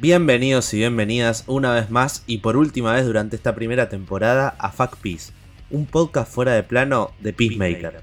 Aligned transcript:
Bienvenidos 0.00 0.72
y 0.72 0.78
bienvenidas 0.78 1.44
una 1.46 1.74
vez 1.74 1.90
más 1.90 2.24
y 2.26 2.38
por 2.38 2.56
última 2.56 2.94
vez 2.94 3.04
durante 3.04 3.36
esta 3.36 3.54
primera 3.54 3.90
temporada 3.90 4.54
a 4.58 4.72
Fuck 4.72 4.96
Peace, 4.96 5.30
un 5.68 5.84
podcast 5.84 6.32
fuera 6.32 6.54
de 6.54 6.62
plano 6.62 7.10
de 7.20 7.34
Peacemaker. 7.34 8.00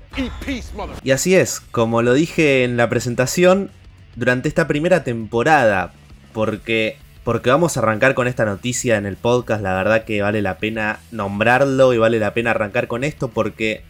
Y 1.02 1.10
así 1.10 1.34
es, 1.34 1.60
como 1.60 2.04
lo 2.04 2.14
dije 2.14 2.64
en 2.64 2.78
la 2.78 2.88
presentación, 2.88 3.72
durante 4.16 4.48
esta 4.48 4.68
primera 4.68 5.04
temporada, 5.04 5.92
porque 6.34 7.00
porque 7.24 7.50
vamos 7.50 7.76
a 7.76 7.80
arrancar 7.80 8.14
con 8.14 8.28
esta 8.28 8.46
noticia 8.46 8.98
en 8.98 9.08
el 9.08 9.16
podcast, 9.16 9.64
la 9.64 9.74
verdad 9.74 10.06
que 10.06 10.22
vale 10.22 10.44
la 10.44 10.60
pena 10.60 11.00
nombrarlo 11.10 11.96
y 11.96 11.98
vale 11.98 12.20
la 12.20 12.36
pena 12.36 12.52
arrancar 12.52 12.86
con 12.86 13.04
esto 13.04 13.30
porque 13.30 13.82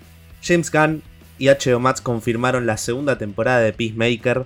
James 0.41 0.71
Gunn 0.71 1.03
y 1.39 1.49
H.O. 1.49 1.81
Max 1.81 1.99
confirmaron 1.99 2.65
la 2.67 2.77
segunda 2.77 3.17
temporada 3.17 3.59
de 3.59 3.73
Peacemaker. 3.73 4.45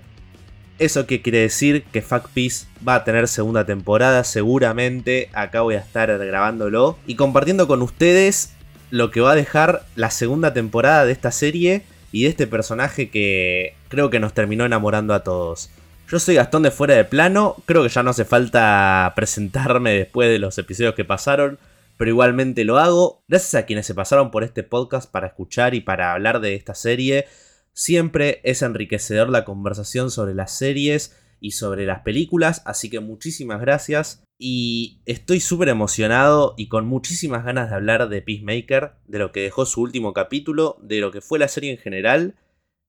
¿Eso 0.81 1.05
qué 1.05 1.21
quiere 1.21 1.37
decir? 1.37 1.83
Que 1.83 2.01
Fuck 2.01 2.29
Peace 2.29 2.65
va 2.85 2.95
a 2.95 3.03
tener 3.03 3.27
segunda 3.27 3.67
temporada 3.67 4.23
seguramente. 4.23 5.29
Acá 5.31 5.61
voy 5.61 5.75
a 5.75 5.77
estar 5.77 6.09
grabándolo 6.17 6.97
y 7.05 7.13
compartiendo 7.13 7.67
con 7.67 7.83
ustedes 7.83 8.53
lo 8.89 9.11
que 9.11 9.21
va 9.21 9.33
a 9.33 9.35
dejar 9.35 9.85
la 9.93 10.09
segunda 10.09 10.53
temporada 10.53 11.05
de 11.05 11.11
esta 11.11 11.29
serie 11.29 11.83
y 12.11 12.23
de 12.23 12.29
este 12.29 12.47
personaje 12.47 13.11
que 13.11 13.75
creo 13.89 14.09
que 14.09 14.19
nos 14.19 14.33
terminó 14.33 14.65
enamorando 14.65 15.13
a 15.13 15.23
todos. 15.23 15.69
Yo 16.09 16.17
soy 16.17 16.33
Gastón 16.33 16.63
de 16.63 16.71
Fuera 16.71 16.95
de 16.95 17.05
Plano, 17.05 17.57
creo 17.67 17.83
que 17.83 17.89
ya 17.89 18.01
no 18.01 18.09
hace 18.09 18.25
falta 18.25 19.13
presentarme 19.15 19.91
después 19.91 20.31
de 20.31 20.39
los 20.39 20.57
episodios 20.57 20.95
que 20.95 21.05
pasaron, 21.05 21.59
pero 21.97 22.09
igualmente 22.09 22.65
lo 22.65 22.79
hago. 22.79 23.21
Gracias 23.27 23.53
a 23.53 23.67
quienes 23.67 23.85
se 23.85 23.93
pasaron 23.93 24.31
por 24.31 24.43
este 24.43 24.63
podcast 24.63 25.11
para 25.11 25.27
escuchar 25.27 25.75
y 25.75 25.81
para 25.81 26.11
hablar 26.11 26.39
de 26.39 26.55
esta 26.55 26.73
serie. 26.73 27.27
Siempre 27.73 28.41
es 28.43 28.61
enriquecedor 28.61 29.29
la 29.29 29.45
conversación 29.45 30.11
sobre 30.11 30.33
las 30.33 30.57
series 30.57 31.17
y 31.39 31.51
sobre 31.51 31.85
las 31.85 32.01
películas, 32.01 32.61
así 32.65 32.89
que 32.89 32.99
muchísimas 32.99 33.61
gracias. 33.61 34.23
Y 34.37 35.01
estoy 35.05 35.39
súper 35.39 35.69
emocionado 35.69 36.55
y 36.57 36.67
con 36.67 36.85
muchísimas 36.87 37.43
ganas 37.43 37.69
de 37.69 37.75
hablar 37.75 38.09
de 38.09 38.21
Peacemaker, 38.21 38.93
de 39.05 39.19
lo 39.19 39.31
que 39.31 39.41
dejó 39.41 39.65
su 39.65 39.81
último 39.81 40.13
capítulo, 40.13 40.77
de 40.81 40.99
lo 40.99 41.11
que 41.11 41.21
fue 41.21 41.39
la 41.39 41.47
serie 41.47 41.71
en 41.71 41.77
general 41.77 42.35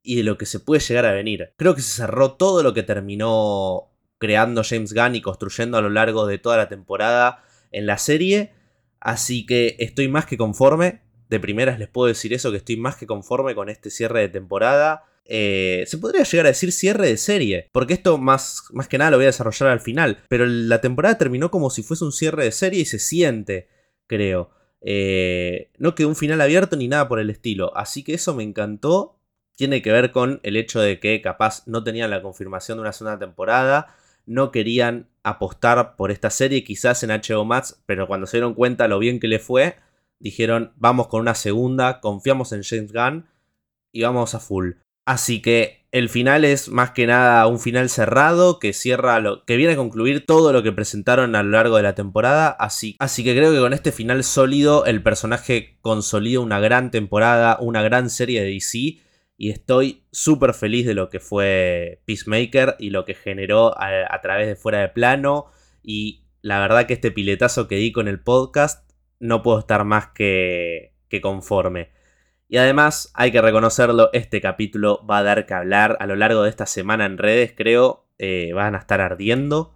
y 0.03 0.17
de 0.17 0.25
lo 0.25 0.39
que 0.39 0.47
se 0.47 0.61
puede 0.61 0.81
llegar 0.81 1.07
a 1.07 1.13
venir. 1.13 1.53
Creo 1.57 1.75
que 1.75 1.83
se 1.83 1.97
cerró 1.97 2.35
todo 2.35 2.63
lo 2.63 2.75
que 2.75 2.83
terminó 2.83 3.91
creando 4.19 4.63
James 4.65 4.93
Gunn 4.95 5.17
y 5.17 5.21
construyendo 5.21 5.79
a 5.79 5.83
lo 5.83 5.91
largo 5.91 6.27
de 6.27 6.39
toda 6.39 6.57
la 6.57 6.69
temporada 6.69 7.45
en 7.71 7.87
la 7.87 7.99
serie. 7.99 8.53
Así 9.01 9.47
que 9.47 9.77
estoy 9.79 10.09
más 10.09 10.27
que 10.27 10.37
conforme. 10.37 11.03
De 11.33 11.41
primeras 11.41 11.79
les 11.79 11.89
puedo 11.89 12.09
decir 12.09 12.35
eso, 12.35 12.51
que 12.51 12.59
estoy 12.59 12.77
más 12.77 12.97
que 12.97 13.07
conforme 13.07 13.55
con 13.55 13.71
este 13.71 13.89
cierre 13.89 14.21
de 14.21 14.29
temporada. 14.29 15.05
Eh, 15.25 15.85
se 15.87 15.97
podría 15.97 16.25
llegar 16.25 16.45
a 16.45 16.51
decir 16.51 16.73
cierre 16.73 17.07
de 17.07 17.17
serie, 17.17 17.71
porque 17.73 17.95
esto 17.95 18.19
más, 18.19 18.65
más 18.73 18.87
que 18.87 18.99
nada 18.99 19.13
lo 19.13 19.17
voy 19.17 19.25
a 19.25 19.29
desarrollar 19.29 19.71
al 19.71 19.81
final, 19.81 20.19
pero 20.29 20.45
la 20.45 20.83
temporada 20.83 21.17
terminó 21.17 21.51
como 21.51 21.71
si 21.71 21.83
fuese 21.83 22.05
un 22.05 22.13
cierre 22.13 22.45
de 22.45 22.53
serie 22.53 22.81
y 22.81 22.85
se 22.85 22.99
siente, 22.99 23.69
creo. 24.07 24.51
Eh, 24.83 25.71
no 25.79 25.95
quedó 25.95 26.09
un 26.09 26.17
final 26.17 26.41
abierto 26.43 26.77
ni 26.77 26.87
nada 26.87 27.09
por 27.09 27.19
el 27.19 27.31
estilo, 27.31 27.75
así 27.77 28.05
que 28.05 28.13
eso 28.13 28.35
me 28.35 28.43
encantó 28.43 29.19
tiene 29.57 29.83
que 29.83 29.93
ver 29.93 30.13
con 30.13 30.41
el 30.43 30.57
hecho 30.57 30.81
de 30.81 30.99
que 30.99 31.21
capaz 31.23 31.67
no 31.67 31.85
tenían 31.85 32.11
la 32.11 32.23
confirmación 32.23 32.79
de 32.79 32.83
una 32.83 32.93
segunda 32.93 33.19
temporada, 33.19 33.95
no 34.27 34.51
querían 34.51 35.09
apostar 35.23 35.97
por 35.97 36.11
esta 36.11 36.31
serie, 36.31 36.65
quizás 36.65 37.03
en 37.03 37.11
HBO 37.11 37.45
Max, 37.45 37.81
pero 37.87 38.07
cuando 38.07 38.27
se 38.27 38.39
dieron 38.39 38.55
cuenta 38.55 38.89
lo 38.89 38.99
bien 38.99 39.21
que 39.21 39.29
le 39.29 39.39
fue, 39.39 39.77
dijeron 40.23 40.73
vamos 40.77 41.09
con 41.09 41.21
una 41.21 41.35
segunda, 41.35 42.01
confiamos 42.01 42.53
en 42.53 42.63
James 42.63 42.93
Gunn 42.93 43.27
y 43.93 44.03
vamos 44.03 44.35
a 44.35 44.41
full. 44.41 44.73
Así 45.05 45.43
que 45.43 45.83
el 45.91 46.09
final 46.09 46.45
es 46.45 46.69
más 46.69 46.93
que 46.93 47.07
nada 47.07 47.47
un 47.49 47.59
final 47.59 47.91
cerrado 47.91 48.59
que 48.59 48.73
cierra 48.73 49.21
lo 49.21 49.45
que 49.45 49.57
viene 49.57 49.75
a 49.75 49.77
concluir 49.77 50.25
todo 50.25 50.53
lo 50.53 50.63
que 50.63 50.73
presentaron 50.73 51.35
a 51.35 51.43
lo 51.43 51.51
largo 51.51 51.77
de 51.77 51.83
la 51.83 51.95
temporada. 51.95 52.49
Así, 52.49 52.97
así 52.99 53.25
que 53.25 53.35
creo 53.35 53.53
que 53.53 53.59
con 53.59 53.73
este 53.73 53.93
final 53.93 54.25
sólido 54.25 54.87
el 54.87 55.03
personaje 55.03 55.77
consolida 55.83 56.41
una 56.41 56.61
gran 56.61 56.91
temporada, 56.91 57.59
una 57.61 57.83
gran 57.83 58.09
serie 58.09 58.43
de 58.43 58.51
DC 58.51 59.01
y 59.37 59.51
estoy 59.51 60.05
súper 60.13 60.55
feliz 60.55 60.87
de 60.87 60.95
lo 60.95 61.11
que 61.11 61.19
fue 61.19 62.01
Peacemaker 62.07 62.77
y 62.79 62.91
lo 62.91 63.05
que 63.05 63.15
generó 63.15 63.75
a, 63.77 64.21
través 64.23 64.47
de 64.47 64.55
fuera 64.55 64.79
de 64.79 64.89
plano 64.89 65.47
y 65.83 66.23
la 66.43 66.61
verdad 66.61 66.87
que 66.87 66.95
este 66.95 67.11
piletazo 67.11 67.67
que 67.67 67.77
di 67.77 67.91
con 67.91 68.07
el 68.07 68.21
podcast 68.21 68.89
no 69.23 69.43
puedo 69.43 69.59
estar 69.59 69.85
más 69.85 70.09
que, 70.09 70.95
que 71.09 71.21
conforme. 71.21 71.91
Y 72.49 72.59
además, 72.59 73.11
hay 73.15 73.33
que 73.33 73.41
reconocerlo, 73.41 74.11
este 74.13 74.41
capítulo 74.43 75.07
va 75.07 75.19
a 75.19 75.23
dar 75.23 75.47
que 75.47 75.55
hablar 75.55 75.97
a 76.01 76.07
lo 76.07 76.17
largo 76.17 76.43
de 76.43 76.51
esta 76.51 76.67
semana 76.67 77.07
en 77.07 77.17
redes, 77.17 77.55
creo, 77.57 78.07
eh, 78.19 78.53
van 78.53 78.75
a 78.75 78.79
estar 78.79 79.01
ardiendo, 79.01 79.75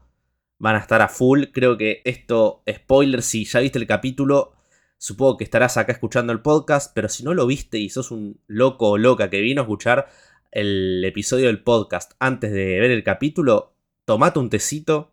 van 0.59 0.77
a 0.77 0.81
estar 0.81 1.01
a 1.01 1.09
full, 1.09 1.45
creo 1.53 1.79
que 1.79 2.03
esto, 2.05 2.63
spoiler, 2.71 3.23
si 3.23 3.47
ya 3.47 3.61
viste 3.61 3.79
el 3.79 3.87
capítulo, 3.87 4.57
Supongo 4.99 5.37
que 5.37 5.45
estarás 5.45 5.77
acá 5.77 5.93
escuchando 5.93 6.33
el 6.33 6.41
podcast, 6.41 6.93
pero 6.95 7.09
si 7.09 7.23
no 7.23 7.35
lo 7.35 7.47
viste 7.47 7.79
y 7.79 7.91
sos 7.91 8.11
un 8.11 8.41
loco 8.47 8.91
o 8.91 8.99
loca 8.99 9.29
que 9.29 9.43
vino 9.43 9.61
a 9.61 9.65
escuchar 9.65 10.09
el 10.51 11.05
episodio 11.05 11.47
del 11.47 11.63
podcast 11.63 12.13
antes 12.19 12.51
de 12.51 12.81
ver 12.81 12.91
el 12.91 13.05
capítulo, 13.05 13.77
tomate 14.07 14.39
un 14.39 14.49
tecito. 14.49 15.13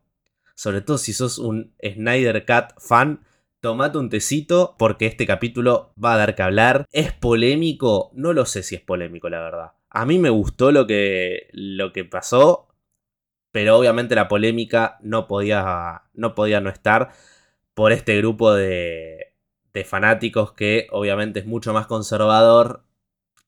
Sobre 0.55 0.81
todo 0.81 0.97
si 0.97 1.13
sos 1.13 1.37
un 1.37 1.75
Snyder 1.83 2.45
Cat 2.45 2.79
fan, 2.79 3.25
tomate 3.63 3.97
un 3.97 4.09
tecito 4.09 4.75
porque 4.77 5.05
este 5.05 5.25
capítulo 5.25 5.93
va 6.03 6.15
a 6.15 6.17
dar 6.17 6.35
que 6.35 6.43
hablar. 6.43 6.85
¿Es 6.91 7.13
polémico? 7.13 8.11
No 8.13 8.33
lo 8.33 8.45
sé 8.45 8.61
si 8.61 8.75
es 8.75 8.81
polémico, 8.81 9.29
la 9.29 9.39
verdad. 9.39 9.71
A 9.89 10.05
mí 10.05 10.19
me 10.19 10.29
gustó 10.29 10.73
lo 10.73 10.85
que, 10.85 11.47
lo 11.53 11.93
que 11.93 12.03
pasó, 12.03 12.67
pero 13.51 13.77
obviamente 13.77 14.15
la 14.15 14.27
polémica 14.27 14.97
no 15.01 15.29
podía, 15.29 16.03
no 16.13 16.35
podía 16.35 16.59
no 16.59 16.69
estar 16.69 17.13
por 17.73 17.93
este 17.93 18.17
grupo 18.17 18.53
de, 18.53 19.33
de 19.73 19.85
fanáticos 19.85 20.51
que 20.51 20.87
obviamente 20.91 21.39
es 21.39 21.45
mucho 21.45 21.73
más 21.73 21.87
conservador 21.87 22.83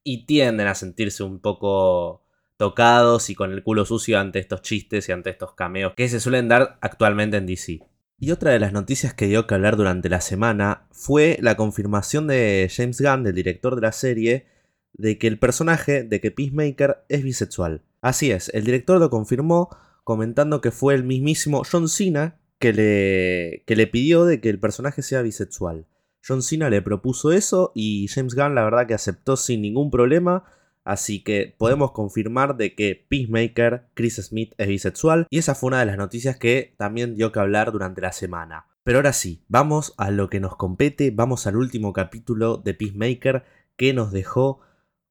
y 0.02 0.24
tienden 0.24 0.66
a 0.66 0.74
sentirse 0.74 1.24
un 1.24 1.40
poco 1.40 2.24
tocados 2.56 3.28
y 3.28 3.34
con 3.34 3.52
el 3.52 3.62
culo 3.62 3.84
sucio 3.84 4.18
ante 4.18 4.38
estos 4.38 4.62
chistes 4.62 5.10
y 5.10 5.12
ante 5.12 5.28
estos 5.28 5.52
cameos 5.52 5.92
que 5.94 6.08
se 6.08 6.20
suelen 6.20 6.48
dar 6.48 6.78
actualmente 6.80 7.36
en 7.36 7.46
DC. 7.46 7.95
Y 8.18 8.30
otra 8.30 8.52
de 8.52 8.58
las 8.58 8.72
noticias 8.72 9.12
que 9.12 9.26
dio 9.26 9.46
que 9.46 9.54
hablar 9.54 9.76
durante 9.76 10.08
la 10.08 10.22
semana 10.22 10.86
fue 10.90 11.38
la 11.42 11.56
confirmación 11.56 12.26
de 12.26 12.70
James 12.74 13.00
Gunn, 13.00 13.24
del 13.24 13.34
director 13.34 13.74
de 13.74 13.82
la 13.82 13.92
serie, 13.92 14.46
de 14.94 15.18
que 15.18 15.26
el 15.26 15.38
personaje 15.38 16.02
de 16.02 16.20
que 16.20 16.30
Peacemaker 16.30 17.04
es 17.08 17.22
bisexual. 17.22 17.82
Así 18.00 18.30
es, 18.30 18.50
el 18.54 18.64
director 18.64 18.98
lo 18.98 19.10
confirmó 19.10 19.68
comentando 20.04 20.60
que 20.60 20.70
fue 20.70 20.94
el 20.94 21.04
mismísimo 21.04 21.62
John 21.70 21.88
Cena 21.88 22.38
que 22.58 22.72
le, 22.72 23.64
que 23.66 23.76
le 23.76 23.86
pidió 23.86 24.24
de 24.24 24.40
que 24.40 24.48
el 24.48 24.60
personaje 24.60 25.02
sea 25.02 25.20
bisexual. 25.20 25.86
John 26.26 26.42
Cena 26.42 26.70
le 26.70 26.80
propuso 26.80 27.32
eso 27.32 27.72
y 27.74 28.08
James 28.08 28.34
Gunn 28.34 28.54
la 28.54 28.64
verdad 28.64 28.86
que 28.86 28.94
aceptó 28.94 29.36
sin 29.36 29.60
ningún 29.60 29.90
problema. 29.90 30.44
Así 30.86 31.24
que 31.24 31.52
podemos 31.58 31.90
confirmar 31.90 32.56
de 32.56 32.76
que 32.76 33.04
Peacemaker, 33.08 33.88
Chris 33.94 34.22
Smith, 34.22 34.54
es 34.56 34.68
bisexual. 34.68 35.26
Y 35.30 35.38
esa 35.38 35.56
fue 35.56 35.66
una 35.66 35.80
de 35.80 35.86
las 35.86 35.96
noticias 35.96 36.36
que 36.38 36.76
también 36.78 37.16
dio 37.16 37.32
que 37.32 37.40
hablar 37.40 37.72
durante 37.72 38.00
la 38.00 38.12
semana. 38.12 38.66
Pero 38.84 38.98
ahora 38.98 39.12
sí, 39.12 39.44
vamos 39.48 39.94
a 39.98 40.12
lo 40.12 40.30
que 40.30 40.38
nos 40.38 40.54
compete, 40.54 41.10
vamos 41.10 41.48
al 41.48 41.56
último 41.56 41.92
capítulo 41.92 42.58
de 42.58 42.74
Peacemaker 42.74 43.44
que 43.76 43.92
nos 43.94 44.12
dejó, 44.12 44.60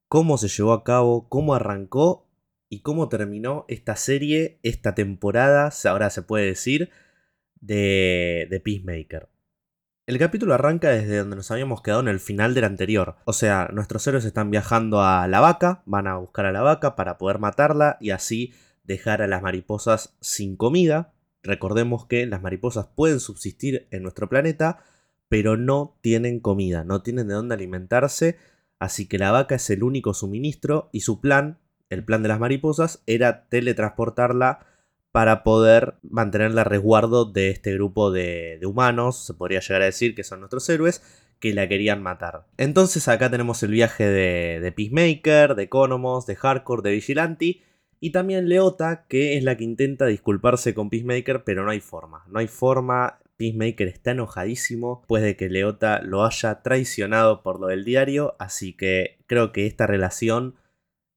cómo 0.07 0.37
se 0.37 0.47
llevó 0.47 0.71
a 0.71 0.85
cabo, 0.85 1.27
cómo 1.27 1.55
arrancó 1.55 2.29
y 2.69 2.79
cómo 2.79 3.09
terminó 3.09 3.65
esta 3.67 3.97
serie, 3.97 4.59
esta 4.63 4.95
temporada, 4.95 5.71
ahora 5.89 6.09
se 6.09 6.21
puede 6.21 6.45
decir, 6.45 6.89
de, 7.59 8.47
de 8.49 8.61
Peacemaker. 8.61 9.27
El 10.07 10.19
capítulo 10.19 10.53
arranca 10.53 10.89
desde 10.89 11.17
donde 11.17 11.35
nos 11.35 11.49
habíamos 11.49 11.81
quedado 11.81 12.01
en 12.01 12.07
el 12.07 12.19
final 12.19 12.53
del 12.53 12.65
anterior. 12.65 13.15
O 13.25 13.33
sea, 13.33 13.69
nuestros 13.73 14.05
héroes 14.05 14.23
están 14.23 14.51
viajando 14.51 15.01
a 15.01 15.27
la 15.27 15.39
vaca, 15.39 15.81
van 15.87 16.05
a 16.05 16.17
buscar 16.17 16.45
a 16.45 16.51
la 16.51 16.61
vaca 16.61 16.95
para 16.95 17.17
poder 17.17 17.39
matarla 17.39 17.97
y 17.99 18.11
así 18.11 18.53
dejar 18.83 19.23
a 19.23 19.27
las 19.27 19.41
mariposas 19.41 20.15
sin 20.21 20.57
comida. 20.57 21.15
Recordemos 21.41 22.05
que 22.05 22.27
las 22.27 22.43
mariposas 22.43 22.85
pueden 22.85 23.19
subsistir 23.19 23.87
en 23.89 24.03
nuestro 24.03 24.29
planeta, 24.29 24.77
pero 25.27 25.57
no 25.57 25.97
tienen 26.01 26.39
comida, 26.39 26.83
no 26.83 27.01
tienen 27.01 27.27
de 27.27 27.33
dónde 27.33 27.55
alimentarse, 27.55 28.37
así 28.77 29.07
que 29.07 29.17
la 29.17 29.31
vaca 29.31 29.55
es 29.55 29.67
el 29.71 29.81
único 29.81 30.13
suministro 30.13 30.89
y 30.91 30.99
su 30.99 31.19
plan, 31.19 31.57
el 31.89 32.05
plan 32.05 32.21
de 32.21 32.29
las 32.29 32.39
mariposas, 32.39 33.01
era 33.07 33.47
teletransportarla 33.49 34.67
para 35.15 35.43
poder 35.43 35.93
mantener 36.01 36.59
a 36.59 36.65
resguardo 36.65 37.23
de 37.23 37.49
este 37.49 37.73
grupo 37.73 38.11
de, 38.11 38.59
humanos, 38.65 39.25
se 39.25 39.33
podría 39.33 39.61
llegar 39.61 39.81
a 39.81 39.85
decir 39.85 40.13
que 40.13 40.25
son 40.25 40.41
nuestros 40.41 40.67
héroes, 40.67 41.01
que 41.39 41.53
la 41.53 41.69
querían 41.69 42.03
matar. 42.03 42.47
Entonces 42.57 43.07
acá 43.07 43.31
tenemos 43.31 43.63
el 43.63 43.71
viaje 43.71 44.05
de, 44.05 44.59
de 44.59 44.71
Peacemaker, 44.73 45.55
de 45.55 45.63
Economos, 45.63 46.25
de 46.25 46.35
Hardcore, 46.35 46.81
de 46.81 46.91
Vigilante 46.91 47.61
y 48.01 48.09
también 48.11 48.49
Leota, 48.49 49.05
que 49.07 49.37
es 49.37 49.45
la 49.45 49.55
que 49.55 49.63
intenta 49.63 50.05
disculparse 50.05 50.73
con 50.73 50.89
Peacemaker, 50.89 51.45
pero 51.45 51.63
no 51.63 51.71
hay 51.71 51.79
forma, 51.79 52.25
no 52.27 52.39
hay 52.39 52.47
forma. 52.47 53.19
Peacemaker 53.37 53.87
está 53.87 54.11
enojadísimo 54.11 54.97
después 54.99 55.23
de 55.23 55.37
que 55.37 55.47
Leota 55.47 56.01
lo 56.01 56.25
haya 56.25 56.61
traicionado 56.61 57.41
por 57.41 57.61
lo 57.61 57.67
del 57.67 57.85
diario, 57.85 58.35
así 58.37 58.73
que 58.73 59.19
creo 59.27 59.53
que 59.53 59.65
esta 59.65 59.87
relación 59.87 60.55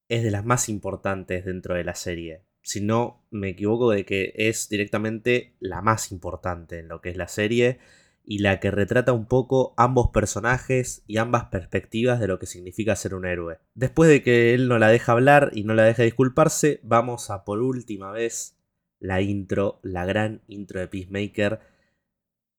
es 0.09 0.23
de 0.23 0.31
las 0.31 0.45
más 0.45 0.69
importantes 0.69 1.45
dentro 1.45 1.75
de 1.75 1.83
la 1.83 1.97
serie 1.97 2.48
si 2.69 2.83
no 2.83 3.25
me 3.31 3.49
equivoco, 3.49 3.91
de 3.91 4.05
que 4.05 4.35
es 4.37 4.69
directamente 4.69 5.55
la 5.59 5.81
más 5.81 6.13
importante 6.13 6.81
en 6.81 6.89
lo 6.89 7.01
que 7.01 7.09
es 7.09 7.17
la 7.17 7.27
serie 7.27 7.79
y 8.27 8.41
la 8.41 8.61
que 8.61 8.71
retrata 8.71 9.15
un 9.15 9.25
poco 9.25 9.73
ambos 9.79 10.11
personajes 10.11 11.03
y 11.07 11.17
ambas 11.17 11.47
perspectivas 11.47 12.21
de 12.21 12.29
lo 12.29 12.39
que 12.39 12.45
significa 12.45 12.95
ser 12.95 13.15
un 13.15 13.25
héroe. 13.25 13.59
Después 13.75 14.11
de 14.11 14.23
que 14.23 14.53
él 14.53 14.69
no 14.69 14.79
la 14.79 14.89
deja 14.89 15.13
hablar 15.13 15.51
y 15.55 15.65
no 15.65 15.73
la 15.73 15.85
deja 15.85 16.03
disculparse, 16.03 16.81
vamos 16.83 17.31
a 17.31 17.43
por 17.47 17.63
última 17.63 18.13
vez 18.13 18.59
la 19.01 19.23
intro, 19.23 19.81
la 19.83 20.05
gran 20.05 20.43
intro 20.47 20.79
de 20.79 20.89
Peacemaker, 20.89 21.61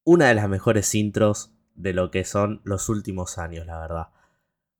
una 0.02 0.26
de 0.26 0.34
las 0.34 0.48
mejores 0.48 0.92
intros 0.96 1.54
de 1.76 1.92
lo 1.92 2.10
que 2.10 2.24
son 2.24 2.62
los 2.64 2.88
últimos 2.88 3.38
años, 3.38 3.64
la 3.64 3.78
verdad. 3.78 4.08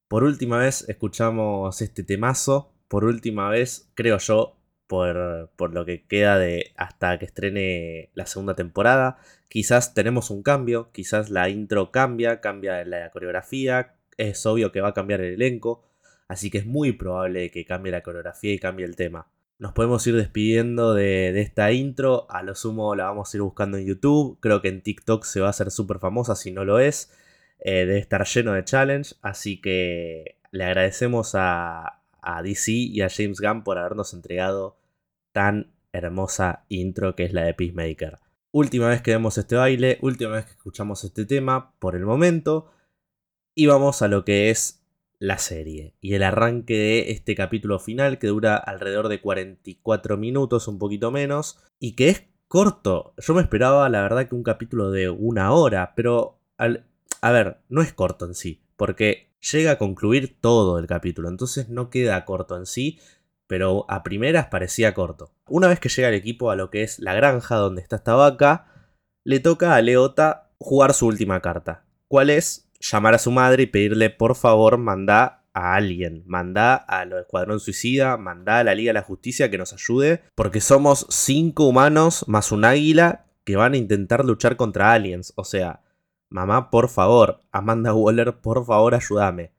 Por 0.09 0.25
última 0.25 0.59
vez 0.59 0.88
escuchamos 0.88 1.82
este 1.82 2.03
temazo, 2.03 2.75
por 2.88 3.05
última 3.05 3.49
vez, 3.49 3.93
creo 3.94 4.19
yo, 4.19 4.60
por, 4.91 5.73
lo 5.73 5.85
que 5.85 6.05
queda 6.05 6.37
de 6.37 6.73
hasta 6.77 7.17
que 7.21 7.25
estrene 7.25 8.11
la 8.15 8.27
segunda 8.27 8.57
temporada. 8.57 9.19
Quizás 9.49 9.95
tenemos 9.95 10.31
un 10.31 10.43
cambio, 10.43 10.91
quizás 10.93 11.31
la 11.31 11.49
intro 11.49 11.93
cambia, 11.93 12.41
cambia 12.41 12.85
la 12.85 13.11
coreografía, 13.11 13.95
es 14.17 14.45
obvio 14.47 14.73
que 14.73 14.81
va 14.81 14.89
a 14.89 14.95
cambiar 14.95 15.21
el 15.21 15.35
elenco, 15.35 15.89
así 16.27 16.51
que 16.51 16.59
es 16.59 16.67
muy 16.67 16.93
probable 16.93 17.53
que 17.53 17.65
cambie 17.65 17.93
la 17.93 18.03
coreografía 18.03 18.53
y 18.53 18.59
cambie 18.59 18.85
el 18.85 18.97
tema. 18.97 19.29
Nos 19.61 19.73
podemos 19.75 20.05
ir 20.09 20.17
despidiendo 20.17 20.95
de, 20.95 21.41
esta 21.41 21.71
intro, 21.71 22.27
a 22.29 22.43
lo 22.43 22.57
sumo 22.57 22.97
la 22.97 23.05
vamos 23.05 23.33
a 23.33 23.37
ir 23.37 23.43
buscando 23.43 23.79
en 23.79 23.87
YouTube, 23.87 24.39
creo 24.41 24.61
que 24.61 24.69
en 24.69 24.83
TikTok 24.83 25.25
se 25.25 25.41
va 25.41 25.49
a 25.49 25.51
hacer 25.51 25.71
súper 25.71 26.01
famosa 26.01 26.35
si 26.35 26.51
no 26.51 26.65
lo 26.65 26.81
es, 26.81 27.13
eh, 27.61 27.87
debe 27.87 27.99
estar 27.99 28.27
lleno 28.27 28.55
de 28.55 28.65
challenge, 28.65 29.15
así 29.23 29.61
que 29.61 30.37
le 30.51 30.65
agradecemos 30.65 31.37
a, 31.37 32.01
a 32.23 32.43
DC 32.43 32.73
y 32.73 33.03
a 33.03 33.09
James 33.09 33.41
Gunn 33.41 33.63
por 33.63 33.79
habernos 33.79 34.15
entregado 34.15 34.80
tan 35.32 35.73
hermosa 35.93 36.65
intro 36.69 37.15
que 37.17 37.25
es 37.25 37.32
la 37.32 37.43
de 37.43 37.55
Peacemaker. 37.55 38.19
Última 38.53 38.88
vez 38.88 39.03
que 39.03 39.12
vemos 39.12 39.38
este 39.38 39.56
baile, 39.56 39.99
última 40.03 40.32
vez 40.32 40.47
que 40.47 40.53
escuchamos 40.53 41.05
este 41.05 41.25
tema 41.25 41.73
por 41.79 41.94
el 41.94 42.05
momento. 42.05 42.71
Y 43.55 43.67
vamos 43.67 44.03
a 44.03 44.09
lo 44.09 44.25
que 44.25 44.50
es 44.50 44.81
la 45.19 45.38
serie 45.38 45.94
y 46.00 46.15
el 46.15 46.23
arranque 46.23 46.77
de 46.77 47.11
este 47.11 47.35
capítulo 47.35 47.79
final 47.79 48.19
que 48.19 48.29
dura 48.29 48.56
alrededor 48.56 49.09
de 49.09 49.21
44 49.21 50.17
minutos, 50.17 50.67
un 50.67 50.79
poquito 50.79 51.11
menos, 51.11 51.59
y 51.79 51.94
que 51.94 52.09
es 52.09 52.25
corto. 52.49 53.15
Yo 53.19 53.35
me 53.35 53.43
esperaba, 53.43 53.88
la 53.88 54.03
verdad, 54.03 54.29
que 54.29 54.35
un 54.35 54.43
capítulo 54.43 54.91
de 54.91 55.11
una 55.11 55.53
hora, 55.53 55.93
pero 55.94 56.41
a 56.56 57.32
ver, 57.32 57.59
no 57.69 57.82
es 57.82 57.93
corto 57.93 58.25
en 58.25 58.35
sí, 58.35 58.62
porque 58.77 59.31
llega 59.53 59.73
a 59.73 59.79
concluir 59.79 60.38
todo 60.41 60.79
el 60.79 60.87
capítulo, 60.87 61.29
entonces 61.29 61.69
no 61.69 61.91
queda 61.91 62.25
corto 62.25 62.56
en 62.56 62.67
sí, 62.67 62.99
pero 63.50 63.85
a 63.88 64.05
primeras 64.05 64.47
parecía 64.47 64.94
corto. 64.94 65.32
Una 65.49 65.67
vez 65.67 65.81
que 65.81 65.88
llega 65.88 66.06
el 66.06 66.14
equipo 66.14 66.52
a 66.52 66.55
lo 66.55 66.70
que 66.70 66.85
es 66.85 67.00
la 67.00 67.14
granja 67.14 67.56
donde 67.56 67.82
está 67.82 67.97
esta 67.97 68.14
vaca, 68.14 68.69
le 69.25 69.41
toca 69.41 69.75
a 69.75 69.82
Leota 69.82 70.52
jugar 70.58 70.94
su 70.94 71.08
última 71.08 71.41
carta. 71.41 71.82
¿Cuál 72.06 72.31
es? 72.31 72.70
Llamar 72.79 73.14
a 73.14 73.19
su 73.19 73.32
madre 73.32 73.64
y 73.64 73.67
pedirle 73.67 74.08
por 74.08 74.37
favor 74.37 74.79
manda 74.79 75.43
a 75.52 75.75
alguien, 75.75 76.23
manda 76.26 76.76
a 76.76 77.05
los 77.06 77.23
Escuadrón 77.23 77.58
Suicida, 77.58 78.17
manda 78.19 78.61
a 78.61 78.62
la 78.62 78.76
Liga 78.76 78.91
de 78.91 79.00
la 79.00 79.02
Justicia 79.02 79.50
que 79.50 79.58
nos 79.58 79.73
ayude, 79.73 80.23
porque 80.37 80.61
somos 80.61 81.08
cinco 81.11 81.67
humanos 81.67 82.26
más 82.29 82.53
un 82.53 82.64
águila 82.64 83.26
que 83.43 83.56
van 83.56 83.73
a 83.73 83.79
intentar 83.79 84.25
luchar 84.25 84.55
contra 84.55 84.93
aliens. 84.93 85.32
O 85.35 85.43
sea, 85.43 85.81
mamá, 86.29 86.70
por 86.70 86.88
favor, 86.88 87.41
Amanda 87.50 87.94
Waller, 87.94 88.37
por 88.41 88.64
favor, 88.64 88.94
ayúdame. 88.94 89.50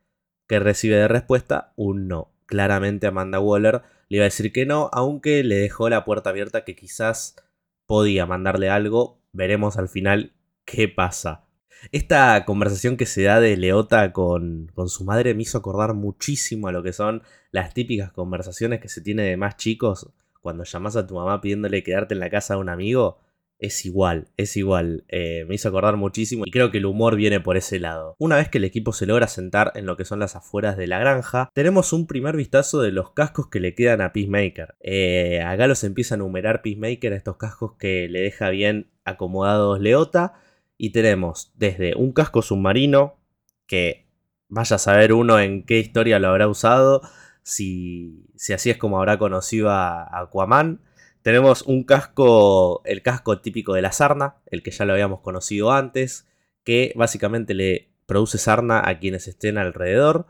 Que 0.47 0.59
recibe 0.59 0.95
de 0.95 1.09
respuesta 1.09 1.73
un 1.75 2.07
no 2.07 2.30
claramente 2.51 3.07
Amanda 3.07 3.39
Waller 3.39 3.81
le 4.09 4.17
iba 4.17 4.23
a 4.23 4.25
decir 4.25 4.51
que 4.51 4.65
no, 4.65 4.89
aunque 4.91 5.41
le 5.43 5.55
dejó 5.55 5.89
la 5.89 6.03
puerta 6.03 6.31
abierta 6.31 6.65
que 6.65 6.75
quizás 6.75 7.37
podía 7.85 8.25
mandarle 8.25 8.69
algo. 8.69 9.21
Veremos 9.31 9.77
al 9.77 9.87
final 9.87 10.33
qué 10.65 10.89
pasa. 10.89 11.45
Esta 11.93 12.43
conversación 12.43 12.97
que 12.97 13.05
se 13.05 13.23
da 13.23 13.39
de 13.39 13.55
Leota 13.55 14.11
con, 14.11 14.69
con, 14.75 14.89
su 14.89 15.05
madre 15.05 15.33
me 15.33 15.43
hizo 15.43 15.57
acordar 15.57 15.93
muchísimo 15.93 16.67
a 16.67 16.73
lo 16.73 16.83
que 16.83 16.91
son 16.91 17.23
las 17.51 17.73
típicas 17.73 18.11
conversaciones 18.11 18.81
que 18.81 18.89
se 18.89 18.99
tiene 18.99 19.23
de 19.23 19.37
más 19.37 19.55
chicos 19.55 20.11
cuando 20.41 20.65
llamas 20.65 20.97
a 20.97 21.07
tu 21.07 21.15
mamá 21.15 21.39
pidiéndole 21.39 21.81
quedarte 21.81 22.13
en 22.13 22.19
la 22.19 22.29
casa 22.29 22.55
de 22.55 22.59
un 22.59 22.69
amigo 22.69 23.19
es 23.61 23.85
igual, 23.85 24.27
es 24.37 24.57
igual. 24.57 25.05
Eh, 25.07 25.45
me 25.47 25.53
hizo 25.53 25.69
acordar 25.69 25.95
muchísimo 25.95 26.45
y 26.47 26.51
creo 26.51 26.71
que 26.71 26.79
el 26.79 26.87
humor 26.87 27.15
viene 27.15 27.39
por 27.39 27.57
ese 27.57 27.79
lado. 27.79 28.15
Una 28.17 28.37
vez 28.37 28.49
que 28.49 28.57
el 28.57 28.63
equipo 28.63 28.91
se 28.91 29.05
logra 29.05 29.27
sentar 29.27 29.71
en 29.75 29.85
lo 29.85 29.95
que 29.95 30.03
son 30.03 30.17
las 30.17 30.35
afueras 30.35 30.77
de 30.77 30.87
la 30.87 30.97
granja, 30.97 31.51
tenemos 31.53 31.93
un 31.93 32.07
primer 32.07 32.35
vistazo 32.35 32.81
de 32.81 32.91
los 32.91 33.11
cascos 33.11 33.49
que 33.49 33.59
le 33.59 33.75
quedan 33.75 34.01
a 34.01 34.13
Peacemaker. 34.13 34.75
Eh, 34.81 35.43
acá 35.45 35.67
los 35.67 35.83
empieza 35.83 36.15
a 36.15 36.17
numerar 36.17 36.63
Peacemaker 36.63 37.13
estos 37.13 37.37
cascos 37.37 37.73
que 37.77 38.09
le 38.09 38.21
deja 38.21 38.49
bien 38.49 38.89
acomodados 39.05 39.79
Leota. 39.79 40.33
Y 40.75 40.91
tenemos 40.91 41.53
desde 41.55 41.95
un 41.95 42.13
casco 42.13 42.41
submarino, 42.41 43.19
que 43.67 44.07
vaya 44.49 44.77
a 44.77 44.79
saber 44.79 45.13
uno 45.13 45.39
en 45.39 45.67
qué 45.67 45.77
historia 45.77 46.17
lo 46.17 46.29
habrá 46.29 46.47
usado, 46.47 47.03
si, 47.43 48.25
si 48.35 48.53
así 48.53 48.71
es 48.71 48.77
como 48.77 48.97
habrá 48.97 49.19
conocido 49.19 49.69
a 49.69 50.19
Aquaman 50.19 50.81
tenemos 51.21 51.61
un 51.63 51.83
casco, 51.83 52.81
el 52.85 53.01
casco 53.01 53.39
típico 53.39 53.73
de 53.73 53.81
la 53.81 53.91
sarna, 53.91 54.37
el 54.47 54.63
que 54.63 54.71
ya 54.71 54.85
lo 54.85 54.93
habíamos 54.93 55.21
conocido 55.21 55.71
antes, 55.71 56.27
que 56.63 56.93
básicamente 56.95 57.53
le 57.53 57.91
produce 58.05 58.37
sarna 58.37 58.81
a 58.85 58.99
quienes 58.99 59.27
estén 59.27 59.57
alrededor. 59.57 60.27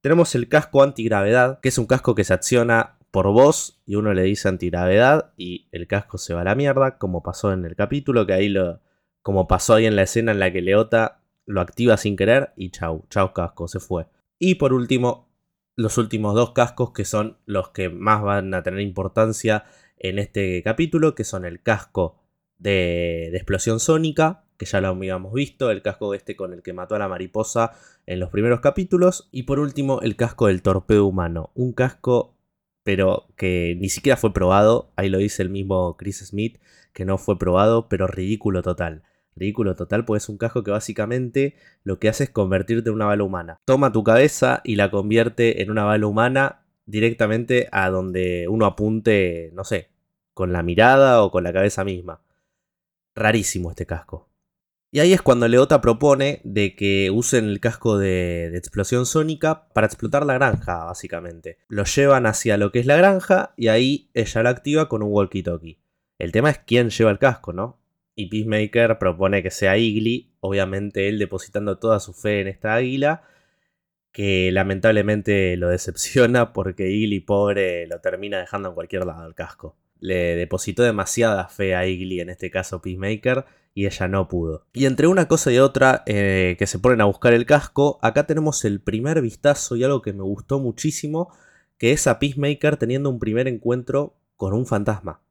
Tenemos 0.00 0.34
el 0.34 0.48
casco 0.48 0.82
antigravedad, 0.82 1.60
que 1.60 1.68
es 1.68 1.78
un 1.78 1.86
casco 1.86 2.14
que 2.14 2.24
se 2.24 2.34
acciona 2.34 2.98
por 3.10 3.26
voz 3.32 3.80
y 3.86 3.96
uno 3.96 4.14
le 4.14 4.22
dice 4.22 4.48
antigravedad 4.48 5.32
y 5.36 5.68
el 5.72 5.86
casco 5.86 6.16
se 6.16 6.32
va 6.32 6.42
a 6.42 6.44
la 6.44 6.54
mierda, 6.54 6.96
como 6.98 7.22
pasó 7.22 7.52
en 7.52 7.64
el 7.64 7.76
capítulo, 7.76 8.26
que 8.26 8.32
ahí 8.32 8.48
lo, 8.48 8.80
como 9.22 9.48
pasó 9.48 9.74
ahí 9.74 9.86
en 9.86 9.96
la 9.96 10.02
escena 10.02 10.32
en 10.32 10.38
la 10.38 10.52
que 10.52 10.62
Leota 10.62 11.22
lo 11.44 11.60
activa 11.60 11.96
sin 11.96 12.16
querer 12.16 12.52
y 12.56 12.70
chau, 12.70 13.06
chau 13.10 13.32
casco, 13.32 13.68
se 13.68 13.80
fue. 13.80 14.06
Y 14.38 14.54
por 14.54 14.72
último, 14.72 15.28
los 15.76 15.98
últimos 15.98 16.34
dos 16.34 16.52
cascos 16.52 16.92
que 16.92 17.04
son 17.04 17.38
los 17.46 17.70
que 17.70 17.88
más 17.88 18.22
van 18.22 18.54
a 18.54 18.62
tener 18.62 18.80
importancia 18.80 19.64
en 20.00 20.18
este 20.18 20.62
capítulo, 20.64 21.14
que 21.14 21.24
son 21.24 21.44
el 21.44 21.62
casco 21.62 22.18
de, 22.58 23.28
explosión 23.34 23.78
sónica, 23.78 24.44
que 24.58 24.66
ya 24.66 24.80
lo 24.80 24.88
habíamos 24.88 25.32
visto, 25.32 25.70
el 25.70 25.82
casco 25.82 26.12
este 26.14 26.34
con 26.34 26.52
el 26.52 26.62
que 26.62 26.72
mató 26.72 26.96
a 26.96 26.98
la 26.98 27.08
mariposa 27.08 27.72
en 28.06 28.18
los 28.18 28.30
primeros 28.30 28.60
capítulos, 28.60 29.28
y 29.30 29.44
por 29.44 29.60
último 29.60 30.00
el 30.00 30.16
casco 30.16 30.48
del 30.48 30.62
torpedo 30.62 31.06
humano, 31.06 31.50
un 31.54 31.72
casco 31.72 32.36
pero 32.82 33.28
que 33.36 33.76
ni 33.78 33.90
siquiera 33.90 34.16
fue 34.16 34.32
probado, 34.32 34.90
ahí 34.96 35.10
lo 35.10 35.18
dice 35.18 35.42
el 35.42 35.50
mismo 35.50 35.96
Chris 35.96 36.26
Smith, 36.26 36.58
que 36.92 37.04
no 37.04 37.18
fue 37.18 37.38
probado, 37.38 37.88
pero 37.88 38.06
ridículo 38.06 38.62
total. 38.62 39.02
Ridículo 39.36 39.76
total, 39.76 40.04
pues 40.04 40.24
es 40.24 40.28
un 40.28 40.38
casco 40.38 40.64
que 40.64 40.70
básicamente 40.70 41.54
lo 41.84 41.98
que 41.98 42.08
hace 42.08 42.24
es 42.24 42.30
convertirte 42.30 42.88
en 42.88 42.94
una 42.94 43.06
bala 43.06 43.22
humana. 43.22 43.58
Toma 43.64 43.92
tu 43.92 44.02
cabeza 44.02 44.60
y 44.64 44.76
la 44.76 44.90
convierte 44.90 45.62
en 45.62 45.70
una 45.70 45.84
bala 45.84 46.06
humana 46.06 46.62
directamente 46.90 47.68
a 47.72 47.90
donde 47.90 48.48
uno 48.48 48.66
apunte, 48.66 49.50
no 49.54 49.64
sé, 49.64 49.90
con 50.34 50.52
la 50.52 50.62
mirada 50.62 51.22
o 51.22 51.30
con 51.30 51.44
la 51.44 51.52
cabeza 51.52 51.84
misma. 51.84 52.22
Rarísimo 53.14 53.70
este 53.70 53.86
casco. 53.86 54.28
Y 54.92 54.98
ahí 54.98 55.12
es 55.12 55.22
cuando 55.22 55.46
Leota 55.46 55.80
propone 55.80 56.40
de 56.42 56.74
que 56.74 57.10
usen 57.12 57.44
el 57.44 57.60
casco 57.60 57.96
de, 57.96 58.48
de, 58.50 58.58
explosión 58.58 59.06
sónica 59.06 59.68
para 59.72 59.86
explotar 59.86 60.26
la 60.26 60.34
granja, 60.34 60.84
básicamente. 60.84 61.58
Lo 61.68 61.84
llevan 61.84 62.26
hacia 62.26 62.56
lo 62.56 62.72
que 62.72 62.80
es 62.80 62.86
la 62.86 62.96
granja 62.96 63.54
y 63.56 63.68
ahí 63.68 64.10
ella 64.14 64.42
la 64.42 64.50
activa 64.50 64.88
con 64.88 65.04
un 65.04 65.12
walkie-talkie. 65.12 65.78
El 66.18 66.32
tema 66.32 66.50
es 66.50 66.58
quién 66.58 66.90
lleva 66.90 67.12
el 67.12 67.20
casco, 67.20 67.52
¿no? 67.52 67.80
Y 68.16 68.26
Peacemaker 68.26 68.98
propone 68.98 69.44
que 69.44 69.52
sea 69.52 69.78
Igly, 69.78 70.34
obviamente 70.40 71.08
él 71.08 71.20
depositando 71.20 71.78
toda 71.78 72.00
su 72.00 72.12
fe 72.12 72.40
en 72.40 72.48
esta 72.48 72.74
águila 72.74 73.22
que 74.12 74.50
lamentablemente 74.52 75.56
lo 75.56 75.68
decepciona 75.68 76.52
porque 76.52 76.90
Igly, 76.90 77.20
pobre, 77.20 77.86
lo 77.86 78.00
termina 78.00 78.38
dejando 78.38 78.70
en 78.70 78.74
cualquier 78.74 79.06
lado 79.06 79.26
el 79.26 79.34
casco. 79.34 79.76
Le 80.00 80.36
depositó 80.36 80.82
demasiada 80.82 81.48
fe 81.48 81.74
a 81.74 81.86
Igly, 81.86 82.20
en 82.20 82.30
este 82.30 82.50
caso 82.50 82.80
Peacemaker, 82.80 83.44
y 83.74 83.86
ella 83.86 84.08
no 84.08 84.28
pudo. 84.28 84.66
Y 84.72 84.86
entre 84.86 85.06
una 85.06 85.28
cosa 85.28 85.52
y 85.52 85.58
otra 85.58 86.02
eh, 86.06 86.56
que 86.58 86.66
se 86.66 86.78
ponen 86.78 87.00
a 87.00 87.04
buscar 87.04 87.34
el 87.34 87.46
casco, 87.46 87.98
acá 88.02 88.26
tenemos 88.26 88.64
el 88.64 88.80
primer 88.80 89.20
vistazo 89.20 89.76
y 89.76 89.84
algo 89.84 90.02
que 90.02 90.12
me 90.12 90.22
gustó 90.22 90.58
muchísimo, 90.58 91.32
que 91.78 91.92
es 91.92 92.06
a 92.06 92.18
Peacemaker 92.18 92.76
teniendo 92.76 93.10
un 93.10 93.18
primer 93.18 93.46
encuentro 93.46 94.16
con 94.36 94.54
un 94.54 94.66
fantasma. 94.66 95.22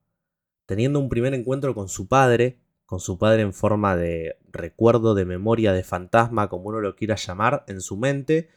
Teniendo 0.65 0.99
un 0.99 1.09
primer 1.09 1.33
encuentro 1.33 1.73
con 1.73 1.89
su 1.89 2.07
padre, 2.07 2.59
con 2.85 2.99
su 2.99 3.17
padre 3.17 3.41
en 3.41 3.53
forma 3.53 3.95
de 3.95 4.37
recuerdo, 4.51 5.15
de 5.15 5.25
memoria, 5.25 5.73
de 5.73 5.83
fantasma, 5.83 6.47
como 6.47 6.69
uno 6.69 6.79
lo 6.79 6.95
quiera 6.95 7.15
llamar, 7.15 7.63
en 7.67 7.81
su 7.81 7.97
mente, 7.97 8.49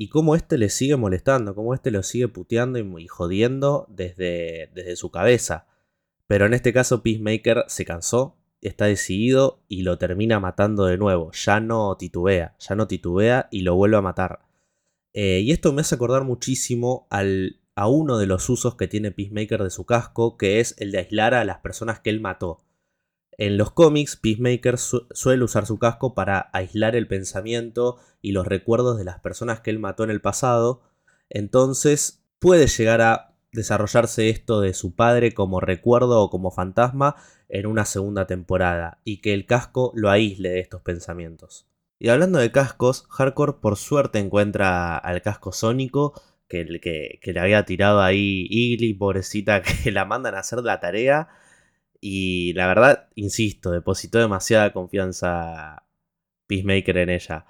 y 0.00 0.10
cómo 0.10 0.36
este 0.36 0.58
le 0.58 0.68
sigue 0.68 0.96
molestando, 0.96 1.56
cómo 1.56 1.74
este 1.74 1.90
lo 1.90 2.04
sigue 2.04 2.28
puteando 2.28 2.78
y, 2.78 3.08
jodiendo 3.08 3.84
desde, 3.88 4.94
su 4.94 5.10
cabeza. 5.10 5.66
Pero 6.28 6.46
en 6.46 6.54
este 6.54 6.72
caso 6.72 7.02
Peacemaker 7.02 7.64
se 7.66 7.84
cansó, 7.84 8.36
está 8.60 8.84
decidido 8.84 9.64
y 9.66 9.82
lo 9.82 9.98
termina 9.98 10.38
matando 10.38 10.84
de 10.84 10.98
nuevo. 10.98 11.32
Ya 11.32 11.58
no 11.58 11.96
titubea, 11.96 12.54
ya 12.60 12.76
no 12.76 12.86
titubea 12.86 13.48
y 13.50 13.62
lo 13.62 13.74
vuelve 13.74 13.96
a 13.96 14.02
matar. 14.02 14.38
Eh, 15.14 15.40
y 15.40 15.50
esto 15.50 15.72
me 15.72 15.80
hace 15.80 15.96
acordar 15.96 16.22
muchísimo 16.22 17.08
al, 17.10 17.58
a 17.74 17.88
uno 17.88 18.18
de 18.18 18.26
los 18.26 18.48
usos 18.48 18.76
que 18.76 18.86
tiene 18.86 19.10
Peacemaker 19.10 19.64
de 19.64 19.70
su 19.70 19.84
casco, 19.84 20.36
que 20.36 20.60
es 20.60 20.76
el 20.78 20.92
de 20.92 20.98
aislar 20.98 21.34
a 21.34 21.44
las 21.44 21.58
personas 21.58 21.98
que 21.98 22.10
él 22.10 22.20
mató. 22.20 22.62
En 23.38 23.56
los 23.56 23.70
cómics, 23.70 24.16
Peacemaker 24.16 24.78
suele 24.78 25.44
usar 25.44 25.64
su 25.64 25.78
casco 25.78 26.12
para 26.12 26.50
aislar 26.52 26.96
el 26.96 27.06
pensamiento 27.06 27.98
y 28.20 28.32
los 28.32 28.44
recuerdos 28.44 28.98
de 28.98 29.04
las 29.04 29.20
personas 29.20 29.60
que 29.60 29.70
él 29.70 29.78
mató 29.78 30.02
en 30.02 30.10
el 30.10 30.20
pasado. 30.20 30.82
Entonces 31.30 32.24
puede 32.40 32.66
llegar 32.66 33.00
a 33.00 33.36
desarrollarse 33.52 34.28
esto 34.28 34.60
de 34.60 34.74
su 34.74 34.96
padre 34.96 35.34
como 35.34 35.60
recuerdo 35.60 36.20
o 36.20 36.30
como 36.30 36.50
fantasma 36.50 37.14
en 37.48 37.66
una 37.66 37.84
segunda 37.84 38.26
temporada 38.26 38.98
y 39.04 39.20
que 39.20 39.34
el 39.34 39.46
casco 39.46 39.92
lo 39.94 40.10
aísle 40.10 40.48
de 40.48 40.58
estos 40.58 40.82
pensamientos. 40.82 41.68
Y 42.00 42.08
hablando 42.08 42.40
de 42.40 42.50
cascos, 42.50 43.06
Hardcore 43.08 43.54
por 43.60 43.76
suerte 43.76 44.18
encuentra 44.18 44.98
al 44.98 45.22
casco 45.22 45.52
sónico 45.52 46.20
que, 46.48 46.66
que, 46.80 47.20
que 47.22 47.32
le 47.32 47.38
había 47.38 47.64
tirado 47.64 48.02
ahí 48.02 48.48
Igly, 48.50 48.94
pobrecita, 48.94 49.62
que 49.84 49.92
la 49.92 50.04
mandan 50.04 50.34
a 50.34 50.40
hacer 50.40 50.58
la 50.58 50.80
tarea 50.80 51.28
y 52.00 52.52
la 52.54 52.66
verdad, 52.66 53.08
insisto, 53.14 53.70
depositó 53.70 54.18
demasiada 54.18 54.72
confianza 54.72 55.84
Peacemaker 56.46 56.98
en 56.98 57.10
ella. 57.10 57.46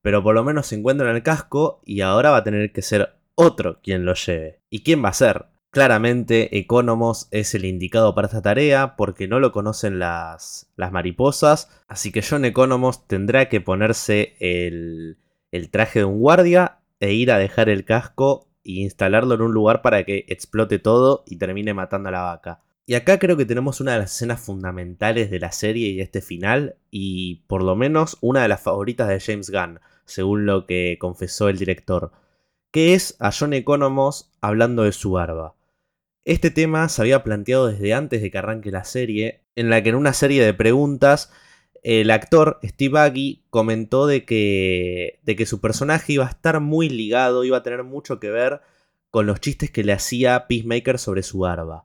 Pero 0.00 0.22
por 0.22 0.34
lo 0.34 0.44
menos 0.44 0.66
se 0.66 0.76
encuentra 0.76 1.08
en 1.10 1.16
el 1.16 1.22
casco 1.22 1.80
y 1.84 2.00
ahora 2.00 2.30
va 2.30 2.38
a 2.38 2.44
tener 2.44 2.72
que 2.72 2.82
ser 2.82 3.14
otro 3.34 3.80
quien 3.82 4.04
lo 4.04 4.14
lleve. 4.14 4.60
¿Y 4.68 4.82
quién 4.82 5.04
va 5.04 5.10
a 5.10 5.14
ser? 5.14 5.46
Claramente 5.70 6.58
Economos 6.58 7.28
es 7.30 7.54
el 7.54 7.64
indicado 7.64 8.14
para 8.14 8.26
esta 8.26 8.42
tarea 8.42 8.94
porque 8.96 9.26
no 9.26 9.40
lo 9.40 9.52
conocen 9.52 9.98
las, 9.98 10.70
las 10.76 10.92
mariposas, 10.92 11.70
así 11.88 12.12
que 12.12 12.22
John 12.22 12.44
Economos 12.44 13.06
tendrá 13.06 13.48
que 13.48 13.62
ponerse 13.62 14.36
el, 14.38 15.18
el 15.50 15.70
traje 15.70 16.00
de 16.00 16.04
un 16.04 16.18
guardia 16.18 16.80
e 17.00 17.14
ir 17.14 17.32
a 17.32 17.38
dejar 17.38 17.70
el 17.70 17.86
casco 17.86 18.50
e 18.64 18.72
instalarlo 18.82 19.34
en 19.34 19.40
un 19.40 19.52
lugar 19.52 19.80
para 19.80 20.04
que 20.04 20.26
explote 20.28 20.78
todo 20.78 21.24
y 21.26 21.38
termine 21.38 21.72
matando 21.72 22.10
a 22.10 22.12
la 22.12 22.22
vaca. 22.22 22.60
Y 22.84 22.94
acá 22.94 23.18
creo 23.18 23.36
que 23.36 23.46
tenemos 23.46 23.80
una 23.80 23.92
de 23.92 24.00
las 24.00 24.14
escenas 24.14 24.40
fundamentales 24.40 25.30
de 25.30 25.38
la 25.38 25.52
serie 25.52 25.88
y 25.90 26.00
este 26.00 26.20
final, 26.20 26.76
y 26.90 27.44
por 27.46 27.62
lo 27.62 27.76
menos 27.76 28.18
una 28.20 28.42
de 28.42 28.48
las 28.48 28.60
favoritas 28.60 29.08
de 29.08 29.20
James 29.20 29.50
Gunn, 29.50 29.80
según 30.04 30.46
lo 30.46 30.66
que 30.66 30.96
confesó 31.00 31.48
el 31.48 31.58
director, 31.58 32.12
que 32.72 32.94
es 32.94 33.16
a 33.20 33.30
John 33.30 33.52
Economos 33.52 34.32
hablando 34.40 34.82
de 34.82 34.92
su 34.92 35.12
barba. 35.12 35.54
Este 36.24 36.50
tema 36.50 36.88
se 36.88 37.02
había 37.02 37.22
planteado 37.22 37.68
desde 37.68 37.94
antes 37.94 38.22
de 38.22 38.30
que 38.30 38.38
arranque 38.38 38.70
la 38.70 38.84
serie, 38.84 39.44
en 39.54 39.70
la 39.70 39.82
que 39.82 39.90
en 39.90 39.96
una 39.96 40.12
serie 40.12 40.44
de 40.44 40.54
preguntas 40.54 41.32
el 41.82 42.10
actor 42.10 42.60
Steve 42.64 42.98
Aggie 42.98 43.42
comentó 43.50 44.06
de 44.06 44.24
que, 44.24 45.20
de 45.24 45.36
que 45.36 45.46
su 45.46 45.60
personaje 45.60 46.14
iba 46.14 46.26
a 46.26 46.30
estar 46.30 46.60
muy 46.60 46.88
ligado, 46.88 47.44
iba 47.44 47.58
a 47.58 47.62
tener 47.62 47.82
mucho 47.84 48.20
que 48.20 48.30
ver 48.30 48.60
con 49.10 49.26
los 49.26 49.40
chistes 49.40 49.70
que 49.70 49.84
le 49.84 49.92
hacía 49.92 50.46
Peacemaker 50.46 50.98
sobre 50.98 51.22
su 51.22 51.40
barba. 51.40 51.84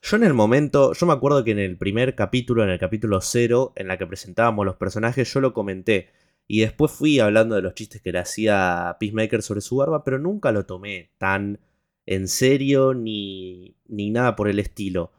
Yo 0.00 0.16
en 0.16 0.24
el 0.24 0.34
momento, 0.34 0.92
yo 0.94 1.06
me 1.06 1.12
acuerdo 1.12 1.44
que 1.44 1.50
en 1.50 1.58
el 1.58 1.76
primer 1.76 2.14
capítulo, 2.14 2.62
en 2.62 2.70
el 2.70 2.78
capítulo 2.78 3.20
0, 3.20 3.72
en 3.76 3.88
la 3.88 3.98
que 3.98 4.06
presentábamos 4.06 4.64
los 4.64 4.76
personajes, 4.76 5.32
yo 5.32 5.40
lo 5.40 5.52
comenté. 5.52 6.10
Y 6.46 6.60
después 6.60 6.92
fui 6.92 7.20
hablando 7.20 7.56
de 7.56 7.62
los 7.62 7.74
chistes 7.74 8.00
que 8.00 8.12
le 8.12 8.20
hacía 8.20 8.96
Peacemaker 9.00 9.42
sobre 9.42 9.60
su 9.60 9.76
barba, 9.76 10.04
pero 10.04 10.18
nunca 10.18 10.52
lo 10.52 10.64
tomé 10.66 11.12
tan 11.18 11.60
en 12.06 12.26
serio 12.28 12.94
ni, 12.94 13.76
ni 13.86 14.10
nada 14.10 14.34
por 14.34 14.48
el 14.48 14.58
estilo. 14.58 15.12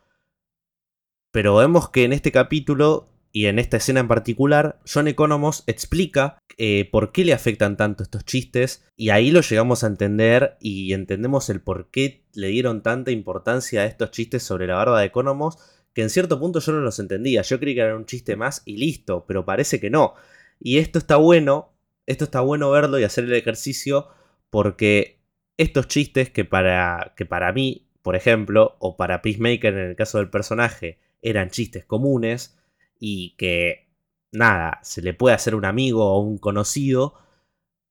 Pero 1.31 1.55
vemos 1.57 1.89
que 1.89 2.03
en 2.05 2.13
este 2.13 2.31
capítulo 2.31 3.09
y 3.31 3.45
en 3.45 3.59
esta 3.59 3.77
escena 3.77 3.99
en 3.99 4.07
particular, 4.07 4.79
John 4.91 5.07
Economos 5.07 5.63
explica 5.67 6.39
eh, 6.57 6.89
por 6.91 7.11
qué 7.11 7.25
le 7.25 7.33
afectan 7.33 7.77
tanto 7.77 8.03
estos 8.03 8.25
chistes 8.25 8.85
y 8.95 9.09
ahí 9.09 9.31
lo 9.31 9.41
llegamos 9.41 9.83
a 9.83 9.87
entender 9.87 10.57
y 10.59 10.93
entendemos 10.93 11.49
el 11.49 11.61
por 11.61 11.89
qué 11.91 12.23
le 12.33 12.47
dieron 12.47 12.81
tanta 12.81 13.11
importancia 13.11 13.81
a 13.81 13.85
estos 13.85 14.11
chistes 14.11 14.43
sobre 14.43 14.67
la 14.67 14.75
barba 14.75 14.99
de 14.99 15.05
Economos 15.05 15.57
que 15.93 16.01
en 16.01 16.09
cierto 16.09 16.39
punto 16.39 16.59
yo 16.59 16.71
no 16.71 16.79
los 16.79 16.99
entendía, 16.99 17.41
yo 17.41 17.59
creí 17.59 17.75
que 17.75 17.81
era 17.81 17.95
un 17.95 18.05
chiste 18.05 18.35
más 18.35 18.61
y 18.65 18.77
listo, 18.77 19.25
pero 19.27 19.45
parece 19.45 19.79
que 19.79 19.89
no. 19.89 20.13
Y 20.59 20.77
esto 20.77 20.99
está 20.99 21.15
bueno, 21.15 21.73
esto 22.05 22.25
está 22.25 22.41
bueno 22.41 22.69
verlo 22.71 22.99
y 22.99 23.03
hacer 23.03 23.25
el 23.25 23.33
ejercicio 23.33 24.07
porque 24.49 25.19
estos 25.57 25.87
chistes 25.87 26.29
que 26.29 26.45
para, 26.45 27.13
que 27.15 27.25
para 27.25 27.51
mí, 27.53 27.87
por 28.01 28.15
ejemplo, 28.15 28.75
o 28.79 28.97
para 28.97 29.21
Peacemaker 29.21 29.73
en 29.73 29.89
el 29.89 29.95
caso 29.95 30.17
del 30.17 30.29
personaje, 30.29 30.99
eran 31.21 31.49
chistes 31.49 31.85
comunes, 31.85 32.58
y 32.99 33.35
que 33.37 33.87
nada, 34.31 34.79
se 34.83 35.01
le 35.01 35.13
puede 35.13 35.35
hacer 35.35 35.55
un 35.55 35.65
amigo 35.65 36.05
o 36.05 36.19
un 36.19 36.37
conocido, 36.37 37.15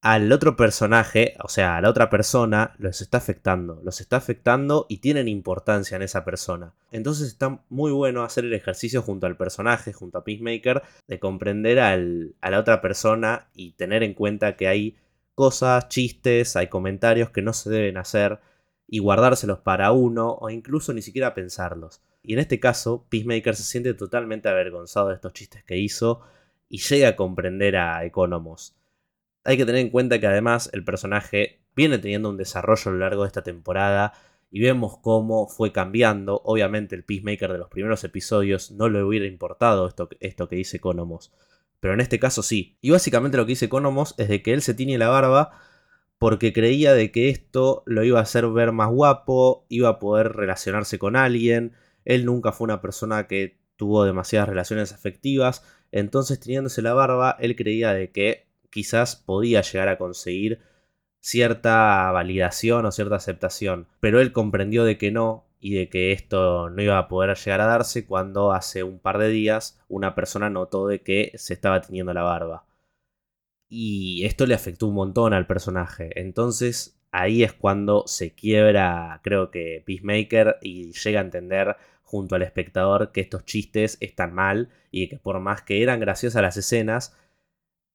al 0.01 0.31
otro 0.31 0.57
personaje, 0.57 1.35
o 1.43 1.49
sea, 1.49 1.77
a 1.77 1.81
la 1.81 1.91
otra 1.91 2.09
persona, 2.09 2.75
los 2.79 3.01
está 3.01 3.19
afectando. 3.19 3.81
Los 3.83 4.01
está 4.01 4.17
afectando 4.17 4.87
y 4.89 4.99
tienen 4.99 5.27
importancia 5.27 5.97
en 5.97 6.03
esa 6.03 6.25
persona. 6.25 6.73
Entonces 6.93 7.29
está 7.29 7.63
muy 7.69 7.91
bueno 7.91 8.23
hacer 8.23 8.45
el 8.45 8.55
ejercicio 8.55 9.03
junto 9.03 9.27
al 9.27 9.37
personaje, 9.37 9.93
junto 9.93 10.19
a 10.19 10.25
Peacemaker, 10.25 10.83
de 11.09 11.19
comprender 11.19 11.81
a 11.81 11.97
la 11.97 12.61
otra 12.61 12.81
persona 12.81 13.49
y 13.55 13.73
tener 13.73 14.05
en 14.05 14.15
cuenta 14.15 14.57
que 14.57 14.69
hay 14.69 14.97
cosas, 15.35 15.89
chistes, 15.89 16.55
hay 16.57 16.69
comentarios 16.69 17.31
que 17.31 17.43
no 17.43 17.53
se 17.53 17.71
deben 17.71 17.97
hacer 17.97 18.39
y 18.87 19.01
guardárselos 19.01 19.59
para 19.59 19.93
uno 19.93 20.37
o 20.41 20.49
incluso 20.49 20.93
ni 20.93 21.03
siquiera 21.03 21.35
pensarlos. 21.35 22.01
Y 22.23 22.35
en 22.35 22.41
este 22.41 22.61
caso, 22.61 23.07
Peacemaker 23.09 23.57
se 23.57 23.63
siente 23.63 23.95
totalmente 23.95 24.49
avergonzado 24.49 25.09
de 25.09 25.15
estos 25.15 25.33
chistes 25.33 25.65
que 25.65 25.79
hizo 25.79 26.23
y 26.69 26.79
llega 26.79 27.09
a 27.09 27.17
comprender 27.17 27.77
a 27.77 28.05
Economos. 28.05 28.77
Hay 29.45 29.57
que 29.57 29.65
tener 29.65 29.81
en 29.81 29.91
cuenta 29.91 30.19
que 30.19 30.27
además 30.27 30.71
el 30.73 30.85
personaje 30.85 31.63
viene 31.75 31.99
teniendo 31.99 32.29
un 32.29 32.37
desarrollo 32.37 32.91
a 32.91 32.93
lo 32.93 32.99
largo 32.99 33.23
de 33.23 33.29
esta 33.29 33.43
temporada 33.43 34.13
y 34.51 34.61
vemos 34.61 34.99
cómo 34.99 35.49
fue 35.49 35.73
cambiando. 35.73 36.41
Obviamente 36.45 36.95
el 36.95 37.05
Peacemaker 37.05 37.53
de 37.53 37.59
los 37.59 37.69
primeros 37.69 38.05
episodios 38.05 38.71
no 38.73 38.89
le 38.89 39.03
hubiera 39.03 39.27
importado 39.27 39.87
esto, 39.87 40.09
esto 40.21 40.49
que 40.49 40.57
dice 40.57 40.79
Economos. 40.79 41.33
Pero 41.81 41.95
en 41.95 42.01
este 42.01 42.19
caso 42.19 42.43
sí. 42.43 42.77
Y 42.81 42.91
básicamente 42.91 43.37
lo 43.37 43.47
que 43.47 43.53
dice 43.53 43.67
Economos 43.67 44.15
es 44.19 44.29
de 44.29 44.43
que 44.43 44.53
él 44.53 44.63
se 44.63 44.75
tiñe 44.75 44.99
la 44.99 45.09
barba 45.09 45.53
porque 46.19 46.53
creía 46.53 46.95
de 46.95 47.13
que 47.13 47.29
esto 47.31 47.85
lo 47.87 48.03
iba 48.03 48.19
a 48.19 48.23
hacer 48.23 48.49
ver 48.49 48.73
más 48.73 48.91
guapo, 48.91 49.65
iba 49.69 49.89
a 49.89 49.99
poder 50.01 50.33
relacionarse 50.33 50.99
con 50.99 51.15
alguien, 51.15 51.75
él 52.09 52.25
nunca 52.25 52.53
fue 52.53 52.65
una 52.65 52.81
persona 52.81 53.27
que 53.29 53.59
tuvo 53.77 54.05
demasiadas 54.05 54.49
relaciones 54.49 54.93
afectivas, 54.93 55.63
entonces 55.93 56.41
teniéndose 56.41 56.81
la 56.81 56.95
barba, 56.95 57.37
él 57.39 57.55
creía 57.55 57.93
de 57.93 58.11
que 58.11 58.49
quizás 58.71 59.15
podía 59.15 59.61
llegar 59.61 59.89
a 59.89 59.99
conseguir 59.99 60.61
cierta 61.21 62.11
validación 62.11 62.87
o 62.87 62.93
cierta 62.93 63.17
aceptación, 63.17 63.89
pero 64.01 64.21
él 64.21 64.33
comprendió 64.33 64.85
de 64.85 64.97
que 64.97 65.11
no 65.11 65.45
y 65.61 65.75
de 65.75 65.91
que 65.91 66.13
esto 66.13 66.71
no 66.71 66.81
iba 66.83 66.97
a 66.99 67.09
poder 67.09 67.37
llegar 67.37 67.61
a 67.61 67.67
darse 67.67 68.07
cuando 68.07 68.53
hace 68.53 68.83
un 68.83 68.99
par 69.01 69.19
de 69.19 69.29
días 69.29 69.79
una 69.89 70.15
persona 70.15 70.49
notó 70.49 70.87
de 70.87 71.03
que 71.03 71.33
se 71.35 71.53
estaba 71.53 71.83
teniendo 71.83 72.15
la 72.15 72.23
barba. 72.23 72.65
Y 73.69 74.25
esto 74.25 74.47
le 74.47 74.55
afectó 74.55 74.87
un 74.87 74.95
montón 74.95 75.35
al 75.35 75.47
personaje. 75.47 76.11
Entonces 76.19 76.99
ahí 77.11 77.43
es 77.43 77.53
cuando 77.53 78.05
se 78.07 78.35
quiebra, 78.35 79.21
creo 79.23 79.51
que 79.51 79.83
Peacemaker 79.87 80.57
y 80.63 80.93
llega 80.93 81.21
a 81.21 81.25
entender 81.25 81.77
junto 82.09 82.37
al 82.37 82.43
espectador 82.43 83.13
que 83.13 83.21
estos 83.21 83.45
chistes 83.45 83.99
están 84.01 84.33
mal 84.33 84.71
y 84.91 85.09
que 85.09 85.19
por 85.19 85.41
más 85.41 85.61
que 85.61 85.83
eran 85.83 86.01
graciosas 86.01 86.41
las 86.41 86.57
escenas, 86.57 87.15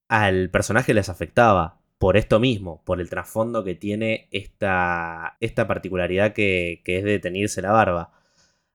al 0.07 0.51
personaje 0.51 0.93
les 0.93 1.09
afectaba 1.09 1.81
por 1.97 2.15
esto 2.15 2.39
mismo, 2.39 2.83
por 2.85 3.01
el 3.01 3.09
trasfondo 3.09 3.63
que 3.63 3.73
tiene 3.73 4.27
esta, 4.29 5.37
esta 5.39 5.67
particularidad 5.67 6.33
que, 6.33 6.83
es 6.85 7.03
de 7.03 7.19
tenerse 7.19 7.63
la 7.63 7.71
barba. 7.71 8.11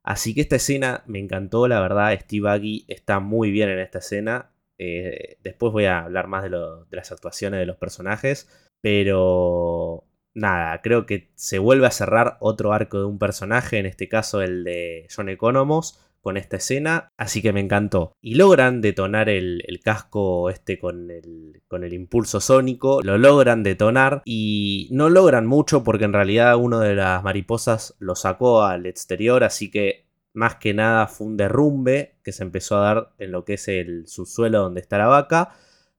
Así 0.02 0.34
que 0.34 0.40
esta 0.40 0.56
escena 0.56 1.04
me 1.06 1.20
encantó, 1.20 1.68
la 1.68 1.80
verdad, 1.80 2.18
Steve 2.20 2.50
Aggie 2.50 2.84
está 2.88 3.20
muy 3.20 3.52
bien 3.52 3.68
en 3.68 3.78
esta 3.78 3.98
escena. 3.98 4.50
Eh, 4.78 5.38
después 5.44 5.72
voy 5.72 5.84
a 5.84 6.00
hablar 6.00 6.26
más 6.26 6.42
de, 6.42 6.50
de 6.50 6.96
las 6.96 7.12
actuaciones 7.12 7.60
de 7.60 7.66
los 7.66 7.76
personajes, 7.76 8.48
pero 8.80 10.07
nada, 10.34 10.80
creo 10.82 11.06
que 11.06 11.30
se 11.34 11.58
vuelve 11.58 11.86
a 11.86 11.90
cerrar 11.90 12.36
otro 12.40 12.72
arco 12.72 12.98
de 12.98 13.04
un 13.06 13.18
personaje, 13.18 13.78
en 13.78 13.86
este 13.86 14.08
caso 14.08 14.42
el 14.42 14.64
de 14.64 15.06
John 15.14 15.28
Economos, 15.28 16.00
con 16.20 16.36
esta 16.36 16.56
escena, 16.56 17.12
así 17.16 17.42
que 17.42 17.52
me 17.52 17.60
encantó. 17.60 18.12
Y 18.20 18.34
logran 18.34 18.80
detonar 18.80 19.28
el, 19.28 19.62
casco 19.82 20.50
este 20.50 20.78
con 20.78 21.10
el, 21.10 21.62
con 21.68 21.84
el 21.84 21.92
impulso 21.92 22.40
sónico, 22.40 23.00
lo 23.02 23.18
logran 23.18 23.62
detonar 23.62 24.22
y 24.24 24.88
no 24.90 25.08
logran 25.08 25.46
mucho 25.46 25.84
porque 25.84 26.04
en 26.04 26.12
realidad 26.12 26.56
uno 26.56 26.80
de 26.80 26.94
las 26.94 27.22
mariposas 27.22 27.94
lo 27.98 28.14
sacó 28.14 28.62
al 28.62 28.86
exterior, 28.86 29.44
así 29.44 29.70
que 29.70 30.06
más 30.34 30.56
que 30.56 30.74
nada 30.74 31.06
fue 31.06 31.26
un 31.28 31.36
derrumbe 31.36 32.18
que 32.22 32.32
se 32.32 32.42
empezó 32.42 32.76
a 32.76 32.80
dar 32.80 33.12
en 33.18 33.32
lo 33.32 33.44
que 33.44 33.54
es 33.54 33.68
el 33.68 34.06
subsuelo 34.06 34.60
donde 34.60 34.80
está 34.80 34.98
la 34.98 35.06
vaca, 35.06 35.54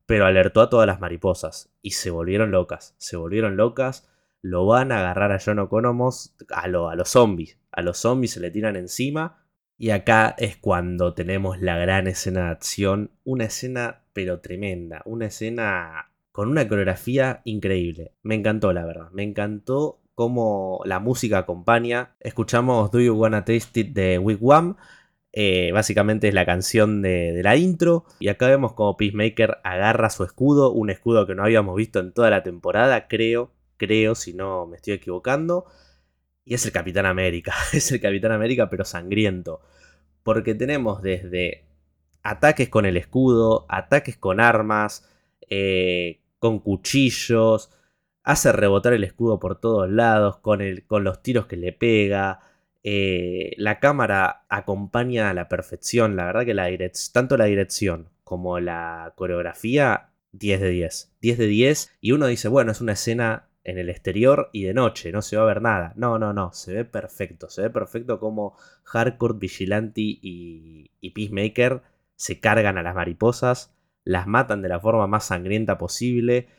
pero 0.06 0.26
alertó 0.26 0.62
a 0.62 0.70
todas 0.70 0.88
las 0.88 1.00
mariposas 1.00 1.72
y 1.82 1.92
se 1.92 2.10
volvieron 2.10 2.52
locas, 2.52 2.96
se 2.98 3.18
volvieron 3.18 3.58
locas 3.58 4.08
lo 4.42 4.66
van 4.66 4.92
a 4.92 5.00
agarrar 5.00 5.32
a 5.32 5.40
John 5.44 5.60
Oconomos 5.60 6.36
a, 6.52 6.62
a 6.62 6.68
los 6.68 7.10
zombies. 7.10 7.58
A 7.72 7.82
los 7.82 7.98
zombies 7.98 8.34
se 8.34 8.40
le 8.40 8.52
tiran 8.52 8.76
encima. 8.76 9.44
Y 9.78 9.92
acá 9.92 10.36
es 10.38 10.58
cuando 10.58 11.14
tenemos 11.14 11.62
la 11.62 11.78
gran 11.78 12.08
escena 12.08 12.46
de 12.46 12.52
acción. 12.52 13.12
Una 13.24 13.46
escena 13.46 14.02
pero 14.14 14.42
tremenda. 14.42 15.02
Una 15.06 15.28
escena 15.28 16.12
con 16.32 16.50
una 16.50 16.68
coreografía 16.68 17.42
increíble. 17.46 18.14
Me 18.24 18.36
encantó, 18.36 18.74
la 18.74 18.86
verdad. 18.86 19.10
Me 19.12 19.24
encantó 19.24 20.02
cómo 20.16 20.82
la 20.86 21.00
música 21.00 21.38
acompaña. 21.38 22.16
Escuchamos 22.20 22.92
Do 22.92 23.00
You 23.00 23.14
Wanna 23.14 23.46
Taste 23.46 23.80
It 23.80 23.94
de 23.94 24.20
Wigwam. 24.20 24.76
Eh, 25.32 25.72
básicamente 25.74 26.28
es 26.28 26.34
la 26.34 26.46
canción 26.46 27.02
de, 27.02 27.40
la 27.44 27.56
intro. 27.56 28.06
Y 28.20 28.28
acá 28.28 28.48
vemos 28.48 28.74
cómo 28.74 28.98
Peacemaker 28.98 29.60
agarra 29.64 30.10
su 30.10 30.24
escudo. 30.24 30.72
Un 30.72 30.90
escudo 30.90 31.26
que 31.26 31.36
no 31.36 31.44
habíamos 31.44 31.76
visto 31.76 32.00
en 32.00 32.12
toda 32.12 32.30
la 32.30 32.44
temporada, 32.44 33.08
creo. 33.08 33.52
Creo, 33.80 34.14
si 34.14 34.34
no 34.36 34.68
me 34.68 34.76
estoy 34.76 34.94
equivocando. 34.94 35.66
Y 36.46 36.54
es 36.54 36.66
el 36.66 36.72
Capitán 36.72 37.08
América. 37.08 37.56
es 37.74 37.92
el 37.92 38.00
Capitán 38.00 38.32
América, 38.34 38.70
pero 38.70 38.86
sangriento. 38.86 39.62
Porque 40.22 40.54
tenemos 40.54 41.02
desde 41.02 41.66
ataques 42.22 42.70
con 42.70 42.86
el 42.86 42.98
escudo, 42.98 43.66
ataques 43.70 44.18
con 44.18 44.40
armas, 44.40 45.10
eh, 45.50 46.22
con 46.40 46.60
cuchillos, 46.60 47.72
hace 48.24 48.52
rebotar 48.52 48.94
el 48.94 49.04
escudo 49.04 49.40
por 49.40 49.60
todos 49.60 49.90
lados, 49.90 50.38
con, 50.38 50.62
el, 50.62 50.86
con 50.86 51.04
los 51.04 51.24
tiros 51.24 51.48
que 51.48 51.58
le 51.58 51.74
pega. 51.74 52.42
Eh, 52.84 53.54
la 53.58 53.80
cámara 53.80 54.46
acompaña 54.50 55.30
a 55.30 55.34
la 55.34 55.50
perfección, 55.50 56.16
la 56.16 56.26
verdad 56.26 56.46
que 56.46 56.54
la 56.54 56.70
tanto 57.14 57.38
la 57.38 57.46
dirección 57.46 58.10
como 58.24 58.60
la 58.60 59.14
coreografía, 59.16 60.12
10 60.34 60.62
de 60.62 60.70
10. 60.70 61.12
10 61.22 61.38
de 61.40 61.48
10 61.48 61.92
y 62.02 62.12
uno 62.12 62.28
dice, 62.28 62.48
bueno, 62.48 62.72
es 62.72 62.82
una 62.82 62.94
escena 62.94 63.49
en 63.70 63.78
el 63.78 63.90
exterior 63.90 64.50
y 64.52 64.64
de 64.64 64.74
noche, 64.74 65.12
no 65.12 65.22
se 65.22 65.38
va 65.38 65.44
a 65.44 65.48
ver 65.48 65.62
nada. 65.62 65.94
No, 65.96 66.20
no, 66.20 66.34
no, 66.34 66.52
se 66.54 66.74
ve 66.74 66.86
perfecto, 66.86 67.50
se 67.50 67.64
ve 67.64 67.70
perfecto 67.70 68.20
como 68.20 68.56
Hardcore, 68.84 69.38
Vigilante 69.38 70.02
y, 70.02 70.92
y 71.00 71.10
Peacemaker 71.12 71.82
se 72.16 72.40
cargan 72.40 72.78
a 72.78 72.84
las 72.84 72.96
mariposas, 72.96 73.74
las 74.04 74.28
matan 74.28 74.62
de 74.62 74.70
la 74.70 74.80
forma 74.80 75.08
más 75.08 75.26
sangrienta 75.26 75.78
posible. 75.78 76.50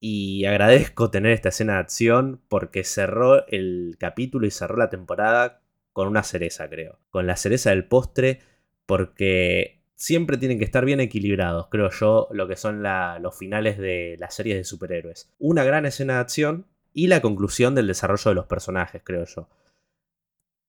Y 0.00 0.44
agradezco 0.46 1.10
tener 1.10 1.32
esta 1.32 1.50
escena 1.50 1.74
de 1.74 1.78
acción 1.80 2.42
porque 2.48 2.82
cerró 2.82 3.46
el 3.46 3.96
capítulo 4.00 4.46
y 4.46 4.50
cerró 4.50 4.76
la 4.76 4.90
temporada 4.90 5.62
con 5.92 6.08
una 6.08 6.24
cereza, 6.24 6.68
creo. 6.68 6.98
Con 7.10 7.28
la 7.28 7.36
cereza 7.36 7.70
del 7.70 7.86
postre 7.86 8.40
porque 8.86 9.81
siempre 10.02 10.36
tienen 10.36 10.58
que 10.58 10.64
estar 10.64 10.84
bien 10.84 10.98
equilibrados, 10.98 11.68
creo 11.68 11.88
yo, 11.90 12.26
lo 12.32 12.48
que 12.48 12.56
son 12.56 12.82
los 12.82 13.38
finales 13.38 13.78
de 13.78 14.16
las 14.18 14.34
series 14.34 14.56
de 14.56 14.64
superhéroes. 14.64 15.32
Una 15.38 15.62
gran 15.62 15.86
escena 15.86 16.14
de 16.14 16.18
acción 16.18 16.66
y 16.92 17.06
la 17.06 17.22
conclusión 17.22 17.76
del 17.76 17.86
desarrollo 17.86 18.30
de 18.30 18.34
los 18.34 18.46
personajes, 18.46 19.00
creo 19.04 19.24
yo. 19.26 19.48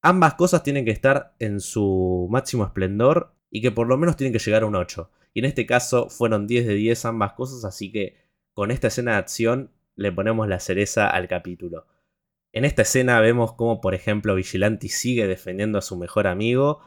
Ambas 0.04 0.36
cosas 0.36 0.62
tienen 0.62 0.86
que 0.86 0.92
estar 0.92 1.34
en 1.40 1.62
su 1.62 2.28
máximo 2.30 2.64
esplendor 2.64 3.34
y 3.50 3.64
que 3.64 3.72
por 3.72 3.88
lo 3.88 3.98
menos 3.98 4.18
tienen 4.18 4.34
que 4.34 4.38
llegar 4.38 4.62
a 4.62 4.68
un 4.68 4.76
8. 4.76 5.10
Y 5.34 5.40
en 5.40 5.46
este 5.46 5.66
caso 5.66 6.10
fueron 6.12 6.46
10 6.46 6.68
de 6.68 6.76
10 6.76 7.06
ambas 7.06 7.34
cosas, 7.34 7.66
así 7.66 7.92
que 7.92 8.16
con 8.54 8.70
esta 8.70 8.90
escena 8.90 9.14
de 9.14 9.18
acción 9.18 9.72
le 9.96 10.12
ponemos 10.12 10.48
la 10.48 10.60
cereza 10.60 11.10
al 11.10 11.28
capítulo. 11.28 11.88
En 12.52 12.66
esta 12.66 12.84
escena 12.84 13.20
vemos 13.20 13.54
cómo, 13.54 13.82
por 13.82 13.96
ejemplo, 13.96 14.36
Vigilante 14.36 14.90
sigue 14.90 15.26
defendiendo 15.26 15.80
a 15.80 15.82
su 15.82 15.98
mejor 15.98 16.28
amigo, 16.28 16.82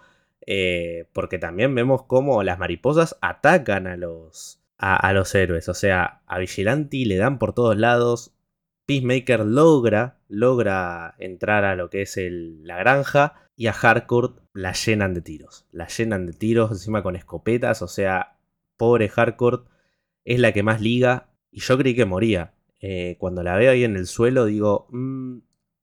eh, 0.46 1.08
porque 1.12 1.38
también 1.38 1.74
vemos 1.74 2.04
cómo 2.04 2.42
las 2.42 2.58
mariposas 2.58 3.16
atacan 3.20 3.86
a 3.86 3.96
los, 3.96 4.60
a, 4.78 5.12
los 5.12 5.34
héroes. 5.34 5.68
O 5.68 5.74
sea, 5.74 6.22
a 6.26 6.38
Vigilante 6.38 7.04
le 7.06 7.16
dan 7.16 7.38
por 7.38 7.52
todos 7.52 7.76
lados. 7.76 8.32
Peacemaker 8.86 9.40
logra, 9.40 10.18
logra 10.28 11.14
entrar 11.18 11.64
a 11.64 11.74
lo 11.74 11.90
que 11.90 12.02
es 12.02 12.16
la 12.18 12.76
granja 12.76 13.34
y 13.56 13.66
a 13.66 13.72
Harcourt 13.72 14.38
la 14.52 14.72
llenan 14.72 15.14
de 15.14 15.22
tiros. 15.22 15.66
La 15.72 15.88
llenan 15.88 16.26
de 16.26 16.32
tiros 16.32 16.70
encima 16.70 17.02
con 17.02 17.16
escopetas, 17.16 17.82
o 17.82 17.88
sea, 17.88 18.36
pobre 18.76 19.10
Harcourt 19.14 19.66
es 20.24 20.38
la 20.40 20.52
que 20.52 20.62
más 20.62 20.80
liga 20.80 21.30
y 21.50 21.60
yo 21.60 21.76
creí 21.78 21.94
que 21.94 22.04
moría. 22.04 22.52
Eh, 22.80 23.16
cuando 23.18 23.42
la 23.42 23.56
veo 23.56 23.72
ahí 23.72 23.84
en 23.84 23.96
el 23.96 24.06
suelo 24.06 24.44
digo, 24.44 24.86
mm, 24.90 25.38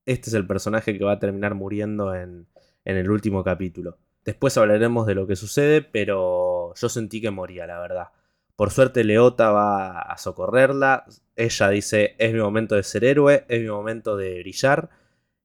este 0.06 0.30
es 0.30 0.34
el 0.36 0.48
personaje 0.48 0.98
que 0.98 1.04
va 1.04 1.14
a 1.14 1.20
terminar 1.20 1.56
muriendo 1.56 2.14
en, 2.14 2.48
en 2.86 2.98
el 2.98 3.10
último 3.10 3.44
capítulo. 3.44 3.98
Después 4.26 4.58
hablaremos 4.58 5.06
de 5.08 5.16
lo 5.16 5.28
que 5.28 5.36
sucede, 5.36 5.82
pero 5.82 6.74
yo 6.76 6.90
sentí 6.90 7.22
que 7.22 7.32
moría, 7.32 7.68
la 7.68 7.80
verdad. 7.80 8.10
Por 8.56 8.72
suerte 8.72 9.04
Leota 9.04 9.52
va 9.52 10.00
a 10.02 10.18
socorrerla. 10.18 11.06
Ella 11.36 11.70
dice, 11.70 12.16
es 12.20 12.34
mi 12.34 12.40
momento 12.40 12.76
de 12.76 12.84
ser 12.84 13.04
héroe, 13.04 13.46
es 13.50 13.62
mi 13.62 13.68
momento 13.68 14.16
de 14.18 14.40
brillar. 14.40 14.90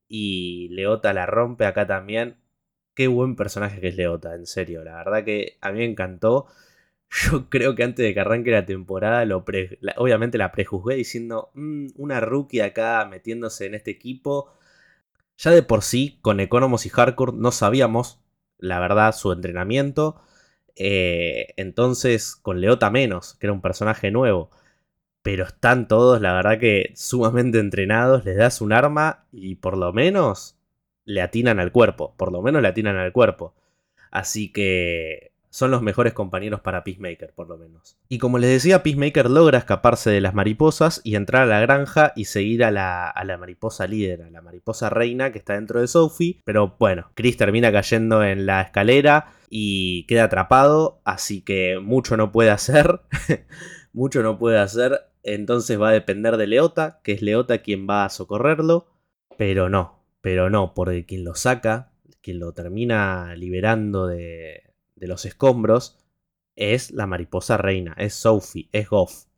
Y 0.09 0.69
Leota 0.71 1.13
la 1.13 1.27
rompe 1.27 1.67
acá 1.67 1.87
también. 1.87 2.37
Qué 2.95 3.09
buen 3.09 3.37
personaje 3.37 3.81
que 3.81 3.89
es 3.89 3.97
Leota, 3.97 4.35
en 4.35 4.47
serio. 4.47 4.85
La 4.85 4.97
verdad 4.97 5.25
que 5.25 5.59
a 5.61 5.73
mí 5.73 5.79
me 5.79 5.85
encantó. 5.87 6.47
Yo 7.11 7.49
creo 7.51 7.75
que 7.75 7.85
antes 7.85 8.05
de 8.05 8.15
que 8.15 8.21
arranque 8.21 8.51
la 8.51 8.67
temporada, 8.67 9.25
lo 9.25 9.45
obviamente 9.97 10.39
la 10.39 10.53
prejuzgué 10.53 10.97
diciendo, 10.97 11.51
mm, 11.55 11.89
una 11.97 12.21
rookie 12.21 12.61
acá 12.61 13.07
metiéndose 13.11 13.67
en 13.67 13.75
este 13.75 13.91
equipo. 13.91 14.53
Ya 15.39 15.51
de 15.53 15.63
por 15.63 15.83
sí, 15.83 16.19
con 16.23 16.41
Economos 16.41 16.87
y 16.87 16.91
Hardcore 16.91 17.33
no 17.35 17.53
sabíamos, 17.53 18.21
la 18.59 18.81
verdad, 18.81 19.13
su 19.15 19.33
entrenamiento. 19.33 20.21
Eh, 20.77 21.55
entonces, 21.57 22.37
con 22.37 22.61
Leota 22.61 22.91
menos, 22.91 23.35
que 23.35 23.47
era 23.47 23.53
un 23.53 23.63
personaje 23.63 24.11
nuevo. 24.11 24.51
Pero 25.23 25.45
están 25.45 25.89
todos, 25.89 26.21
la 26.21 26.33
verdad 26.35 26.59
que 26.59 26.93
sumamente 26.97 27.59
entrenados. 27.61 28.25
Les 28.25 28.37
das 28.37 28.61
un 28.61 28.73
arma 28.73 29.27
y 29.33 29.57
por 29.57 29.77
lo 29.77 29.93
menos 29.93 30.57
le 31.05 31.23
atinan 31.23 31.61
al 31.61 31.73
cuerpo. 31.73 32.15
Por 32.17 32.33
lo 32.33 32.43
menos 32.43 32.63
le 32.63 32.69
atinan 32.69 32.97
al 32.97 33.13
cuerpo. 33.13 33.55
Así 34.11 34.53
que 34.53 35.33
son 35.51 35.71
los 35.71 35.83
mejores 35.83 36.13
compañeros 36.13 36.61
para 36.61 36.85
Peacemaker, 36.85 37.33
por 37.35 37.49
lo 37.49 37.57
menos. 37.57 37.97
Y 38.09 38.19
como 38.19 38.39
les 38.39 38.51
decía, 38.51 38.83
Peacemaker 38.83 39.31
logra 39.31 39.59
escaparse 39.59 40.11
de 40.11 40.21
las 40.21 40.35
mariposas 40.35 41.01
y 41.05 41.15
entrar 41.15 41.43
a 41.43 41.47
la 41.47 41.61
granja 41.61 42.13
y 42.17 42.27
seguir 42.27 42.65
a 42.65 42.71
la, 42.71 43.09
a 43.09 43.25
la 43.25 43.39
mariposa 43.39 43.87
líder, 43.87 44.23
a 44.23 44.31
la 44.31 44.43
mariposa 44.43 44.91
reina 44.91 45.33
que 45.33 45.39
está 45.39 45.55
dentro 45.55 45.81
de 45.81 45.89
Sophie. 45.89 46.41
Pero 46.45 46.77
bueno, 46.79 47.11
Chris 47.15 47.37
termina 47.37 47.73
cayendo 47.73 48.23
en 48.23 48.47
la 48.47 48.61
escalera 48.61 49.33
y 49.51 50.07
queda 50.07 50.25
atrapado, 50.25 51.01
así 51.05 51.43
que 51.43 51.79
mucho 51.83 52.17
no 52.17 52.33
puede 52.33 52.51
hacer. 52.51 53.01
mucho 53.93 54.23
no 54.23 54.39
puede 54.39 54.59
hacer. 54.59 55.01
Entonces 55.23 55.81
va 55.81 55.91
a 55.91 55.93
depender 55.93 56.37
de 56.37 56.47
Leota, 56.47 57.01
que 57.03 57.13
es 57.13 57.23
Leota 57.23 57.59
quien 57.59 57.89
va 57.89 58.05
a 58.05 58.11
socorrerlo. 58.11 58.87
Pero 59.37 59.69
no, 59.69 60.05
pero 60.21 60.51
no, 60.51 60.75
porque 60.75 61.07
quien 61.07 61.25
lo 61.25 61.35
saca, 61.35 61.93
quien 62.21 62.39
lo 62.39 62.53
termina 62.53 63.35
liberando 63.37 64.07
de, 64.07 64.68
de 64.99 65.09
los 65.09 65.25
escombros 65.25 65.99
es 66.57 66.91
la 66.91 67.07
mariposa 67.07 67.57
reina, 67.57 67.95
es 67.99 68.15
Sophie, 68.15 68.69
es 68.73 68.89
Goff. 68.89 69.29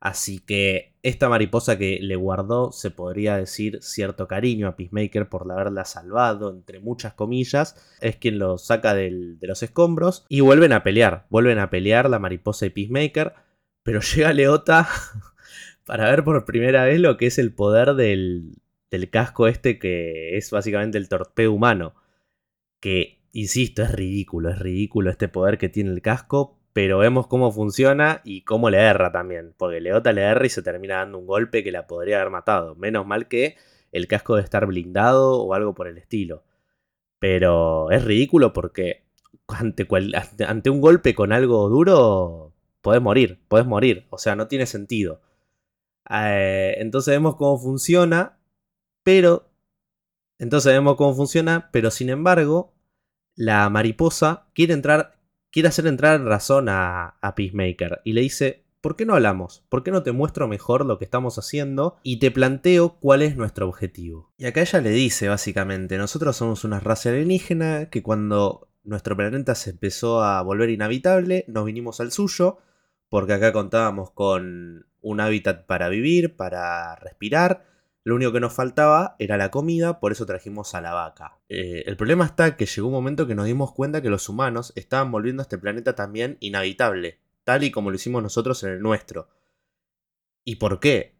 Así 0.00 0.38
que 0.38 0.94
esta 1.02 1.30
mariposa 1.30 1.78
que 1.78 1.98
le 2.00 2.16
guardó, 2.16 2.72
se 2.72 2.90
podría 2.90 3.38
decir, 3.38 3.78
cierto 3.80 4.28
cariño 4.28 4.68
a 4.68 4.76
Peacemaker 4.76 5.30
por 5.30 5.50
haberla 5.50 5.86
salvado, 5.86 6.50
entre 6.50 6.78
muchas 6.80 7.14
comillas, 7.14 7.76
es 8.02 8.16
quien 8.16 8.38
lo 8.38 8.58
saca 8.58 8.94
de 8.94 9.38
los 9.40 9.62
escombros 9.62 10.26
y 10.28 10.40
vuelven 10.40 10.72
a 10.72 10.82
pelear, 10.82 11.26
vuelven 11.30 11.58
a 11.58 11.70
pelear 11.70 12.10
la 12.10 12.18
mariposa 12.18 12.66
y 12.66 12.70
Peacemaker, 12.70 13.32
pero 13.82 14.00
llega 14.14 14.34
Leota 14.34 14.88
para 15.86 16.10
ver 16.10 16.22
por 16.22 16.44
primera 16.44 16.84
vez 16.84 17.00
lo 17.00 17.16
que 17.16 17.26
es 17.26 17.38
el 17.38 17.54
poder 17.54 17.94
del, 17.94 18.56
del 18.90 19.08
casco 19.08 19.48
este 19.48 19.78
que 19.78 20.36
es 20.36 20.50
básicamente 20.50 20.98
el 20.98 21.08
torpeo 21.08 21.50
humano, 21.50 21.94
que 22.78 23.23
Insisto, 23.36 23.82
es 23.82 23.90
ridículo, 23.90 24.50
es 24.50 24.60
ridículo 24.60 25.10
este 25.10 25.26
poder 25.28 25.58
que 25.58 25.68
tiene 25.68 25.90
el 25.90 26.02
casco, 26.02 26.56
pero 26.72 26.98
vemos 26.98 27.26
cómo 27.26 27.50
funciona 27.50 28.20
y 28.24 28.42
cómo 28.42 28.70
le 28.70 28.78
erra 28.78 29.10
también, 29.10 29.54
porque 29.58 29.80
Leota 29.80 30.12
le 30.12 30.22
erra 30.22 30.46
y 30.46 30.50
se 30.50 30.62
termina 30.62 30.98
dando 30.98 31.18
un 31.18 31.26
golpe 31.26 31.64
que 31.64 31.72
la 31.72 31.88
podría 31.88 32.20
haber 32.20 32.30
matado. 32.30 32.76
Menos 32.76 33.04
mal 33.08 33.26
que 33.26 33.56
el 33.90 34.06
casco 34.06 34.36
debe 34.36 34.44
estar 34.44 34.66
blindado 34.66 35.42
o 35.42 35.52
algo 35.52 35.74
por 35.74 35.88
el 35.88 35.98
estilo. 35.98 36.44
Pero 37.18 37.90
es 37.90 38.04
ridículo 38.04 38.52
porque 38.52 39.02
ante, 39.48 39.88
ante 40.46 40.70
un 40.70 40.80
golpe 40.80 41.12
con 41.16 41.32
algo 41.32 41.68
duro, 41.68 42.52
podés 42.82 43.02
morir, 43.02 43.40
podés 43.48 43.66
morir, 43.66 44.06
o 44.10 44.18
sea, 44.18 44.36
no 44.36 44.46
tiene 44.46 44.66
sentido. 44.66 45.22
Eh, 46.08 46.76
entonces 46.78 47.12
vemos 47.12 47.34
cómo 47.34 47.58
funciona, 47.58 48.38
pero... 49.02 49.50
Entonces 50.38 50.72
vemos 50.72 50.96
cómo 50.96 51.14
funciona, 51.14 51.70
pero 51.72 51.90
sin 51.90 52.10
embargo, 52.10 52.73
la 53.36 53.68
mariposa 53.70 54.46
quiere 54.54 54.74
entrar, 54.74 55.18
quiere 55.50 55.68
hacer 55.68 55.86
entrar 55.86 56.20
en 56.20 56.26
razón 56.26 56.68
a, 56.68 57.16
Peacemaker 57.36 58.00
y 58.04 58.12
le 58.12 58.20
dice, 58.20 58.64
¿por 58.80 58.96
qué 58.96 59.06
no 59.06 59.14
hablamos? 59.14 59.64
¿Por 59.68 59.82
qué 59.82 59.90
no 59.90 60.02
te 60.02 60.12
muestro 60.12 60.48
mejor 60.48 60.84
lo 60.84 60.98
que 60.98 61.04
estamos 61.04 61.38
haciendo 61.38 61.96
y 62.02 62.18
te 62.18 62.30
planteo 62.30 62.96
cuál 63.00 63.22
es 63.22 63.36
nuestro 63.36 63.68
objetivo? 63.68 64.32
Y 64.38 64.46
acá 64.46 64.60
ella 64.60 64.80
le 64.80 64.90
dice 64.90 65.28
básicamente, 65.28 65.98
nosotros 65.98 66.36
somos 66.36 66.64
una 66.64 66.80
raza 66.80 67.10
alienígena 67.10 67.90
que 67.90 68.02
cuando 68.02 68.68
nuestro 68.84 69.16
planeta 69.16 69.54
se 69.54 69.70
empezó 69.70 70.22
a 70.22 70.42
volver 70.42 70.70
inhabitable, 70.70 71.44
nos 71.48 71.64
vinimos 71.64 72.00
al 72.00 72.12
suyo, 72.12 72.58
porque 73.08 73.32
acá 73.32 73.52
contábamos 73.52 74.10
con 74.10 74.86
un 75.00 75.20
hábitat 75.20 75.66
para 75.66 75.88
vivir, 75.88 76.36
para 76.36 76.96
respirar, 76.96 77.64
lo 78.04 78.14
único 78.14 78.32
que 78.32 78.40
nos 78.40 78.52
faltaba 78.52 79.16
era 79.18 79.36
la 79.36 79.50
comida, 79.50 79.98
por 79.98 80.12
eso 80.12 80.26
trajimos 80.26 80.74
a 80.74 80.80
la 80.80 80.92
vaca. 80.92 81.38
Eh, 81.48 81.82
el 81.86 81.96
problema 81.96 82.24
está 82.26 82.56
que 82.56 82.66
llegó 82.66 82.86
un 82.88 82.94
momento 82.94 83.26
que 83.26 83.34
nos 83.34 83.46
dimos 83.46 83.72
cuenta 83.72 84.02
que 84.02 84.10
los 84.10 84.28
humanos 84.28 84.72
estaban 84.76 85.10
volviendo 85.10 85.40
a 85.40 85.44
este 85.44 85.58
planeta 85.58 85.94
también 85.94 86.36
inhabitable, 86.40 87.18
tal 87.44 87.64
y 87.64 87.70
como 87.70 87.90
lo 87.90 87.96
hicimos 87.96 88.22
nosotros 88.22 88.62
en 88.62 88.70
el 88.70 88.80
nuestro. 88.82 89.28
¿Y 90.44 90.56
por 90.56 90.78
qué? 90.80 91.14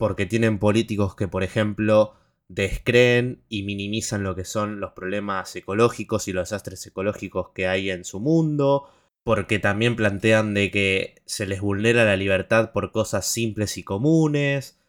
porque 0.00 0.24
tienen 0.24 0.58
políticos 0.58 1.14
que, 1.14 1.28
por 1.28 1.42
ejemplo, 1.42 2.14
descreen 2.48 3.44
y 3.50 3.64
minimizan 3.64 4.22
lo 4.22 4.34
que 4.34 4.46
son 4.46 4.80
los 4.80 4.92
problemas 4.92 5.54
ecológicos 5.54 6.26
y 6.26 6.32
los 6.32 6.48
desastres 6.48 6.86
ecológicos 6.86 7.50
que 7.50 7.66
hay 7.68 7.90
en 7.90 8.06
su 8.06 8.18
mundo, 8.18 8.88
porque 9.24 9.58
también 9.58 9.96
plantean 9.96 10.54
de 10.54 10.70
que 10.70 11.16
se 11.26 11.46
les 11.46 11.60
vulnera 11.60 12.06
la 12.06 12.16
libertad 12.16 12.72
por 12.72 12.92
cosas 12.92 13.26
simples 13.26 13.76
y 13.76 13.84
comunes, 13.84 14.79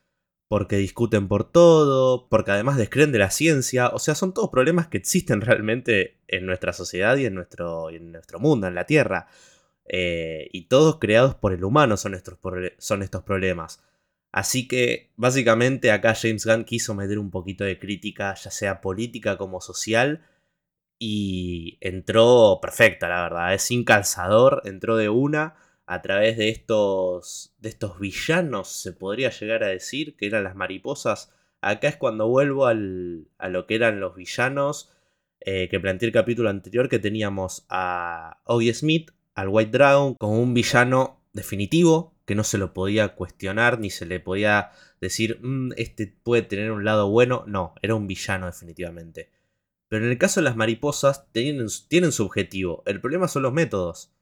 porque 0.52 0.76
discuten 0.76 1.30
por 1.30 1.50
todo, 1.50 2.28
porque 2.28 2.52
además 2.52 2.76
descreen 2.76 3.14
de 3.14 3.20
la 3.20 3.32
ciencia, 3.32 3.88
o 3.88 4.00
sea, 4.00 4.16
son 4.16 4.34
todos 4.34 4.50
problemas 4.50 4.88
que 4.88 4.98
existen 4.98 5.40
realmente 5.40 6.18
en 6.28 6.46
nuestra 6.46 6.74
sociedad 6.74 7.16
y 7.16 7.26
en 7.26 7.36
nuestro, 7.36 7.90
en 7.90 8.12
nuestro 8.12 8.38
mundo, 8.38 8.68
en 8.68 8.76
la 8.76 8.86
Tierra. 8.86 9.30
Eh, 9.86 10.50
y 10.52 10.64
todos 10.68 11.00
creados 11.00 11.36
por 11.36 11.54
el 11.54 11.64
humano 11.64 11.96
son 11.96 12.16
estos, 12.16 12.38
son 12.80 13.02
estos 13.02 13.24
problemas. 13.24 13.82
Así 14.34 14.68
que 14.68 15.14
básicamente 15.16 15.90
acá 15.90 16.16
James 16.16 16.46
Gunn 16.46 16.66
quiso 16.66 16.96
meter 16.96 17.18
un 17.18 17.32
poquito 17.32 17.64
de 17.64 17.80
crítica, 17.80 18.36
ya 18.36 18.52
sea 18.52 18.82
política 18.82 19.38
como 19.38 19.62
social, 19.62 20.28
y 21.00 21.78
entró 21.80 22.60
perfecta, 22.62 23.08
la 23.08 23.22
verdad, 23.22 23.54
es 23.54 23.62
sin 23.62 23.86
calzador, 23.86 24.64
entró 24.66 24.98
de 24.98 25.08
una 25.08 25.56
a 25.91 26.01
través 26.01 26.38
de 26.38 26.47
estos, 26.47 27.54
de 27.60 27.67
estos 27.67 27.99
villanos, 27.99 28.69
se 28.69 28.93
podría 28.93 29.30
llegar 29.30 29.62
a 29.65 29.67
decir, 29.67 30.15
que 30.15 30.25
eran 30.25 30.45
las 30.45 30.56
mariposas. 30.56 31.34
Acá 31.60 31.89
es 31.89 31.97
cuando 31.97 32.30
vuelvo 32.30 32.65
al, 32.65 33.27
a 33.38 33.49
lo 33.49 33.67
que 33.67 33.75
eran 33.75 33.99
los 33.99 34.15
villanos 34.15 34.89
eh, 35.41 35.67
que 35.69 35.82
planteé 35.82 36.08
el 36.08 36.13
capítulo 36.13 36.49
anterior, 36.49 36.88
que 36.88 36.97
teníamos 36.97 37.65
a 37.67 38.41
Oggy 38.45 38.73
Smith, 38.73 39.12
al 39.36 39.49
White 39.49 39.71
Dragon, 39.71 40.15
como 40.15 40.41
un 40.41 40.54
villano 40.54 41.25
definitivo, 41.34 42.15
que 42.23 42.36
no 42.36 42.45
se 42.45 42.58
lo 42.58 42.73
podía 42.73 43.10
cuestionar, 43.10 43.77
ni 43.77 43.89
se 43.89 44.06
le 44.06 44.21
podía 44.21 44.71
decir, 45.01 45.39
mm, 45.41 45.73
este 45.75 46.08
puede 46.23 46.43
tener 46.43 46.71
un 46.71 46.86
lado 46.86 47.10
bueno. 47.10 47.43
No, 47.47 47.75
era 47.82 47.95
un 47.95 48.08
villano 48.08 48.45
definitivamente. 48.45 49.30
Pero 49.89 50.06
en 50.06 50.12
el 50.12 50.17
caso 50.17 50.39
de 50.39 50.45
las 50.45 50.56
mariposas, 50.56 51.30
tienen, 51.34 51.67
tienen 51.89 52.13
su 52.13 52.23
objetivo. 52.23 52.82
El 52.86 53.01
problema 53.01 53.27
son 53.27 53.43
los 53.43 53.51
métodos. 53.51 54.13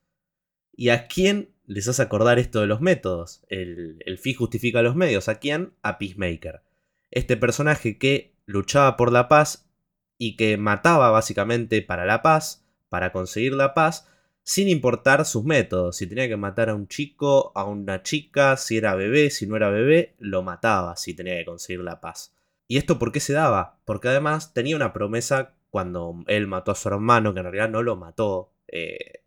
¿Y 0.76 0.90
a 0.90 1.08
quién 1.08 1.54
les 1.70 1.88
hace 1.88 2.02
acordar 2.02 2.40
esto 2.40 2.62
de 2.62 2.68
los 2.68 2.82
métodos. 2.82 3.44
El, 3.48 4.04
el 4.06 4.20
justifica 4.36 4.82
los 4.82 4.96
medios. 4.96 5.30
¿A 5.30 5.36
quién? 5.36 5.74
A 5.84 6.00
Peacemaker. 6.00 6.64
Este 7.12 7.38
personaje 7.38 8.00
que 8.00 8.34
luchaba 8.48 8.98
por 8.98 9.12
la 9.12 9.28
paz 9.28 9.70
y 10.18 10.36
que 10.36 10.58
mataba 10.58 11.12
básicamente 11.12 11.84
para 11.84 12.08
la 12.08 12.24
paz, 12.24 12.66
para 12.90 13.12
conseguir 13.12 13.54
la 13.54 13.76
paz, 13.76 14.10
sin 14.42 14.68
importar 14.68 15.26
sus 15.26 15.44
métodos. 15.44 15.98
Si 15.98 16.08
tenía 16.08 16.28
que 16.28 16.38
matar 16.38 16.70
a 16.70 16.76
un 16.76 16.88
chico, 16.88 17.52
a 17.54 17.66
una 17.66 18.02
chica, 18.02 18.58
si 18.58 18.78
era 18.78 18.96
bebé, 18.96 19.30
si 19.30 19.46
no 19.46 19.56
era 19.56 19.70
bebé, 19.70 20.16
lo 20.18 20.42
mataba 20.42 20.96
si 20.96 21.14
tenía 21.14 21.38
que 21.38 21.46
conseguir 21.46 21.82
la 21.82 22.02
paz. 22.02 22.34
¿Y 22.68 22.78
esto 22.78 22.98
por 22.98 23.12
qué 23.12 23.20
se 23.20 23.34
daba? 23.34 23.78
Porque 23.86 24.08
además 24.08 24.56
tenía 24.56 24.76
una 24.76 24.92
promesa 24.92 25.54
cuando 25.70 26.24
él 26.26 26.48
mató 26.48 26.72
a 26.72 26.76
su 26.76 26.90
hermano, 26.90 27.32
que 27.32 27.42
en 27.42 27.46
realidad 27.46 27.70
no 27.70 27.84
lo 27.84 27.96
mató. 27.96 28.54
Eh, 28.68 29.22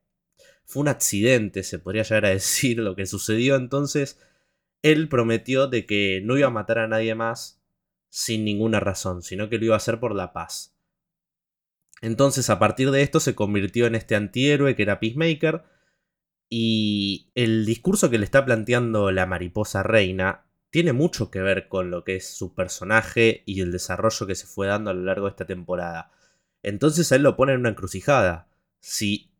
fue 0.72 0.82
un 0.82 0.88
accidente, 0.88 1.62
se 1.62 1.78
podría 1.78 2.02
llegar 2.02 2.24
a 2.26 2.30
decir 2.30 2.78
lo 2.78 2.96
que 2.96 3.06
sucedió. 3.06 3.56
Entonces, 3.56 4.18
él 4.82 5.08
prometió 5.08 5.68
de 5.68 5.86
que 5.86 6.20
no 6.24 6.38
iba 6.38 6.48
a 6.48 6.50
matar 6.50 6.78
a 6.78 6.88
nadie 6.88 7.14
más 7.14 7.62
sin 8.08 8.44
ninguna 8.44 8.80
razón, 8.80 9.22
sino 9.22 9.48
que 9.48 9.58
lo 9.58 9.66
iba 9.66 9.74
a 9.74 9.78
hacer 9.78 10.00
por 10.00 10.14
la 10.14 10.32
paz. 10.32 10.76
Entonces, 12.00 12.50
a 12.50 12.58
partir 12.58 12.90
de 12.90 13.02
esto, 13.02 13.20
se 13.20 13.34
convirtió 13.34 13.86
en 13.86 13.94
este 13.94 14.16
antihéroe 14.16 14.74
que 14.74 14.82
era 14.82 14.98
Peacemaker. 14.98 15.62
Y 16.48 17.30
el 17.34 17.64
discurso 17.64 18.10
que 18.10 18.18
le 18.18 18.24
está 18.24 18.44
planteando 18.44 19.10
la 19.12 19.24
mariposa 19.24 19.82
reina 19.82 20.44
tiene 20.70 20.92
mucho 20.92 21.30
que 21.30 21.40
ver 21.40 21.68
con 21.68 21.90
lo 21.90 22.04
que 22.04 22.16
es 22.16 22.34
su 22.34 22.54
personaje 22.54 23.42
y 23.46 23.60
el 23.60 23.72
desarrollo 23.72 24.26
que 24.26 24.34
se 24.34 24.46
fue 24.46 24.66
dando 24.66 24.90
a 24.90 24.94
lo 24.94 25.02
largo 25.02 25.26
de 25.26 25.30
esta 25.30 25.46
temporada. 25.46 26.10
Entonces 26.62 27.10
a 27.12 27.16
él 27.16 27.22
lo 27.22 27.36
pone 27.36 27.52
en 27.52 27.60
una 27.60 27.70
encrucijada. 27.70 28.48
Si 28.80 29.31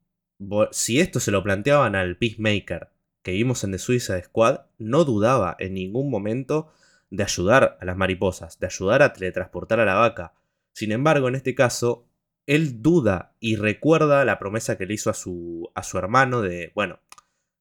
si 0.71 1.01
esto 1.01 1.21
se 1.21 1.31
lo 1.31 1.43
planteaban 1.43 1.95
al 1.95 2.17
Peacemaker 2.17 2.91
que 3.23 3.33
vimos 3.33 3.65
en 3.65 3.73
The 3.73 3.79
Suicide 3.79 4.25
Squad, 4.25 4.61
no 4.79 5.05
dudaba 5.05 5.57
en 5.59 5.75
ningún 5.75 6.11
momento 6.11 6.73
de 7.11 7.23
ayudar 7.23 7.79
a 7.81 7.85
las 7.85 7.97
mariposas, 7.97 8.59
de 8.59 8.67
ayudar 8.67 9.03
a 9.03 9.13
teletransportar 9.13 9.81
a 9.81 9.85
la 9.85 9.95
vaca. 9.95 10.35
Sin 10.73 10.93
embargo, 10.93 11.29
en 11.29 11.37
este 11.37 11.55
caso, 11.55 12.07
él 12.47 12.83
duda 12.83 13.35
y 13.39 13.57
recuerda 13.57 14.25
la 14.25 14.39
promesa 14.39 14.77
que 14.77 14.87
le 14.87 14.95
hizo 14.95 15.11
a 15.11 15.15
su, 15.15 15.71
a 15.75 15.83
su 15.83 15.99
hermano 15.99 16.43
de, 16.43 16.73
bueno, 16.75 16.99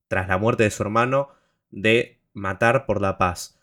tras 0.08 0.28
la 0.28 0.38
muerte 0.38 0.64
de 0.64 0.72
su 0.72 0.84
hermano, 0.84 1.30
de 1.70 2.22
matar 2.34 2.86
por 2.86 3.02
la 3.02 3.18
paz. 3.18 3.60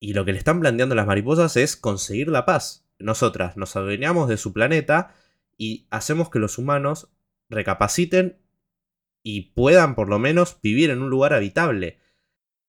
Y 0.00 0.14
lo 0.14 0.24
que 0.24 0.32
le 0.32 0.38
están 0.38 0.60
planteando 0.60 0.94
las 0.94 1.06
mariposas 1.06 1.56
es 1.56 1.76
conseguir 1.76 2.28
la 2.28 2.44
paz. 2.44 2.86
Nosotras 2.98 3.56
nos 3.56 3.76
adueñamos 3.76 4.28
de 4.28 4.36
su 4.36 4.52
planeta 4.52 5.14
y 5.58 5.86
hacemos 5.90 6.30
que 6.30 6.38
los 6.38 6.58
humanos 6.58 7.12
recapaciten 7.52 8.38
y 9.22 9.52
puedan 9.52 9.94
por 9.94 10.08
lo 10.08 10.18
menos 10.18 10.58
vivir 10.62 10.90
en 10.90 11.02
un 11.02 11.10
lugar 11.10 11.32
habitable. 11.32 11.98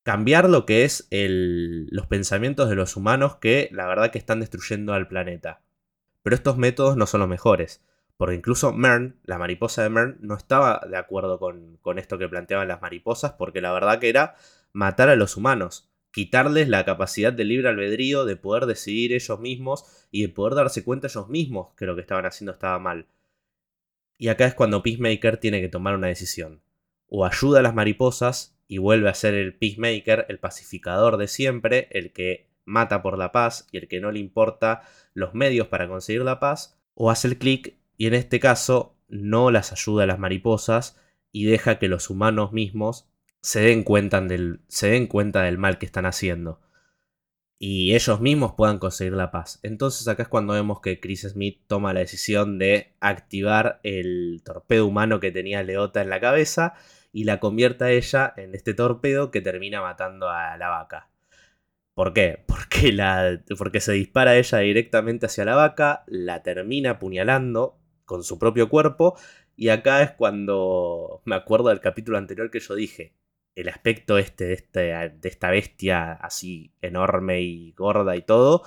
Cambiar 0.03 0.49
lo 0.49 0.65
que 0.65 0.83
es 0.83 1.07
los 1.09 2.07
pensamientos 2.07 2.69
de 2.69 2.75
los 2.75 2.95
humanos 2.95 3.37
que 3.37 3.69
la 3.71 3.87
verdad 3.87 4.11
que 4.11 4.17
están 4.17 4.41
destruyendo 4.41 4.93
al 4.93 5.07
planeta. 5.07 5.61
Pero 6.21 6.35
estos 6.35 6.57
métodos 6.57 6.97
no 6.97 7.07
son 7.07 7.21
los 7.21 7.29
mejores. 7.29 7.83
Porque 8.17 8.35
incluso 8.35 8.73
Mern, 8.73 9.19
la 9.23 9.37
mariposa 9.37 9.83
de 9.83 9.89
Mern, 9.89 10.17
no 10.21 10.35
estaba 10.35 10.81
de 10.89 10.97
acuerdo 10.97 11.39
con, 11.39 11.77
con 11.81 11.97
esto 11.97 12.17
que 12.17 12.29
planteaban 12.29 12.67
las 12.67 12.81
mariposas, 12.81 13.33
porque 13.33 13.59
la 13.59 13.73
verdad 13.73 13.99
que 13.99 14.09
era 14.09 14.35
matar 14.71 15.09
a 15.09 15.15
los 15.15 15.35
humanos, 15.35 15.89
quitarles 16.11 16.69
la 16.69 16.85
capacidad 16.85 17.33
de 17.33 17.43
libre 17.43 17.69
albedrío, 17.69 18.23
de 18.25 18.35
poder 18.35 18.65
decidir 18.67 19.13
ellos 19.13 19.39
mismos 19.39 20.07
y 20.11 20.21
de 20.21 20.29
poder 20.29 20.53
darse 20.53 20.83
cuenta 20.83 21.07
ellos 21.07 21.27
mismos 21.27 21.73
que 21.75 21.85
lo 21.85 21.95
que 21.95 22.01
estaban 22.01 22.25
haciendo 22.25 22.51
estaba 22.51 22.77
mal. 22.77 23.07
Y 24.17 24.27
acá 24.27 24.45
es 24.45 24.53
cuando 24.53 24.83
Peacemaker 24.83 25.37
tiene 25.37 25.61
que 25.61 25.69
tomar 25.69 25.95
una 25.95 26.07
decisión. 26.07 26.61
O 27.07 27.25
ayuda 27.25 27.59
a 27.59 27.63
las 27.63 27.75
mariposas 27.75 28.57
y 28.67 28.77
vuelve 28.77 29.09
a 29.09 29.13
ser 29.13 29.33
el 29.33 29.55
Peacemaker, 29.55 30.25
el 30.29 30.39
pacificador 30.39 31.17
de 31.17 31.27
siempre, 31.27 31.87
el 31.91 32.13
que 32.13 32.49
mata 32.65 33.01
por 33.01 33.17
la 33.17 33.31
paz 33.31 33.67
y 33.71 33.77
el 33.77 33.87
que 33.87 33.99
no 33.99 34.11
le 34.11 34.19
importa 34.19 34.83
los 35.13 35.33
medios 35.33 35.67
para 35.67 35.87
conseguir 35.87 36.21
la 36.21 36.39
paz, 36.39 36.79
o 36.93 37.11
hace 37.11 37.27
el 37.27 37.37
clic 37.37 37.75
y 37.97 38.07
en 38.07 38.13
este 38.13 38.39
caso 38.39 38.95
no 39.07 39.51
las 39.51 39.71
ayuda 39.71 40.03
a 40.03 40.07
las 40.07 40.19
mariposas 40.19 40.99
y 41.31 41.45
deja 41.45 41.79
que 41.79 41.87
los 41.87 42.09
humanos 42.09 42.53
mismos 42.53 43.09
se 43.41 43.61
den 43.61 43.83
cuenta 43.83 44.21
del, 44.21 44.61
se 44.67 44.89
den 44.89 45.07
cuenta 45.07 45.43
del 45.43 45.57
mal 45.57 45.77
que 45.77 45.85
están 45.85 46.05
haciendo 46.05 46.61
y 47.65 47.95
ellos 47.95 48.19
mismos 48.19 48.55
puedan 48.57 48.77
conseguir 48.77 49.13
la 49.13 49.31
paz. 49.31 49.61
Entonces 49.63 50.05
acá 50.09 50.23
es 50.23 50.27
cuando 50.27 50.51
vemos 50.51 50.81
que 50.81 50.99
Chris 50.99 51.21
Smith 51.21 51.61
toma 51.65 51.93
la 51.93 52.01
decisión 52.01 52.59
de 52.59 52.93
activar 52.99 53.79
el 53.83 54.41
torpedo 54.43 54.85
humano 54.85 55.21
que 55.21 55.31
tenía 55.31 55.63
Leota 55.63 56.01
en 56.01 56.09
la 56.09 56.19
cabeza 56.19 56.73
y 57.13 57.23
la 57.23 57.39
convierte 57.39 57.85
a 57.85 57.91
ella 57.91 58.33
en 58.35 58.53
este 58.53 58.73
torpedo 58.73 59.31
que 59.31 59.39
termina 59.39 59.81
matando 59.81 60.29
a 60.29 60.57
la 60.57 60.67
vaca. 60.67 61.09
¿Por 61.93 62.11
qué? 62.11 62.43
Porque, 62.47 62.91
la, 62.91 63.41
porque 63.57 63.79
se 63.79 63.93
dispara 63.93 64.35
ella 64.35 64.57
directamente 64.57 65.27
hacia 65.27 65.45
la 65.45 65.55
vaca, 65.55 66.03
la 66.07 66.43
termina 66.43 66.89
apuñalando 66.91 67.79
con 68.03 68.25
su 68.25 68.37
propio 68.39 68.67
cuerpo 68.67 69.17
y 69.55 69.69
acá 69.69 70.03
es 70.03 70.11
cuando 70.11 71.21
me 71.23 71.35
acuerdo 71.35 71.69
del 71.69 71.79
capítulo 71.79 72.17
anterior 72.17 72.51
que 72.51 72.59
yo 72.59 72.75
dije, 72.75 73.13
el 73.55 73.69
aspecto 73.69 74.17
este 74.17 74.45
de, 74.45 74.53
este 74.53 74.79
de 74.79 75.29
esta 75.29 75.49
bestia 75.49 76.13
así 76.13 76.73
enorme 76.81 77.41
y 77.41 77.73
gorda 77.73 78.15
y 78.15 78.21
todo, 78.21 78.63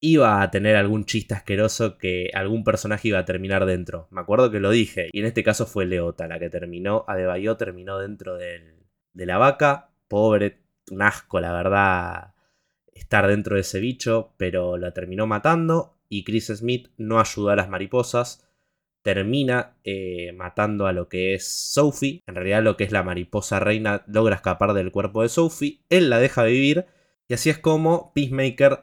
iba 0.00 0.42
a 0.42 0.50
tener 0.50 0.76
algún 0.76 1.04
chiste 1.04 1.34
asqueroso 1.34 1.98
que 1.98 2.30
algún 2.34 2.64
personaje 2.64 3.08
iba 3.08 3.18
a 3.18 3.24
terminar 3.24 3.66
dentro. 3.66 4.08
Me 4.10 4.20
acuerdo 4.20 4.50
que 4.50 4.60
lo 4.60 4.70
dije, 4.70 5.08
y 5.12 5.20
en 5.20 5.26
este 5.26 5.42
caso 5.42 5.66
fue 5.66 5.86
Leota 5.86 6.28
la 6.28 6.38
que 6.38 6.50
terminó, 6.50 7.04
Adebayo 7.08 7.56
terminó 7.56 7.98
dentro 7.98 8.36
de 8.36 8.76
la 9.14 9.38
vaca, 9.38 9.90
pobre, 10.08 10.60
un 10.90 11.02
asco 11.02 11.40
la 11.40 11.52
verdad 11.52 12.34
estar 12.94 13.26
dentro 13.26 13.56
de 13.56 13.60
ese 13.60 13.80
bicho, 13.80 14.32
pero 14.36 14.78
la 14.78 14.92
terminó 14.92 15.26
matando 15.26 15.98
y 16.08 16.24
Chris 16.24 16.46
Smith 16.46 16.88
no 16.96 17.20
ayudó 17.20 17.50
a 17.50 17.56
las 17.56 17.68
mariposas, 17.68 18.45
termina 19.06 19.76
eh, 19.84 20.32
matando 20.32 20.88
a 20.88 20.92
lo 20.92 21.08
que 21.08 21.34
es 21.34 21.46
Sophie. 21.46 22.24
En 22.26 22.34
realidad 22.34 22.64
lo 22.64 22.76
que 22.76 22.82
es 22.82 22.90
la 22.90 23.04
mariposa 23.04 23.60
reina 23.60 24.02
logra 24.08 24.34
escapar 24.34 24.72
del 24.72 24.90
cuerpo 24.90 25.22
de 25.22 25.28
Sophie. 25.28 25.78
Él 25.90 26.10
la 26.10 26.18
deja 26.18 26.42
vivir. 26.42 26.86
Y 27.28 27.34
así 27.34 27.48
es 27.48 27.56
como 27.56 28.12
Peacemaker 28.14 28.80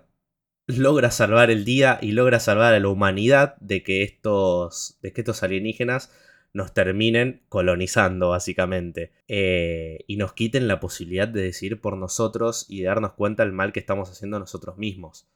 logra 0.66 1.12
salvar 1.12 1.52
el 1.52 1.66
día 1.66 2.00
y 2.02 2.14
logra 2.14 2.40
salvar 2.40 2.74
a 2.74 2.80
la 2.80 2.88
humanidad 2.88 3.58
de 3.60 3.84
que 3.84 4.04
estos, 4.04 4.98
de 5.02 5.12
que 5.12 5.20
estos 5.20 5.44
alienígenas 5.44 6.10
nos 6.54 6.74
terminen 6.74 7.42
colonizando 7.50 8.30
básicamente 8.30 9.12
eh, 9.28 10.06
y 10.08 10.16
nos 10.16 10.32
quiten 10.32 10.70
la 10.70 10.80
posibilidad 10.80 11.28
de 11.28 11.42
decidir 11.42 11.82
por 11.82 11.98
nosotros 11.98 12.66
y 12.70 12.80
de 12.80 12.88
darnos 12.88 13.12
cuenta 13.12 13.44
del 13.44 13.52
mal 13.52 13.74
que 13.74 13.82
estamos 13.82 14.10
haciendo 14.10 14.40
nosotros 14.40 14.78
mismos. 14.78 15.28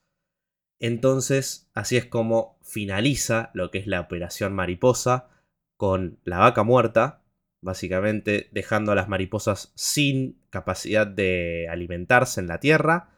Entonces, 0.80 1.70
así 1.74 1.98
es 1.98 2.06
como 2.06 2.60
finaliza 2.62 3.50
lo 3.54 3.72
que 3.72 3.80
es 3.80 3.88
la 3.88 4.02
operación 4.02 4.54
mariposa 4.54 5.30
con 5.76 6.20
la 6.24 6.40
vaca 6.40 6.64
muerta, 6.64 7.24
básicamente 7.62 8.50
dejando 8.52 8.92
a 8.92 8.96
las 8.96 9.08
mariposas 9.08 9.72
sin 9.76 10.40
capacidad 10.50 11.08
de 11.08 11.68
alimentarse 11.70 12.40
en 12.40 12.48
la 12.48 12.60
tierra, 12.60 13.10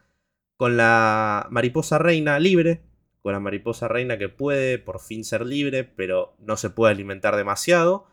con 0.56 0.76
la 0.76 1.46
mariposa 1.50 1.98
reina 1.98 2.38
libre, 2.38 2.82
con 3.22 3.32
la 3.32 3.40
mariposa 3.40 3.88
reina 3.88 4.18
que 4.18 4.28
puede 4.28 4.78
por 4.78 5.00
fin 5.00 5.24
ser 5.24 5.44
libre, 5.44 5.84
pero 5.84 6.34
no 6.38 6.56
se 6.56 6.70
puede 6.70 6.92
alimentar 6.92 7.36
demasiado, 7.36 8.06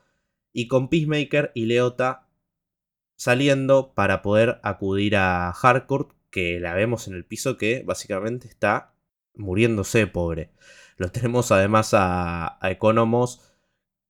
y 0.53 0.67
con 0.67 0.89
Peacemaker 0.89 1.51
y 1.53 1.65
Leota 1.65 2.27
saliendo 3.15 3.93
para 3.93 4.21
poder 4.21 4.59
acudir 4.63 5.15
a 5.15 5.49
Harcourt, 5.49 6.11
que 6.29 6.59
la 6.59 6.73
vemos 6.73 7.07
en 7.07 7.15
el 7.15 7.25
piso 7.25 7.57
que 7.57 7.83
básicamente 7.85 8.47
está 8.47 8.93
muriéndose, 9.37 10.07
pobre. 10.07 10.51
Lo 10.97 11.09
tenemos 11.11 11.51
además 11.51 11.91
a, 11.93 12.57
Economos 12.63 13.41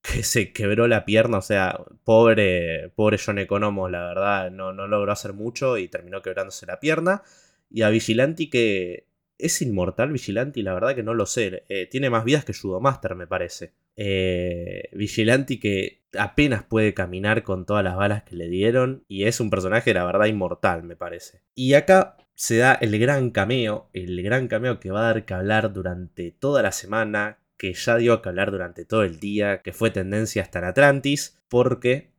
que 0.02 0.24
se 0.24 0.54
quebró 0.54 0.88
la 0.88 1.06
pierna, 1.06 1.40
o 1.40 1.42
sea, 1.42 1.80
pobre, 2.04 2.90
pobre 2.96 3.18
John 3.24 3.40
Economos, 3.40 3.92
la 3.92 4.06
verdad, 4.08 4.52
no, 4.52 4.72
no 4.74 4.88
logró 4.88 5.12
hacer 5.12 5.34
mucho 5.34 5.78
y 5.78 5.90
terminó 5.90 6.22
quebrándose 6.22 6.66
la 6.66 6.80
pierna. 6.80 7.24
Y 7.70 7.82
a 7.82 7.90
Vigilanti 7.90 8.50
que 8.50 9.08
es 9.38 9.62
inmortal 9.62 10.12
Vigilanti, 10.12 10.62
la 10.62 10.74
verdad 10.74 10.96
que 10.96 11.04
no 11.04 11.13
lo 11.13 11.26
sé. 11.26 11.63
Eh, 11.70 11.88
tiene 11.88 12.10
más 12.10 12.24
vidas 12.24 12.46
que 12.46 12.54
Judomaster, 12.54 13.16
me 13.16 13.28
parece. 13.28 13.74
Eh, 13.96 14.90
Vigilanti 14.94 15.60
que 15.60 16.04
apenas 16.18 16.63
puede 16.63 16.94
caminar 16.94 17.44
con 17.44 17.66
todas 17.66 17.84
las 17.84 17.96
balas 17.96 18.24
que 18.24 18.36
le 18.36 18.48
dieron. 18.48 19.04
Y 19.08 19.26
es 19.26 19.40
un 19.40 19.50
personaje, 19.50 19.94
la 19.94 20.06
verdad, 20.06 20.26
inmortal, 20.26 20.84
me 20.84 20.96
parece. 20.96 21.42
Y 21.54 21.74
acá 21.74 22.18
se 22.38 22.58
da 22.58 22.73
el 22.76 23.00
gran 23.00 23.32
cameo, 23.32 23.89
el 23.93 24.21
gran 24.21 24.47
cameo 24.47 24.80
que 24.80 24.91
va 24.91 25.00
a 25.00 25.13
dar 25.13 25.26
que 25.26 25.34
hablar 25.34 25.73
durante 25.73 26.30
toda 26.30 26.62
la 26.62 26.71
semana, 26.71 27.39
que 27.58 27.73
ya 27.73 27.97
dio 27.97 28.21
que 28.21 28.30
hablar 28.30 28.52
durante 28.52 28.86
todo 28.86 29.02
el 29.02 29.19
día, 29.19 29.63
que 29.63 29.73
fue 29.73 29.89
tendencia 29.89 30.43
hasta 30.43 30.60
en 30.60 30.65
Atlantis, 30.65 31.41
porque 31.50 32.12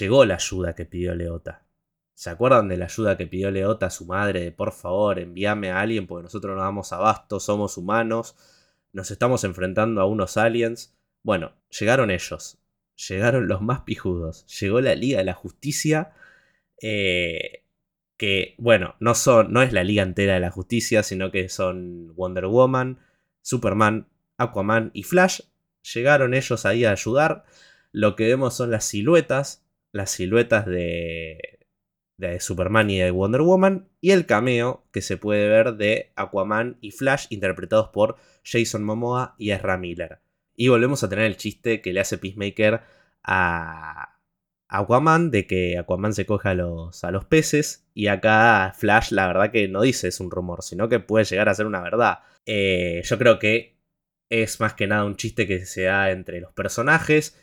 llegó 0.00 0.24
la 0.24 0.34
ayuda 0.34 0.74
que 0.74 0.86
pidió 0.86 1.14
Leota. 1.14 1.62
¿Se 2.14 2.30
acuerdan 2.30 2.66
de 2.66 2.78
la 2.78 2.86
ayuda 2.86 3.16
que 3.16 3.28
pidió 3.28 3.52
Leota 3.52 3.86
a 3.86 3.90
su 3.90 4.06
madre 4.06 4.50
por 4.50 4.72
favor 4.72 5.20
envíame 5.20 5.70
a 5.70 5.80
alguien 5.82 6.08
porque 6.08 6.24
nosotros 6.24 6.56
no 6.56 6.62
damos 6.62 6.92
abasto, 6.92 7.38
somos 7.38 7.76
humanos, 7.78 8.34
nos 8.92 9.12
estamos 9.12 9.44
enfrentando 9.44 10.00
a 10.00 10.06
unos 10.06 10.36
aliens? 10.36 10.96
Bueno, 11.22 11.52
llegaron 11.78 12.10
ellos, 12.10 12.58
llegaron 13.08 13.46
los 13.46 13.62
más 13.62 13.82
pijudos, 13.82 14.46
llegó 14.60 14.80
la 14.80 14.96
Liga 14.96 15.18
de 15.18 15.24
la 15.26 15.34
Justicia, 15.34 16.12
eh, 16.82 17.62
que 18.18 18.54
bueno, 18.58 18.96
no, 19.00 19.14
son, 19.14 19.52
no 19.52 19.62
es 19.62 19.72
la 19.72 19.84
Liga 19.84 20.02
entera 20.02 20.34
de 20.34 20.40
la 20.40 20.50
Justicia, 20.50 21.02
sino 21.02 21.30
que 21.30 21.48
son 21.48 22.14
Wonder 22.16 22.46
Woman, 22.46 22.98
Superman, 23.42 24.08
Aquaman 24.36 24.90
y 24.92 25.04
Flash. 25.04 25.40
Llegaron 25.94 26.34
ellos 26.34 26.66
ahí 26.66 26.84
a 26.84 26.92
ayudar. 26.92 27.44
Lo 27.92 28.16
que 28.16 28.26
vemos 28.26 28.56
son 28.56 28.70
las 28.70 28.84
siluetas, 28.84 29.64
las 29.92 30.10
siluetas 30.10 30.66
de, 30.66 31.60
de 32.18 32.40
Superman 32.40 32.90
y 32.90 32.98
de 32.98 33.10
Wonder 33.12 33.42
Woman, 33.42 33.88
y 34.00 34.10
el 34.10 34.26
cameo 34.26 34.84
que 34.92 35.00
se 35.00 35.16
puede 35.16 35.48
ver 35.48 35.76
de 35.76 36.12
Aquaman 36.16 36.76
y 36.80 36.90
Flash 36.90 37.26
interpretados 37.30 37.88
por 37.88 38.16
Jason 38.44 38.84
Momoa 38.84 39.36
y 39.38 39.52
Ezra 39.52 39.78
Miller. 39.78 40.18
Y 40.56 40.68
volvemos 40.68 41.04
a 41.04 41.08
tener 41.08 41.26
el 41.26 41.36
chiste 41.36 41.80
que 41.80 41.92
le 41.92 42.00
hace 42.00 42.18
Peacemaker 42.18 42.82
a 43.22 44.17
Aquaman 44.68 45.30
de 45.30 45.46
que 45.46 45.78
Aquaman 45.78 46.12
se 46.12 46.26
coja 46.26 46.50
a 46.50 46.54
los, 46.54 47.02
a 47.04 47.10
los 47.10 47.24
peces 47.24 47.86
y 47.94 48.08
acá 48.08 48.72
Flash 48.76 49.12
la 49.12 49.26
verdad 49.26 49.50
que 49.50 49.68
no 49.68 49.82
dice 49.82 50.08
es 50.08 50.20
un 50.20 50.30
rumor, 50.30 50.62
sino 50.62 50.88
que 50.88 51.00
puede 51.00 51.24
llegar 51.24 51.48
a 51.48 51.54
ser 51.54 51.66
una 51.66 51.80
verdad. 51.80 52.20
Eh, 52.46 53.02
yo 53.04 53.18
creo 53.18 53.38
que 53.38 53.78
es 54.30 54.60
más 54.60 54.74
que 54.74 54.86
nada 54.86 55.04
un 55.04 55.16
chiste 55.16 55.46
que 55.46 55.64
se 55.66 55.82
da 55.84 56.10
entre 56.10 56.40
los 56.40 56.52
personajes 56.52 57.38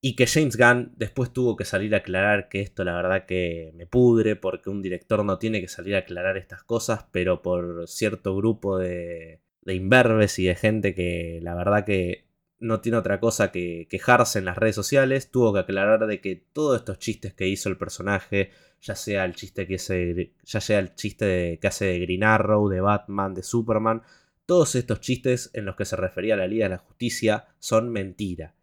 y 0.00 0.16
que 0.16 0.26
James 0.26 0.56
Gunn 0.56 0.92
después 0.96 1.32
tuvo 1.32 1.56
que 1.56 1.64
salir 1.64 1.94
a 1.94 1.98
aclarar 1.98 2.48
que 2.48 2.60
esto 2.60 2.84
la 2.84 2.94
verdad 2.96 3.26
que 3.26 3.72
me 3.76 3.86
pudre, 3.86 4.34
porque 4.36 4.70
un 4.70 4.82
director 4.82 5.24
no 5.24 5.38
tiene 5.38 5.60
que 5.60 5.68
salir 5.68 5.94
a 5.94 6.00
aclarar 6.00 6.36
estas 6.36 6.64
cosas, 6.64 7.06
pero 7.12 7.42
por 7.42 7.86
cierto 7.86 8.34
grupo 8.34 8.78
de, 8.78 9.40
de 9.62 9.74
imberbes 9.74 10.38
y 10.38 10.46
de 10.46 10.56
gente 10.56 10.94
que 10.94 11.38
la 11.42 11.54
verdad 11.54 11.84
que 11.84 12.24
no 12.62 12.80
tiene 12.80 12.98
otra 12.98 13.20
cosa 13.20 13.52
que 13.52 13.86
quejarse 13.90 14.38
en 14.38 14.46
las 14.46 14.56
redes 14.56 14.76
sociales, 14.76 15.30
tuvo 15.30 15.52
que 15.52 15.60
aclarar 15.60 16.06
de 16.06 16.20
que 16.20 16.36
todos 16.52 16.78
estos 16.78 16.98
chistes 16.98 17.34
que 17.34 17.48
hizo 17.48 17.68
el 17.68 17.76
personaje, 17.76 18.50
ya 18.80 18.94
sea 18.94 19.24
el 19.24 19.34
chiste 19.34 19.66
que 19.66 19.74
hace, 19.74 20.34
ya 20.44 20.60
sea 20.60 20.78
el 20.78 20.94
chiste 20.94 21.58
que 21.60 21.68
hace 21.68 21.86
de 21.86 21.98
Green 22.00 22.24
Arrow, 22.24 22.68
de 22.68 22.80
Batman, 22.80 23.34
de 23.34 23.42
Superman, 23.42 24.02
todos 24.46 24.74
estos 24.74 25.00
chistes 25.00 25.50
en 25.54 25.66
los 25.66 25.76
que 25.76 25.84
se 25.84 25.96
refería 25.96 26.34
a 26.34 26.38
la 26.38 26.46
Liga 26.46 26.66
de 26.66 26.70
la 26.70 26.78
Justicia 26.78 27.46
son 27.58 27.90
mentira 27.90 28.54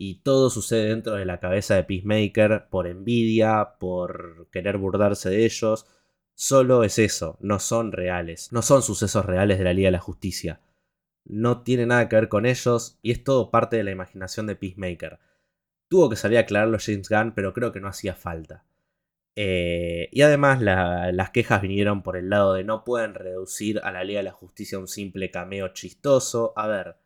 y 0.00 0.20
todo 0.20 0.48
sucede 0.48 0.90
dentro 0.90 1.14
de 1.14 1.24
la 1.24 1.40
cabeza 1.40 1.74
de 1.74 1.82
Peacemaker 1.82 2.68
por 2.70 2.86
envidia, 2.86 3.74
por 3.80 4.48
querer 4.52 4.78
burlarse 4.78 5.28
de 5.28 5.44
ellos. 5.44 5.86
Solo 6.34 6.84
es 6.84 7.00
eso, 7.00 7.36
no 7.40 7.58
son 7.58 7.90
reales, 7.90 8.52
no 8.52 8.62
son 8.62 8.82
sucesos 8.82 9.26
reales 9.26 9.58
de 9.58 9.64
la 9.64 9.72
Liga 9.72 9.88
de 9.88 9.92
la 9.92 9.98
Justicia. 9.98 10.60
No 11.28 11.62
tiene 11.62 11.86
nada 11.86 12.08
que 12.08 12.16
ver 12.16 12.28
con 12.28 12.46
ellos 12.46 12.98
y 13.02 13.12
es 13.12 13.22
todo 13.22 13.50
parte 13.50 13.76
de 13.76 13.84
la 13.84 13.90
imaginación 13.90 14.46
de 14.46 14.56
Peacemaker. 14.56 15.18
Tuvo 15.88 16.10
que 16.10 16.16
salir 16.16 16.38
a 16.38 16.42
aclararlo 16.42 16.78
James 16.80 17.08
Gunn, 17.08 17.32
pero 17.34 17.52
creo 17.54 17.72
que 17.72 17.80
no 17.80 17.88
hacía 17.88 18.14
falta. 18.14 18.64
Eh, 19.36 20.08
y 20.10 20.22
además 20.22 20.60
las 20.60 21.30
quejas 21.30 21.62
vinieron 21.62 22.02
por 22.02 22.16
el 22.16 22.28
lado 22.28 22.54
de 22.54 22.64
no 22.64 22.82
pueden 22.82 23.14
reducir 23.14 23.80
a 23.84 23.92
la 23.92 24.02
Liga 24.02 24.18
de 24.18 24.24
la 24.24 24.32
Justicia 24.32 24.78
a 24.78 24.80
un 24.80 24.88
simple 24.88 25.30
cameo 25.30 25.68
chistoso. 25.68 26.52
A 26.56 26.66
ver, 26.66 26.96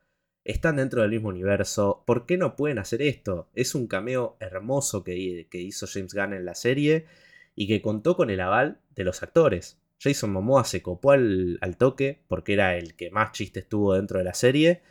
están 0.44 0.76
dentro 0.76 1.02
del 1.02 1.10
mismo 1.10 1.28
universo, 1.28 2.04
¿por 2.06 2.24
qué 2.24 2.38
no 2.38 2.56
pueden 2.56 2.78
hacer 2.78 3.02
esto? 3.02 3.50
Es 3.54 3.74
un 3.74 3.86
cameo 3.86 4.36
hermoso 4.40 5.04
que, 5.04 5.46
que 5.50 5.60
hizo 5.60 5.86
James 5.86 6.14
Gunn 6.14 6.32
en 6.32 6.44
la 6.44 6.54
serie 6.54 7.06
y 7.54 7.68
que 7.68 7.82
contó 7.82 8.16
con 8.16 8.30
el 8.30 8.40
aval 8.40 8.80
de 8.94 9.04
los 9.04 9.22
actores. 9.22 9.81
Jason 10.02 10.32
Momoa 10.32 10.64
se 10.64 10.82
copó 10.82 11.12
al, 11.12 11.58
toque 11.78 12.22
porque 12.28 12.54
era 12.54 12.76
el 12.76 12.94
que 12.96 13.10
más 13.10 13.32
chistes 13.32 13.68
tuvo 13.68 13.94
dentro 13.94 14.18
de 14.18 14.24
la 14.24 14.34
serie, 14.34 14.82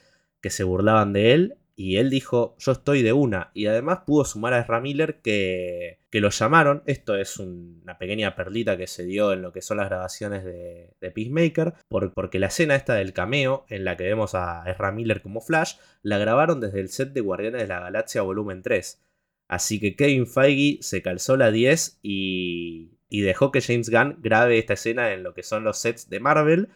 que 0.41 0.50
se 0.50 0.63
burlaban 0.63 1.13
de 1.13 1.34
él 1.34 1.58
y 1.76 1.97
él 1.97 2.10
dijo, 2.10 2.56
yo 2.60 2.74
estoy 2.74 3.02
de 3.02 3.12
una. 3.12 3.50
Y 3.54 3.65
además 3.65 4.02
pudo 4.06 4.24
sumar 4.24 4.54
a 4.54 4.60
Ezra 4.60 4.80
Miller 4.80 5.19
que, 5.21 6.00
que 6.12 6.21
lo 6.21 6.30
llamaron. 6.30 6.84
Esto 6.86 7.15
es 7.15 7.39
una 7.39 7.97
pequeña 7.97 8.36
perlita 8.36 8.78
que 8.78 8.88
se 8.88 9.04
dio 9.04 9.34
en 9.34 9.41
lo 9.41 9.52
que 9.52 9.62
son 9.62 9.78
las 9.78 9.88
grabaciones 9.88 10.43
de, 10.45 10.93
Peacemaker. 11.00 11.74
porque 11.89 12.39
la 12.39 12.47
escena 12.47 12.76
esta 12.76 12.93
del 12.93 13.13
cameo, 13.13 13.65
en 13.69 13.84
la 13.84 13.97
que 13.97 14.04
vemos 14.04 14.36
a 14.36 14.63
Ezra 14.67 14.91
Miller 14.91 15.21
como 15.21 15.41
Flash, 15.41 15.76
la 16.04 16.19
grabaron 16.19 16.62
desde 16.62 16.82
el 16.82 16.89
set 16.89 17.13
de 17.13 17.21
Guardianes 17.21 17.62
de 17.63 17.67
la 17.67 17.80
Galaxia 17.80 18.21
Volumen 18.21 18.62
3. 18.62 19.02
Así 19.47 19.80
que 19.80 19.95
Kevin 19.95 20.28
Feige 20.28 20.84
se 20.84 21.02
calzó 21.02 21.36
la 21.36 21.52
10 21.52 22.00
y, 22.04 22.91
y 23.12 23.21
dejó 23.21 23.52
que 23.52 23.60
James 23.60 23.89
Gunn 23.89 24.19
grabe 24.21 24.58
esta 24.58 24.74
escena 24.74 25.12
en 25.12 25.21
lo 25.21 25.34
que 25.34 25.43
son 25.43 25.65
los 25.65 25.78
sets 25.78 26.10
de 26.10 26.21
Marvel. 26.21 26.69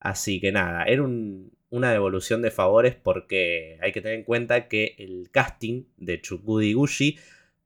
Así 0.00 0.40
que 0.40 0.50
nada, 0.50 0.82
era 0.82 1.04
un, 1.04 1.52
una 1.70 1.92
devolución 1.92 2.42
de 2.42 2.50
favores 2.50 2.96
porque 2.96 3.78
hay 3.80 3.92
que 3.92 4.00
tener 4.00 4.18
en 4.18 4.24
cuenta 4.24 4.66
que 4.66 4.96
el 4.98 5.30
casting 5.30 5.84
de 5.96 6.20
Chukudi 6.20 6.72
Gushi 6.72 7.20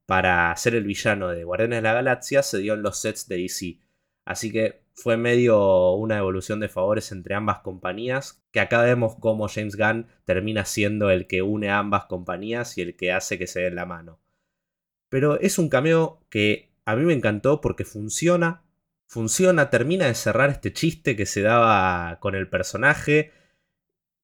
para 0.05 0.55
ser 0.55 0.75
el 0.75 0.83
villano 0.83 1.29
de 1.29 1.43
Guardianes 1.43 1.79
de 1.79 1.81
la 1.81 1.93
Galaxia 1.93 2.43
se 2.43 2.59
dio 2.59 2.75
en 2.75 2.83
los 2.83 2.99
sets 2.99 3.27
de 3.27 3.37
DC. 3.37 3.79
Así 4.23 4.51
que 4.51 4.83
fue 4.93 5.17
medio 5.17 5.93
una 5.93 6.15
devolución 6.15 6.59
de 6.59 6.69
favores 6.69 7.11
entre 7.11 7.33
ambas 7.33 7.61
compañías, 7.61 8.43
que 8.51 8.59
acá 8.59 8.83
vemos 8.83 9.15
cómo 9.19 9.47
James 9.47 9.77
Gunn 9.77 10.05
termina 10.25 10.65
siendo 10.65 11.09
el 11.09 11.25
que 11.25 11.41
une 11.41 11.69
a 11.71 11.79
ambas 11.79 12.05
compañías 12.05 12.77
y 12.77 12.81
el 12.81 12.95
que 12.95 13.11
hace 13.11 13.39
que 13.39 13.47
se 13.47 13.61
den 13.61 13.75
la 13.75 13.87
mano. 13.87 14.19
Pero 15.09 15.39
es 15.39 15.57
un 15.57 15.69
cameo 15.69 16.21
que 16.29 16.70
a 16.91 16.95
mí 16.95 17.05
me 17.05 17.13
encantó 17.13 17.61
porque 17.61 17.85
funciona, 17.85 18.63
funciona, 19.07 19.69
termina 19.69 20.07
de 20.07 20.15
cerrar 20.15 20.49
este 20.49 20.73
chiste 20.73 21.15
que 21.15 21.25
se 21.25 21.41
daba 21.41 22.19
con 22.19 22.35
el 22.35 22.49
personaje, 22.49 23.31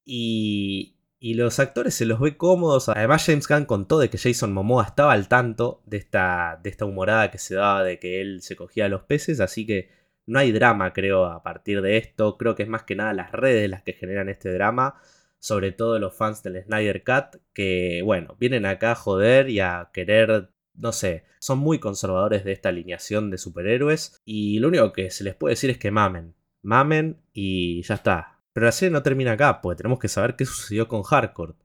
y, 0.07 0.95
los 1.35 1.59
actores 1.59 1.93
se 1.93 2.05
los 2.05 2.19
ve 2.19 2.37
cómodos. 2.37 2.89
Además, 2.89 3.25
James 3.25 3.47
Gunn 3.47 3.65
contó 3.65 3.99
de 3.99 4.09
que 4.09 4.17
Jason 4.17 4.53
Momoa 4.53 4.85
estaba 4.85 5.13
al 5.13 5.27
tanto 5.27 5.81
de 5.85 5.97
esta, 5.97 6.59
de 6.63 6.69
esta 6.69 6.85
humorada 6.85 7.29
que 7.31 7.37
se 7.37 7.55
daba 7.55 7.83
de 7.83 7.99
que 7.99 8.21
él 8.21 8.41
se 8.41 8.55
cogía 8.55 8.85
a 8.85 8.89
los 8.89 9.03
peces. 9.03 9.39
Así 9.41 9.65
que 9.67 9.89
no 10.25 10.39
hay 10.39 10.51
drama, 10.51 10.93
creo, 10.93 11.25
a 11.25 11.43
partir 11.43 11.81
de 11.81 11.97
esto. 11.97 12.37
Creo 12.37 12.55
que 12.55 12.63
es 12.63 12.69
más 12.69 12.83
que 12.83 12.95
nada 12.95 13.13
las 13.13 13.31
redes 13.31 13.69
las 13.69 13.83
que 13.83 13.93
generan 13.93 14.29
este 14.29 14.51
drama. 14.53 14.95
Sobre 15.39 15.71
todo 15.71 15.99
los 15.99 16.15
fans 16.15 16.43
del 16.43 16.63
Snyder 16.63 17.03
Cut. 17.03 17.41
Que, 17.53 18.01
bueno, 18.03 18.35
vienen 18.39 18.65
acá 18.65 18.91
a 18.93 18.95
joder 18.95 19.49
y 19.49 19.59
a 19.59 19.89
querer. 19.93 20.51
No 20.77 20.91
sé, 20.91 21.25
son 21.39 21.59
muy 21.59 21.79
conservadores 21.79 22.45
de 22.45 22.53
esta 22.53 22.69
alineación 22.69 23.29
de 23.31 23.37
superhéroes. 23.37 24.21
Y 24.23 24.59
lo 24.59 24.69
único 24.69 24.93
que 24.93 25.09
se 25.11 25.23
les 25.23 25.35
puede 25.35 25.53
decir 25.53 25.69
es 25.69 25.77
que 25.77 25.91
mamen. 25.91 26.35
Mamen 26.61 27.21
y 27.33 27.81
ya 27.83 27.95
está 27.95 28.37
pero 28.57 28.65
la 28.65 28.71
serie 28.71 28.91
no 28.91 29.03
termina 29.03 29.33
acá, 29.33 29.61
porque 29.61 29.77
tenemos 29.77 29.99
que 29.99 30.07
saber 30.07 30.35
qué 30.35 30.43
sucedió 30.43 30.87
con 30.87 31.03
Harcourt. 31.07 31.55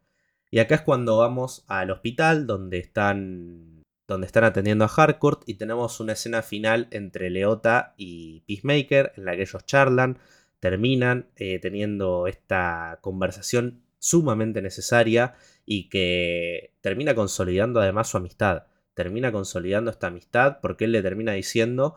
Y 0.51 0.59
acá 0.59 0.75
es 0.75 0.83
cuando 0.83 1.17
vamos 1.17 1.65
al 1.67 1.91
hospital 1.91 2.47
donde 2.47 2.77
están, 2.77 3.83
donde 4.07 4.27
están 4.27 4.45
atendiendo 4.45 4.85
a 4.85 4.93
Harcourt 4.95 5.41
y 5.47 5.55
tenemos 5.55 6.01
una 6.01 6.13
escena 6.13 6.43
final 6.43 6.89
entre 6.91 7.31
Leota 7.31 7.95
y 7.97 8.41
Peacemaker 8.41 9.15
en 9.17 9.25
la 9.25 9.35
que 9.35 9.41
ellos 9.41 9.65
charlan, 9.65 10.19
terminan 10.61 11.31
eh, 11.37 11.59
teniendo 11.61 12.27
esta 12.27 12.99
conversación 13.01 13.81
sumamente 13.99 14.61
necesaria 14.61 15.35
y 15.65 15.89
que 15.89 16.75
termina 16.83 17.15
consolidando 17.15 17.81
además 17.81 18.09
su 18.09 18.19
amistad. 18.19 18.65
Termina 18.95 19.33
consolidando 19.33 19.91
esta 19.91 20.09
amistad 20.09 20.59
porque 20.61 20.85
él 20.85 20.93
le 20.93 21.03
termina 21.03 21.33
diciendo, 21.33 21.97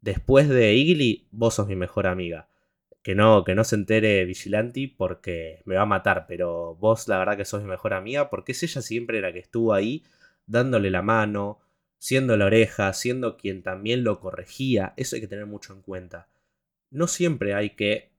después 0.00 0.48
de 0.48 0.74
Igly, 0.74 1.28
vos 1.30 1.54
sos 1.54 1.66
mi 1.66 1.76
mejor 1.76 2.06
amiga. 2.06 2.48
que 3.02 3.14
no, 3.14 3.44
que 3.44 3.54
no 3.54 3.64
se 3.64 3.76
entere 3.76 4.24
Vigilanti 4.24 4.86
porque 4.86 5.62
me 5.66 5.76
va 5.76 5.82
a 5.82 5.86
matar, 5.86 6.26
pero 6.26 6.74
vos 6.76 7.06
la 7.08 7.18
verdad 7.18 7.36
que 7.36 7.44
sos 7.44 7.62
mi 7.62 7.68
mejor 7.68 7.94
amiga 7.94 8.30
porque 8.30 8.52
es 8.52 8.62
ella 8.62 8.82
siempre 8.82 9.20
la 9.20 9.32
que 9.32 9.40
estuvo 9.40 9.74
ahí 9.74 10.04
dándole 10.46 10.90
la 10.90 11.02
mano, 11.02 11.60
siendo 11.98 12.36
la 12.36 12.46
oreja, 12.46 12.92
siendo 12.92 13.36
quien 13.36 13.62
también 13.62 14.04
lo 14.04 14.20
corregía, 14.20 14.94
eso 14.96 15.16
hay 15.16 15.22
que 15.22 15.28
tener 15.28 15.46
mucho 15.46 15.72
en 15.74 15.82
cuenta. 15.82 16.28
No 16.90 17.06
siempre 17.06 17.54
hay 17.54 17.70
que 17.70 18.13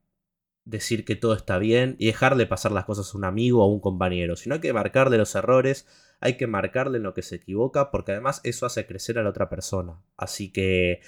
decir 0.66 1.06
que 1.06 1.16
todo 1.16 1.34
está 1.34 1.58
bien 1.60 1.96
y 2.00 2.08
dejarle 2.08 2.48
pasar 2.48 2.72
las 2.72 2.86
cosas 2.86 3.14
a 3.14 3.18
un 3.18 3.24
amigo 3.24 3.62
o 3.62 3.64
a 3.64 3.72
un 3.72 3.80
compañero, 3.80 4.36
sino 4.36 4.56
hay 4.56 4.62
que 4.62 4.74
marcarle 4.74 5.18
los 5.18 5.36
errores, 5.36 5.88
hay 6.20 6.38
que 6.38 6.48
marcarle 6.48 6.98
en 6.98 7.04
lo 7.04 7.14
que 7.14 7.22
se 7.22 7.36
equivoca, 7.36 7.92
porque 7.92 8.12
además 8.12 8.42
eso 8.44 8.66
hace 8.66 8.86
crecer 8.88 9.20
a 9.20 9.24
la 9.24 9.30
otra 9.30 9.50
persona. 9.50 10.02
Así 10.18 10.52
que 10.52 11.02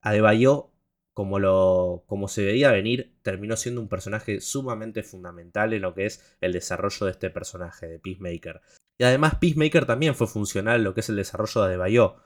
Adebayo 0.00 0.70
como, 1.12 1.38
lo, 1.38 2.04
como 2.06 2.28
se 2.28 2.44
veía 2.44 2.70
venir, 2.70 3.14
terminó 3.22 3.56
siendo 3.56 3.80
un 3.80 3.88
personaje 3.88 4.40
sumamente 4.40 5.02
fundamental 5.02 5.72
en 5.72 5.82
lo 5.82 5.94
que 5.94 6.06
es 6.06 6.36
el 6.40 6.52
desarrollo 6.52 7.06
de 7.06 7.12
este 7.12 7.30
personaje, 7.30 7.88
de 7.88 7.98
Peacemaker. 7.98 8.62
Y 8.96 9.04
además 9.04 9.34
Peacemaker 9.34 9.86
también 9.86 10.14
fue 10.14 10.26
funcional 10.26 10.76
en 10.76 10.84
lo 10.84 10.94
que 10.94 11.00
es 11.00 11.08
el 11.08 11.16
desarrollo 11.16 11.60
de 11.60 11.66
Adebayo, 11.66 12.16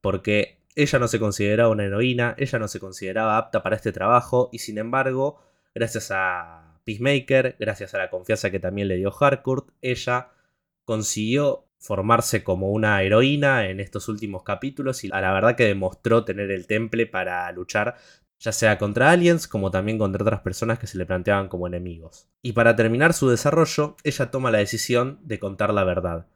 porque 0.00 0.62
ella 0.76 0.98
no 0.98 1.08
se 1.08 1.18
consideraba 1.18 1.70
una 1.70 1.84
heroína, 1.84 2.36
ella 2.38 2.58
no 2.58 2.68
se 2.68 2.80
consideraba 2.80 3.36
apta 3.36 3.62
para 3.62 3.76
este 3.76 3.92
trabajo, 3.92 4.48
y 4.52 4.60
sin 4.60 4.78
embargo, 4.78 5.40
gracias 5.74 6.10
a 6.10 6.80
Peacemaker, 6.84 7.56
gracias 7.58 7.94
a 7.94 7.98
la 7.98 8.10
confianza 8.10 8.50
que 8.50 8.60
también 8.60 8.88
le 8.88 8.96
dio 8.96 9.12
Harcourt, 9.18 9.68
ella 9.82 10.30
consiguió 10.84 11.66
formarse 11.78 12.42
como 12.42 12.70
una 12.70 13.02
heroína 13.02 13.68
en 13.68 13.78
estos 13.80 14.08
últimos 14.08 14.42
capítulos 14.42 15.04
y 15.04 15.10
a 15.12 15.20
la 15.20 15.32
verdad 15.32 15.54
que 15.54 15.66
demostró 15.66 16.24
tener 16.24 16.50
el 16.50 16.66
temple 16.66 17.06
para 17.06 17.50
luchar 17.52 17.96
ya 18.40 18.52
sea 18.52 18.78
contra 18.78 19.10
aliens 19.10 19.48
como 19.48 19.70
también 19.70 19.98
contra 19.98 20.22
otras 20.22 20.40
personas 20.40 20.78
que 20.78 20.86
se 20.86 20.96
le 20.96 21.06
planteaban 21.06 21.48
como 21.48 21.66
enemigos. 21.66 22.28
Y 22.40 22.52
para 22.52 22.76
terminar 22.76 23.12
su 23.12 23.28
desarrollo, 23.28 23.96
ella 24.04 24.30
toma 24.30 24.50
la 24.50 24.58
decisión 24.58 25.18
de 25.22 25.38
contar 25.38 25.74
la 25.74 25.84
verdad. 25.84 26.26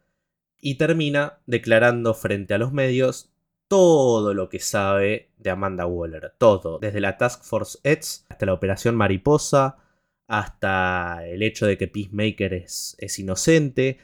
Y 0.59 0.77
termina 0.77 1.39
declarando 1.47 2.15
frente 2.15 2.55
a 2.55 2.59
los 2.59 2.73
medios 2.73 3.32
todo 3.73 4.35
lo 4.35 4.51
que 4.51 4.59
sabe 4.59 5.31
de 5.39 5.49
Amanda 5.49 5.87
Waller. 5.87 6.35
Todo, 6.37 6.79
desde 6.79 7.01
la 7.01 7.17
Task 7.17 7.43
Force 7.43 7.79
X 7.83 8.27
hasta 8.29 8.45
la 8.45 8.53
Operación 8.53 8.95
Mariposa, 8.95 9.79
hasta 10.29 11.27
el 11.27 11.43
hecho 11.43 11.65
de 11.65 11.79
que 11.79 11.89
Peacemaker 11.89 12.53
es, 12.53 13.19
inocente. 13.19 13.97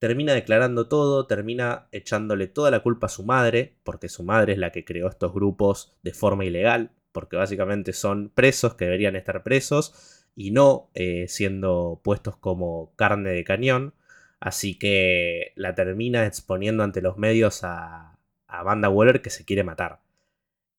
Termina 0.00 0.34
declarando 0.34 0.88
todo, 0.88 1.28
termina 1.28 1.86
echándole 1.92 2.48
toda 2.48 2.72
la 2.72 2.80
culpa 2.80 3.06
a 3.06 3.10
su 3.10 3.22
madre, 3.22 3.76
porque 3.84 4.08
su 4.08 4.24
madre 4.24 4.54
es 4.54 4.58
la 4.58 4.72
que 4.72 4.84
creó 4.84 5.08
estos 5.08 5.32
grupos 5.32 5.96
de 6.02 6.14
forma 6.14 6.44
ilegal, 6.44 6.90
porque 7.12 7.36
básicamente 7.36 7.92
son 7.92 8.28
presos 8.28 8.74
que 8.74 8.86
deberían 8.86 9.14
estar 9.14 9.44
presos 9.44 10.26
y 10.34 10.50
no 10.50 10.90
eh, 10.94 11.26
siendo 11.28 12.00
puestos 12.02 12.36
como 12.38 12.92
carne 12.96 13.30
de 13.30 13.44
cañón. 13.44 13.94
Así 14.40 14.76
que 14.76 15.52
la 15.54 15.76
termina 15.76 16.26
exponiendo 16.26 16.82
ante 16.82 17.02
los 17.02 17.18
medios 17.18 17.62
a, 17.62 18.11
a 18.52 18.62
Banda 18.62 18.88
Waller 18.88 19.22
que 19.22 19.30
se 19.30 19.44
quiere 19.44 19.64
matar. 19.64 20.00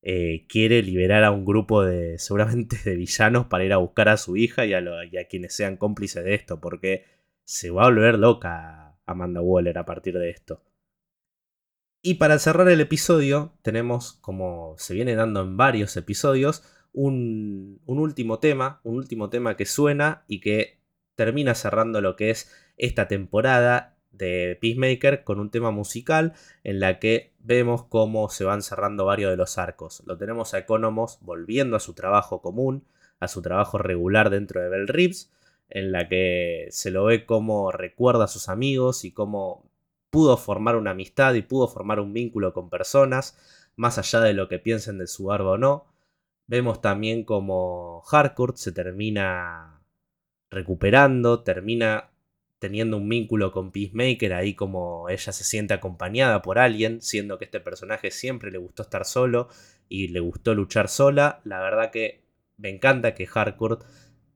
Eh, 0.01 0.45
quiere 0.49 0.81
liberar 0.83 1.23
a 1.23 1.31
un 1.31 1.45
grupo 1.45 1.83
de 1.83 2.17
seguramente 2.19 2.77
de 2.83 2.95
villanos 2.95 3.47
para 3.47 3.65
ir 3.65 3.73
a 3.73 3.77
buscar 3.77 4.09
a 4.09 4.17
su 4.17 4.37
hija 4.37 4.65
y 4.65 4.73
a, 4.73 4.81
y 5.05 5.17
a 5.17 5.27
quienes 5.27 5.53
sean 5.55 5.77
cómplices 5.77 6.23
de 6.23 6.35
esto, 6.35 6.59
porque 6.59 7.05
se 7.43 7.71
va 7.71 7.83
a 7.83 7.89
volver 7.89 8.19
loca 8.19 8.97
Amanda 9.05 9.41
Waller 9.41 9.77
a 9.77 9.85
partir 9.85 10.17
de 10.17 10.29
esto. 10.29 10.61
Y 12.01 12.15
para 12.15 12.37
cerrar 12.37 12.67
el 12.67 12.81
episodio, 12.81 13.53
tenemos, 13.61 14.13
como 14.21 14.75
se 14.77 14.93
viene 14.93 15.15
dando 15.15 15.41
en 15.41 15.55
varios 15.55 15.95
episodios, 15.95 16.63
un, 16.93 17.81
último 17.85 18.39
tema, 18.39 18.81
un 18.83 18.95
último 18.95 19.29
tema 19.29 19.55
que 19.57 19.65
suena 19.65 20.23
y 20.27 20.39
que 20.39 20.79
termina 21.15 21.55
cerrando 21.55 22.01
lo 22.01 22.15
que 22.15 22.29
es 22.29 22.51
esta 22.77 23.07
temporada 23.07 23.97
de 24.11 24.57
Peacemaker 24.61 25.23
con 25.23 25.39
un 25.39 25.49
tema 25.49 25.71
musical 25.71 26.33
en 26.63 26.79
la 26.79 26.99
que 26.99 27.32
vemos 27.43 27.83
cómo 27.83 28.29
se 28.29 28.45
van 28.45 28.61
cerrando 28.61 29.05
varios 29.05 29.29
de 29.29 29.37
los 29.37 29.57
arcos. 29.57 30.01
Lo 30.05 30.17
tenemos 30.17 30.53
a 30.53 30.59
Economos 30.59 31.19
volviendo 31.21 31.75
a 31.75 31.81
su 31.81 31.93
trabajo 31.93 32.41
común, 32.41 32.85
a 33.19 33.27
su 33.27 33.41
trabajo 33.41 33.77
regular 33.77 34.29
dentro 34.29 34.61
de 34.61 34.69
Bell 34.69 34.87
Reeves, 34.87 35.31
en 35.69 35.91
la 35.91 36.07
que 36.07 36.67
se 36.71 36.89
lo 36.89 37.05
ve 37.05 37.25
como 37.25 37.71
recuerda 37.71 38.25
a 38.25 38.27
sus 38.27 38.49
amigos 38.49 39.05
y 39.05 39.11
cómo 39.11 39.69
pudo 40.09 40.37
formar 40.37 40.75
una 40.75 40.91
amistad 40.91 41.33
y 41.33 41.41
pudo 41.41 41.67
formar 41.67 41.99
un 41.99 42.13
vínculo 42.13 42.53
con 42.53 42.69
personas, 42.69 43.37
más 43.75 43.97
allá 43.97 44.21
de 44.21 44.33
lo 44.33 44.47
que 44.47 44.59
piensen 44.59 44.97
de 44.97 45.07
su 45.07 45.25
barba 45.25 45.51
o 45.51 45.57
no. 45.57 45.85
Vemos 46.47 46.81
también 46.81 47.23
como 47.23 48.03
Harcourt 48.09 48.55
se 48.55 48.71
termina 48.71 49.81
recuperando, 50.49 51.41
termina 51.41 52.11
teniendo 52.63 52.97
un 52.97 53.09
vínculo 53.09 53.51
con 53.51 53.71
Peacemaker, 53.71 54.33
ahí 54.33 54.55
como 54.55 55.09
ella 55.09 55.31
se 55.31 55.43
siente 55.43 55.73
acompañada 55.73 56.41
por 56.41 56.59
alguien, 56.59 57.01
siendo 57.01 57.37
que 57.37 57.45
este 57.45 57.59
personaje 57.59 58.09
siempre 58.09 58.51
le 58.51 58.57
gustó 58.57 58.83
estar 58.83 59.05
solo 59.05 59.49
y 59.89 60.07
le 60.07 60.19
gustó 60.19 60.55
luchar 60.55 60.87
sola. 60.87 61.41
La 61.43 61.59
verdad 61.61 61.91
que 61.91 62.23
me 62.57 62.69
encanta 62.69 63.13
que 63.15 63.27
Harcourt 63.33 63.83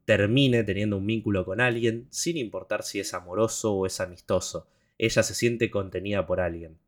termine 0.06 0.64
teniendo 0.64 0.98
un 0.98 1.08
vínculo 1.08 1.46
con 1.46 1.62
alguien, 1.62 2.08
sin 2.10 2.38
importar 2.38 2.84
si 2.84 3.00
es 3.00 3.14
amoroso 3.14 3.74
o 3.74 3.86
es 3.86 4.00
amistoso 4.02 4.68
ella 4.98 5.24
se 5.24 5.36
siente 5.36 5.70
contenida 5.70 6.26
por 6.26 6.40
alguien. 6.40 6.80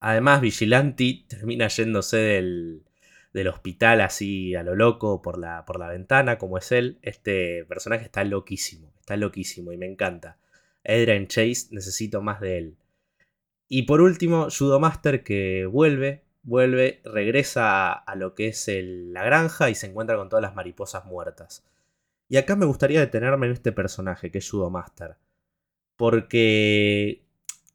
Además, 0.00 0.40
Vigilanti 0.40 1.24
termina 1.28 1.68
yéndose 1.68 2.16
del, 2.18 2.84
del 3.32 3.48
hospital 3.48 4.00
así 4.00 4.54
a 4.54 4.62
lo 4.62 4.74
loco 4.74 5.22
por 5.22 5.38
la, 5.38 5.64
por 5.64 5.78
la 5.78 5.88
ventana, 5.88 6.36
como 6.36 6.58
es 6.58 6.72
él. 6.72 6.98
Este 7.02 7.64
personaje 7.66 8.04
está 8.04 8.24
loquísimo, 8.24 8.92
está 9.04 9.16
loquísimo 9.16 9.72
y 9.72 9.76
me 9.76 9.86
encanta. 9.86 10.38
Adrian 10.84 11.28
Chase, 11.28 11.68
necesito 11.70 12.20
más 12.22 12.40
de 12.40 12.58
él. 12.58 12.76
Y 13.68 13.82
por 13.82 14.00
último, 14.00 14.48
Judo 14.50 14.80
Master 14.80 15.22
que 15.22 15.66
vuelve, 15.66 16.24
vuelve, 16.42 17.00
regresa 17.04 17.92
a, 17.92 18.14
lo 18.16 18.34
que 18.34 18.48
es 18.48 18.68
la 18.68 19.24
granja 19.24 19.70
y 19.70 19.74
se 19.74 19.86
encuentra 19.86 20.16
con 20.16 20.28
todas 20.28 20.42
las 20.42 20.54
mariposas 20.54 21.04
muertas. 21.06 21.64
Y 22.28 22.36
acá 22.36 22.56
me 22.56 22.66
gustaría 22.66 23.00
detenerme 23.00 23.46
en 23.46 23.52
este 23.52 23.72
personaje, 23.72 24.30
que 24.30 24.38
es 24.38 24.50
Judo 24.50 24.70
Master 24.70 25.16
porque 25.96 27.24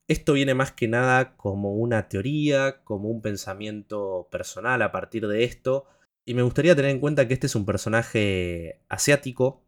esto 0.07 0.33
viene 0.33 0.53
más 0.53 0.71
que 0.71 0.87
nada 0.87 1.35
como 1.37 1.73
una 1.73 2.09
teoría, 2.09 2.81
como 2.83 3.09
un 3.09 3.21
pensamiento 3.21 4.27
personal 4.31 4.81
a 4.81 4.91
partir 4.91 5.27
de 5.27 5.43
esto, 5.43 5.85
y 6.25 6.33
me 6.33 6.41
gustaría 6.41 6.75
tener 6.75 6.91
en 6.91 6.99
cuenta 6.99 7.27
que 7.27 7.33
este 7.33 7.47
es 7.47 7.55
un 7.55 7.65
personaje 7.65 8.81
asiático, 8.89 9.63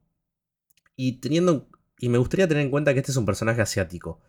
y, 1.01 1.13
teniendo, 1.13 1.67
y 1.99 2.09
me 2.09 2.19
gustaría 2.19 2.47
tener 2.47 2.63
en 2.63 2.69
cuenta 2.69 2.93
que 2.93 2.99
este 2.99 3.11
es 3.11 3.17
un 3.17 3.25
personaje 3.25 3.59
asiático. 3.59 4.21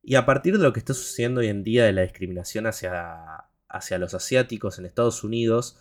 Y 0.00 0.14
a 0.14 0.24
partir 0.24 0.56
de 0.56 0.62
lo 0.62 0.72
que 0.72 0.78
está 0.78 0.94
sucediendo 0.94 1.40
hoy 1.40 1.48
en 1.48 1.64
día 1.64 1.84
de 1.84 1.92
la 1.92 2.02
discriminación 2.02 2.66
hacia, 2.68 3.46
hacia 3.68 3.98
los 3.98 4.14
asiáticos 4.14 4.78
en 4.78 4.86
Estados 4.86 5.24
Unidos, 5.24 5.80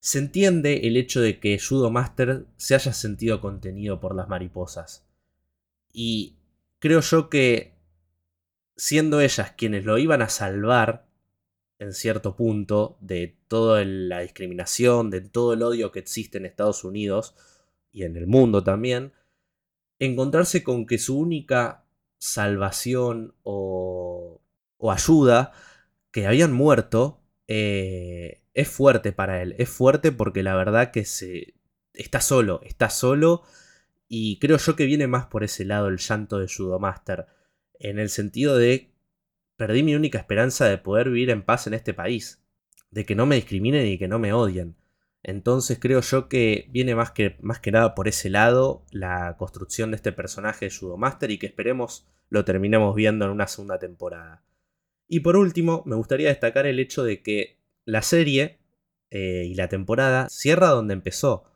se 0.00 0.18
entiende 0.18 0.88
el 0.88 0.96
hecho 0.96 1.20
de 1.20 1.38
que 1.38 1.56
Judo 1.56 1.92
Master 1.92 2.46
se 2.56 2.74
haya 2.74 2.92
sentido 2.92 3.40
contenido 3.40 4.00
por 4.00 4.16
las 4.16 4.28
mariposas. 4.28 5.06
Y 5.92 6.38
creo 6.80 7.00
yo 7.00 7.30
que 7.30 7.76
siendo 8.76 9.20
ellas 9.20 9.52
quienes 9.56 9.84
lo 9.84 9.98
iban 9.98 10.20
a 10.20 10.28
salvar 10.28 11.06
en 11.78 11.92
cierto 11.92 12.34
punto 12.34 12.98
de 13.00 13.38
toda 13.46 13.84
la 13.84 14.20
discriminación, 14.20 15.10
de 15.10 15.20
todo 15.20 15.52
el 15.52 15.62
odio 15.62 15.92
que 15.92 16.00
existe 16.00 16.38
en 16.38 16.46
Estados 16.46 16.82
Unidos 16.82 17.36
y 17.96 18.04
en 18.04 18.14
el 18.18 18.26
mundo 18.26 18.62
también, 18.62 19.14
encontrarse 19.98 20.62
con 20.62 20.84
que 20.84 20.98
su 20.98 21.18
única 21.18 21.86
salvación 22.18 23.34
o, 23.42 24.42
ayuda 24.90 25.52
que 26.10 26.26
habían 26.26 26.52
muerto 26.52 27.22
eh, 27.48 28.42
es 28.52 28.68
fuerte 28.68 29.12
para 29.12 29.40
él. 29.40 29.54
Es 29.56 29.70
fuerte 29.70 30.12
porque 30.12 30.42
la 30.42 30.54
verdad 30.54 30.90
que 30.90 31.06
se, 31.06 31.54
está 31.94 32.20
solo, 32.20 32.60
está 32.64 32.90
solo 32.90 33.44
y 34.08 34.38
creo 34.40 34.58
yo 34.58 34.76
que 34.76 34.84
viene 34.84 35.06
más 35.06 35.28
por 35.28 35.42
ese 35.42 35.64
lado 35.64 35.88
el 35.88 35.96
llanto 35.96 36.38
de 36.38 36.48
Judomaster, 36.54 37.24
en 37.78 37.98
el 37.98 38.10
sentido 38.10 38.58
de 38.58 38.92
perdí 39.56 39.82
mi 39.82 39.94
única 39.94 40.18
esperanza 40.18 40.66
de 40.66 40.76
poder 40.76 41.08
vivir 41.08 41.30
en 41.30 41.42
paz 41.42 41.66
en 41.66 41.72
este 41.72 41.94
país, 41.94 42.42
de 42.90 43.06
que 43.06 43.14
no 43.14 43.24
me 43.24 43.36
discriminen 43.36 43.86
y 43.86 43.96
que 43.96 44.06
no 44.06 44.18
me 44.18 44.34
odien. 44.34 44.76
Entonces 45.28 45.80
creo 45.80 46.02
yo 46.02 46.28
que 46.28 46.68
viene 46.70 46.94
más 46.94 47.10
que, 47.10 47.36
más 47.40 47.58
que 47.58 47.72
nada 47.72 47.96
por 47.96 48.06
ese 48.06 48.30
lado 48.30 48.84
la 48.92 49.34
construcción 49.36 49.90
de 49.90 49.96
este 49.96 50.12
personaje 50.12 50.66
de 50.66 50.70
Judomaster 50.70 51.32
y 51.32 51.38
que 51.38 51.46
esperemos 51.46 52.06
lo 52.28 52.44
terminemos 52.44 52.94
viendo 52.94 53.24
en 53.24 53.32
una 53.32 53.48
segunda 53.48 53.80
temporada. 53.80 54.44
Y 55.08 55.20
por 55.20 55.36
último, 55.36 55.82
me 55.84 55.96
gustaría 55.96 56.28
destacar 56.28 56.64
el 56.64 56.78
hecho 56.78 57.02
de 57.02 57.22
que 57.22 57.58
la 57.84 58.02
serie 58.02 58.60
eh, 59.10 59.42
y 59.48 59.56
la 59.56 59.68
temporada 59.68 60.28
cierra 60.28 60.68
donde 60.68 60.94
empezó. 60.94 61.50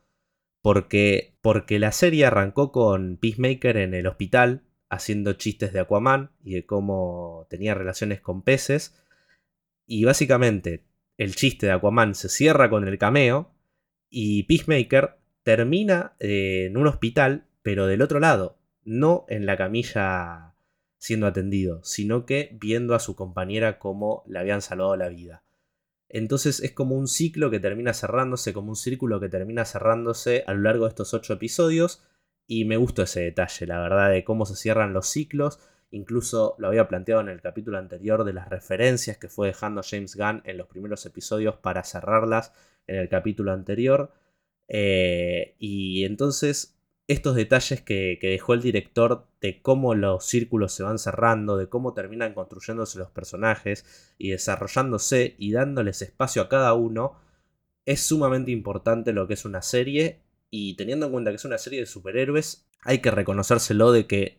Porque, 0.63 1.37
porque 1.41 1.79
la 1.79 1.93
serie 1.93 2.27
arrancó 2.27 2.73
con 2.73 3.19
Peacemaker 3.19 3.77
en 3.77 3.95
el 3.95 4.09
hospital 4.09 4.65
haciendo 4.89 5.35
chistes 5.35 5.73
de 5.73 5.79
Aquaman 5.79 6.33
y 6.43 6.55
de 6.55 6.67
cómo 6.67 7.47
tenía 7.49 7.75
relaciones 7.75 8.21
con 8.21 8.43
peces. 8.43 9.01
Y 9.87 10.05
básicamente 10.05 10.83
el 11.19 11.37
chiste 11.37 11.67
de 11.67 11.73
Aquaman 11.73 12.17
se 12.17 12.29
cierra 12.29 12.69
con 12.69 12.89
el 12.89 12.99
cameo 12.99 13.55
y 14.11 14.43
Peacemaker 14.43 15.17
termina 15.43 16.15
eh, 16.19 16.67
en 16.67 16.77
un 16.77 16.87
hospital, 16.89 17.47
pero 17.63 17.87
del 17.87 18.03
otro 18.03 18.21
lado, 18.21 18.59
no 18.85 19.25
en 19.29 19.47
la 19.47 19.57
camilla 19.57 20.55
siendo 20.99 21.27
atendido, 21.27 21.83
sino 21.83 22.27
que 22.27 22.57
viendo 22.61 22.95
a 22.95 23.01
su 23.01 23.17
compañera 23.17 23.79
como 23.79 24.23
le 24.27 24.39
habían 24.39 24.61
salvado 24.61 24.97
la 24.97 25.09
vida. 25.09 25.43
Entonces 26.11 26.61
es 26.61 26.73
como 26.73 26.97
un 26.97 27.09
ciclo 27.09 27.51
que 27.51 27.61
termina 27.61 27.95
cerrándose, 27.95 28.53
como 28.53 28.71
un 28.71 28.77
círculo 28.77 29.21
que 29.21 29.29
termina 29.29 29.65
cerrándose 29.65 30.45
a 30.47 30.53
lo 30.53 30.61
largo 30.61 30.85
de 30.85 30.91
estos 30.91 31.15
ocho 31.15 31.33
episodios. 31.33 32.03
Y 32.47 32.65
me 32.65 32.77
gustó 32.77 33.05
ese 33.05 33.21
detalle, 33.21 33.67
la 33.67 33.79
verdad, 33.79 34.11
de 34.11 34.25
cómo 34.25 34.45
se 34.45 34.57
cierran 34.57 34.93
los 34.93 35.07
ciclos. 35.07 35.61
Incluso 35.93 36.57
lo 36.59 36.67
había 36.67 36.89
planteado 36.89 37.21
en 37.21 37.29
el 37.29 37.41
capítulo 37.41 37.79
anterior 37.79 38.25
de 38.25 38.33
las 38.33 38.49
referencias 38.49 39.19
que 39.19 39.29
fue 39.29 39.49
dejando 39.49 39.83
James 39.89 40.17
Gunn 40.17 40.43
en 40.45 40.59
los 40.59 40.67
primeros 40.67 41.07
episodios 41.07 41.57
para 41.57 41.85
cerrarlas 41.85 42.53
en 42.87 42.97
el 42.97 43.09
capítulo 43.09 43.53
anterior. 43.53 44.13
Eh, 44.69 45.57
y 45.59 46.05
entonces 46.05 46.81
estos 47.13 47.35
detalles 47.35 47.83
que, 47.83 48.19
dejó 48.23 48.55
el 48.55 48.63
director 48.63 49.27
de 49.41 49.61
cómo 49.63 49.97
los 49.97 50.25
círculos 50.25 50.73
se 50.73 50.85
van 50.85 50.99
cerrando, 50.99 51.57
de 51.57 51.69
cómo 51.69 51.93
terminan 51.93 52.35
construyéndose 52.35 53.01
los 53.01 53.11
personajes 53.11 54.15
y 54.17 54.31
desarrollándose 54.31 55.35
y 55.37 55.51
dándoles 55.51 56.03
espacio 56.03 56.41
a 56.43 56.49
cada 56.49 56.73
uno, 56.75 57.19
es 57.85 58.03
sumamente 58.03 58.53
importante 58.53 59.13
lo 59.13 59.27
que 59.27 59.35
es 59.35 59.45
una 59.45 59.61
serie 59.61 60.21
y 60.51 60.77
teniendo 60.77 61.07
en 61.07 61.13
cuenta 61.13 61.31
que 61.31 61.37
es 61.37 61.45
una 61.45 61.59
serie 61.59 61.81
de 61.81 61.87
superhéroes, 61.87 62.69
hay 62.83 62.99
que 62.99 63.11
reconocérselo 63.11 63.91
de 63.91 64.07
que 64.07 64.39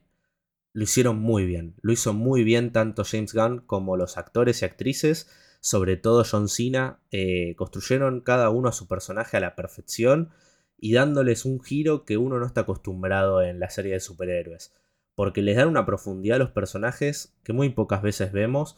lo 0.71 0.83
hicieron 0.83 1.19
muy 1.19 1.45
bien. 1.45 1.75
Lo 1.81 1.91
hizo 1.91 2.13
muy 2.13 2.45
bien 2.45 2.71
tanto 2.71 3.03
James 3.03 3.33
Gunn 3.33 3.59
como 3.59 3.97
los 3.97 4.17
actores 4.17 4.61
y 4.61 4.65
actrices, 4.65 5.29
sobre 5.61 5.95
todo 5.95 6.25
John 6.29 6.49
Cena, 6.49 6.99
eh, 7.11 7.55
construyeron 7.55 8.21
cada 8.21 8.49
uno 8.49 8.67
a 8.67 8.73
su 8.73 8.87
personaje 8.87 9.37
a 9.37 9.39
la 9.39 9.55
perfección 9.55 10.31
y 10.77 10.93
dándoles 10.93 11.45
un 11.45 11.61
giro 11.61 12.03
que 12.03 12.17
uno 12.17 12.39
no 12.39 12.45
está 12.45 12.61
acostumbrado 12.61 13.41
en 13.41 13.59
la 13.59 13.69
serie 13.69 13.93
de 13.93 13.99
superhéroes. 13.99 14.73
Porque 15.15 15.43
les 15.43 15.55
dan 15.55 15.67
una 15.67 15.85
profundidad 15.85 16.37
a 16.37 16.39
los 16.39 16.51
personajes 16.51 17.37
que 17.43 17.53
muy 17.53 17.69
pocas 17.69 18.01
veces 18.01 18.31
vemos 18.31 18.77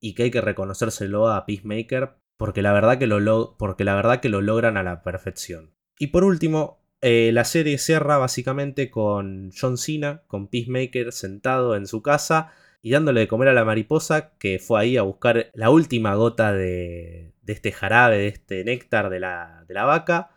y 0.00 0.14
que 0.14 0.24
hay 0.24 0.30
que 0.30 0.40
reconocérselo 0.40 1.28
a 1.28 1.46
Peacemaker 1.46 2.16
porque 2.36 2.62
la 2.62 2.72
verdad 2.72 2.98
que 2.98 3.06
lo, 3.06 3.56
porque 3.56 3.84
la 3.84 3.94
verdad 3.94 4.20
que 4.20 4.28
lo 4.28 4.40
logran 4.40 4.76
a 4.76 4.82
la 4.82 5.02
perfección. 5.02 5.74
Y 5.98 6.08
por 6.08 6.24
último, 6.24 6.80
eh, 7.00 7.30
la 7.32 7.44
serie 7.44 7.78
cierra 7.78 8.16
básicamente 8.16 8.90
con 8.90 9.50
John 9.58 9.76
Cena, 9.76 10.22
con 10.26 10.48
Peacemaker 10.48 11.12
sentado 11.12 11.76
en 11.76 11.86
su 11.86 12.02
casa 12.02 12.52
y 12.80 12.90
dándole 12.90 13.20
de 13.20 13.28
comer 13.28 13.48
a 13.48 13.52
la 13.52 13.64
mariposa 13.64 14.36
que 14.38 14.58
fue 14.58 14.80
ahí 14.80 14.96
a 14.96 15.02
buscar 15.02 15.50
la 15.54 15.70
última 15.70 16.14
gota 16.14 16.52
de, 16.52 17.34
este 17.46 17.72
jarabe, 17.72 18.18
de 18.18 18.28
este 18.28 18.64
néctar 18.64 19.10
de 19.10 19.20
la, 19.20 19.64
de 19.66 19.74
la 19.74 19.84
vaca 19.84 20.30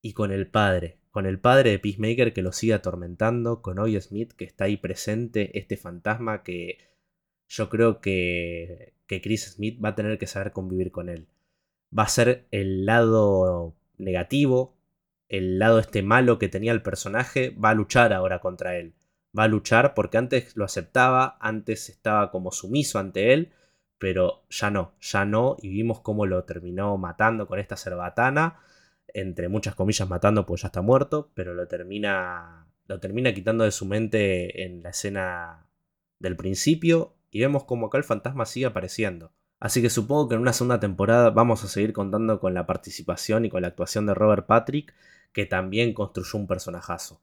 y 0.00 0.12
con 0.12 0.32
el 0.32 0.46
padre, 0.46 0.98
con 1.10 1.26
el 1.26 1.40
padre 1.40 1.70
de 1.70 1.78
Peacemaker 1.78 2.32
que 2.32 2.42
lo 2.42 2.52
sigue 2.52 2.74
atormentando, 2.74 3.62
con 3.62 3.78
Oye 3.78 4.00
Smith 4.00 4.32
que 4.32 4.44
está 4.44 4.64
ahí 4.64 4.76
presente, 4.76 5.58
este 5.58 5.76
fantasma 5.76 6.42
que 6.42 6.78
yo 7.48 7.68
creo 7.68 8.00
que, 8.00 8.94
que 9.06 9.20
Chris 9.20 9.52
Smith 9.54 9.82
va 9.84 9.90
a 9.90 9.94
tener 9.94 10.18
que 10.18 10.26
saber 10.26 10.52
convivir 10.52 10.90
con 10.90 11.08
él. 11.08 11.26
Va 11.96 12.04
a 12.04 12.08
ser 12.08 12.46
el 12.50 12.84
lado 12.86 13.74
negativo, 13.98 14.76
el 15.28 15.58
lado 15.58 15.78
este 15.78 16.02
malo 16.02 16.38
que 16.38 16.48
tenía 16.48 16.72
el 16.72 16.82
personaje, 16.82 17.50
va 17.50 17.70
a 17.70 17.74
luchar 17.74 18.12
ahora 18.12 18.40
contra 18.40 18.76
él. 18.76 18.94
Va 19.36 19.44
a 19.44 19.48
luchar 19.48 19.94
porque 19.94 20.18
antes 20.18 20.56
lo 20.56 20.64
aceptaba, 20.64 21.36
antes 21.40 21.88
estaba 21.88 22.30
como 22.30 22.52
sumiso 22.52 22.98
ante 22.98 23.32
él, 23.32 23.52
pero 23.98 24.44
ya 24.50 24.70
no, 24.70 24.92
ya 25.00 25.24
no, 25.24 25.56
y 25.60 25.68
vimos 25.68 26.00
cómo 26.00 26.26
lo 26.26 26.44
terminó 26.44 26.96
matando 26.96 27.46
con 27.46 27.58
esta 27.58 27.76
cerbatana 27.76 28.60
entre 29.16 29.48
muchas 29.48 29.74
comillas 29.74 30.08
matando, 30.08 30.44
pues 30.44 30.60
ya 30.60 30.68
está 30.68 30.82
muerto, 30.82 31.30
pero 31.32 31.54
lo 31.54 31.66
termina, 31.66 32.66
lo 32.86 33.00
termina 33.00 33.32
quitando 33.32 33.64
de 33.64 33.70
su 33.70 33.86
mente 33.86 34.64
en 34.64 34.82
la 34.82 34.90
escena 34.90 35.66
del 36.18 36.36
principio 36.36 37.14
y 37.30 37.40
vemos 37.40 37.64
como 37.64 37.86
acá 37.86 37.96
el 37.96 38.04
fantasma 38.04 38.44
sigue 38.44 38.66
apareciendo. 38.66 39.32
Así 39.58 39.80
que 39.80 39.88
supongo 39.88 40.28
que 40.28 40.34
en 40.34 40.42
una 40.42 40.52
segunda 40.52 40.80
temporada 40.80 41.30
vamos 41.30 41.64
a 41.64 41.68
seguir 41.68 41.94
contando 41.94 42.40
con 42.40 42.52
la 42.52 42.66
participación 42.66 43.46
y 43.46 43.48
con 43.48 43.62
la 43.62 43.68
actuación 43.68 44.04
de 44.04 44.12
Robert 44.12 44.46
Patrick, 44.46 44.92
que 45.32 45.46
también 45.46 45.94
construyó 45.94 46.38
un 46.38 46.46
personajazo. 46.46 47.22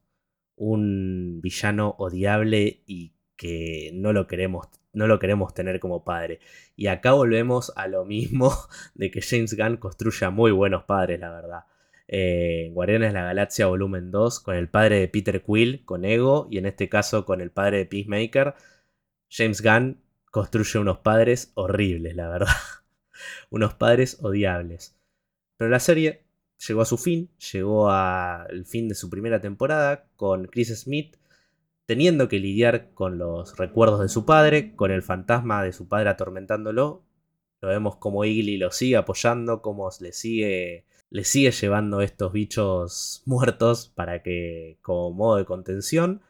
Un 0.56 1.40
villano 1.42 1.94
odiable 1.98 2.82
y 2.86 3.12
que 3.36 3.90
no 3.94 4.12
lo 4.12 4.26
queremos 4.26 4.68
no 4.92 5.08
lo 5.08 5.18
queremos 5.18 5.52
tener 5.54 5.80
como 5.80 6.04
padre. 6.04 6.38
Y 6.76 6.86
acá 6.86 7.12
volvemos 7.14 7.72
a 7.74 7.88
lo 7.88 8.04
mismo 8.04 8.52
de 8.94 9.10
que 9.10 9.22
James 9.22 9.56
Gunn 9.56 9.76
construya 9.78 10.30
muy 10.30 10.52
buenos 10.52 10.84
padres, 10.84 11.18
la 11.18 11.30
verdad 11.30 11.64
eh, 12.08 12.70
Guardianes 12.72 13.12
de 13.12 13.14
la 13.14 13.24
Galaxia 13.24 13.66
Volumen 13.66 14.10
2 14.10 14.40
con 14.40 14.56
el 14.56 14.68
padre 14.68 15.00
de 15.00 15.08
Peter 15.08 15.42
Quill, 15.42 15.84
con 15.84 16.04
Ego, 16.04 16.48
y 16.50 16.58
en 16.58 16.66
este 16.66 16.88
caso 16.88 17.24
con 17.24 17.40
el 17.40 17.50
padre 17.50 17.78
de 17.78 17.86
Peacemaker. 17.86 18.54
James 19.30 19.62
Gunn 19.62 20.00
construye 20.30 20.78
unos 20.78 20.98
padres 20.98 21.52
horribles, 21.54 22.14
la 22.16 22.28
verdad. 22.28 22.48
unos 23.50 23.74
padres 23.74 24.18
odiables. 24.22 24.96
Pero 25.56 25.70
la 25.70 25.80
serie 25.80 26.23
llegó 26.66 26.82
a 26.82 26.84
su 26.84 26.98
fin, 26.98 27.30
llegó 27.52 27.90
al 27.90 28.64
fin 28.66 28.88
de 28.88 28.94
su 28.94 29.10
primera 29.10 29.40
temporada 29.40 30.06
con 30.16 30.46
Chris 30.46 30.74
Smith 30.78 31.16
teniendo 31.86 32.28
que 32.28 32.38
lidiar 32.38 32.92
con 32.94 33.18
los 33.18 33.56
recuerdos 33.58 34.00
de 34.00 34.08
su 34.08 34.24
padre, 34.24 34.74
con 34.74 34.90
el 34.90 35.02
fantasma 35.02 35.62
de 35.62 35.72
su 35.72 35.88
padre 35.88 36.10
atormentándolo. 36.10 37.04
Lo 37.60 37.68
vemos 37.68 37.96
como 37.96 38.24
Iggy 38.24 38.56
lo 38.58 38.70
sigue 38.70 38.96
apoyando, 38.96 39.62
como 39.62 39.90
le 40.00 40.12
sigue 40.12 40.86
le 41.10 41.24
sigue 41.24 41.52
llevando 41.52 42.00
estos 42.00 42.32
bichos 42.32 43.22
muertos 43.24 43.88
para 43.94 44.22
que 44.22 44.78
como 44.82 45.12
modo 45.12 45.36
de 45.36 45.44
contención. 45.44 46.22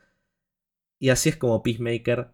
Y 0.98 1.10
así 1.10 1.30
es 1.30 1.36
como 1.36 1.62
Peacemaker 1.62 2.28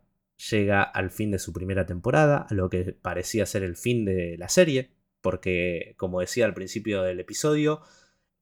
llega 0.51 0.83
al 0.83 1.11
fin 1.11 1.31
de 1.31 1.39
su 1.39 1.53
primera 1.53 1.87
temporada, 1.87 2.47
a 2.49 2.55
lo 2.55 2.71
que 2.71 2.93
parecía 2.93 3.47
ser 3.47 3.63
el 3.63 3.77
fin 3.77 4.05
de 4.05 4.37
la 4.39 4.49
serie, 4.49 4.91
porque 5.21 5.95
como 5.97 6.21
decía 6.21 6.47
al 6.47 6.55
principio 6.55 7.03
del 7.03 7.21
episodio, 7.21 7.81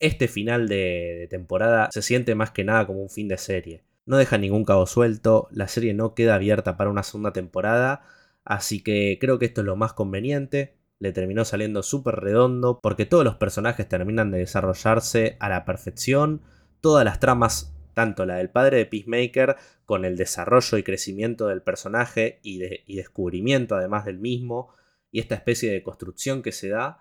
este 0.01 0.29
final 0.29 0.69
de, 0.69 1.27
temporada 1.31 1.89
se 1.91 2.03
siente 2.03 2.35
más 2.35 2.51
que 2.51 2.65
nada 2.65 2.87
como 2.87 3.03
un 3.03 3.11
fin 3.11 3.29
de 3.29 3.39
serie. 3.39 3.85
No 4.07 4.17
deja 4.17 4.39
ningún 4.39 4.65
cabo 4.65 4.87
suelto, 4.87 5.49
la 5.51 5.69
serie 5.69 5.95
no 5.95 6.15
queda 6.15 6.37
abierta 6.37 6.77
para 6.77 6.91
una 6.91 7.03
segunda 7.03 7.33
temporada, 7.33 8.03
así 8.45 8.83
que 8.83 9.19
creo 9.21 9.39
que 9.39 9.47
esto 9.47 9.61
es 9.63 9.67
lo 9.67 9.77
más 9.77 9.93
conveniente 9.93 10.79
le 10.99 11.13
terminó 11.13 11.45
saliendo 11.45 11.83
súper 11.83 12.17
redondo 12.17 12.81
porque 12.83 13.07
todos 13.07 13.25
los 13.25 13.37
personajes 13.37 13.89
terminan 13.89 14.31
de 14.31 14.39
desarrollarse 14.39 15.37
a 15.41 15.49
la 15.49 15.65
perfección, 15.65 16.43
todas 16.81 17.05
las 17.05 17.21
tramas, 17.21 17.75
tanto 17.95 18.27
la 18.27 18.37
del 18.37 18.51
padre 18.51 18.79
de 18.79 18.87
Peacemaker, 18.87 19.57
con 19.85 20.05
el 20.05 20.17
desarrollo 20.17 20.79
y 20.79 20.83
crecimiento 20.83 21.47
del 21.47 21.63
personaje 21.63 22.41
y, 22.43 22.59
descubrimiento 22.97 23.77
además 23.77 24.05
del 24.05 24.19
mismo, 24.19 24.75
y 25.11 25.21
esta 25.21 25.35
especie 25.35 25.71
de 25.71 25.83
construcción 25.83 26.43
que 26.43 26.53
se 26.53 26.69
da, 26.69 26.99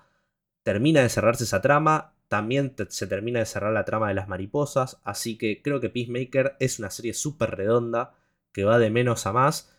termina 0.63 1.01
de 1.01 1.09
cerrarse 1.09 1.43
esa 1.45 1.61
trama, 1.61 2.15
también 2.27 2.75
se 2.89 3.07
termina 3.07 3.39
de 3.39 3.45
cerrar 3.45 3.73
la 3.73 3.85
trama 3.85 4.09
de 4.09 4.15
las 4.15 4.27
mariposas, 4.27 4.99
así 5.03 5.37
que 5.37 5.61
creo 5.61 5.79
que 5.79 5.89
Peacemaker 5.89 6.55
es 6.59 6.79
una 6.79 6.89
serie 6.89 7.13
súper 7.13 7.51
redonda, 7.51 8.15
que 8.51 8.63
va 8.63 8.79
de 8.79 8.89
menos 8.89 9.25
a 9.27 9.33
más, 9.33 9.73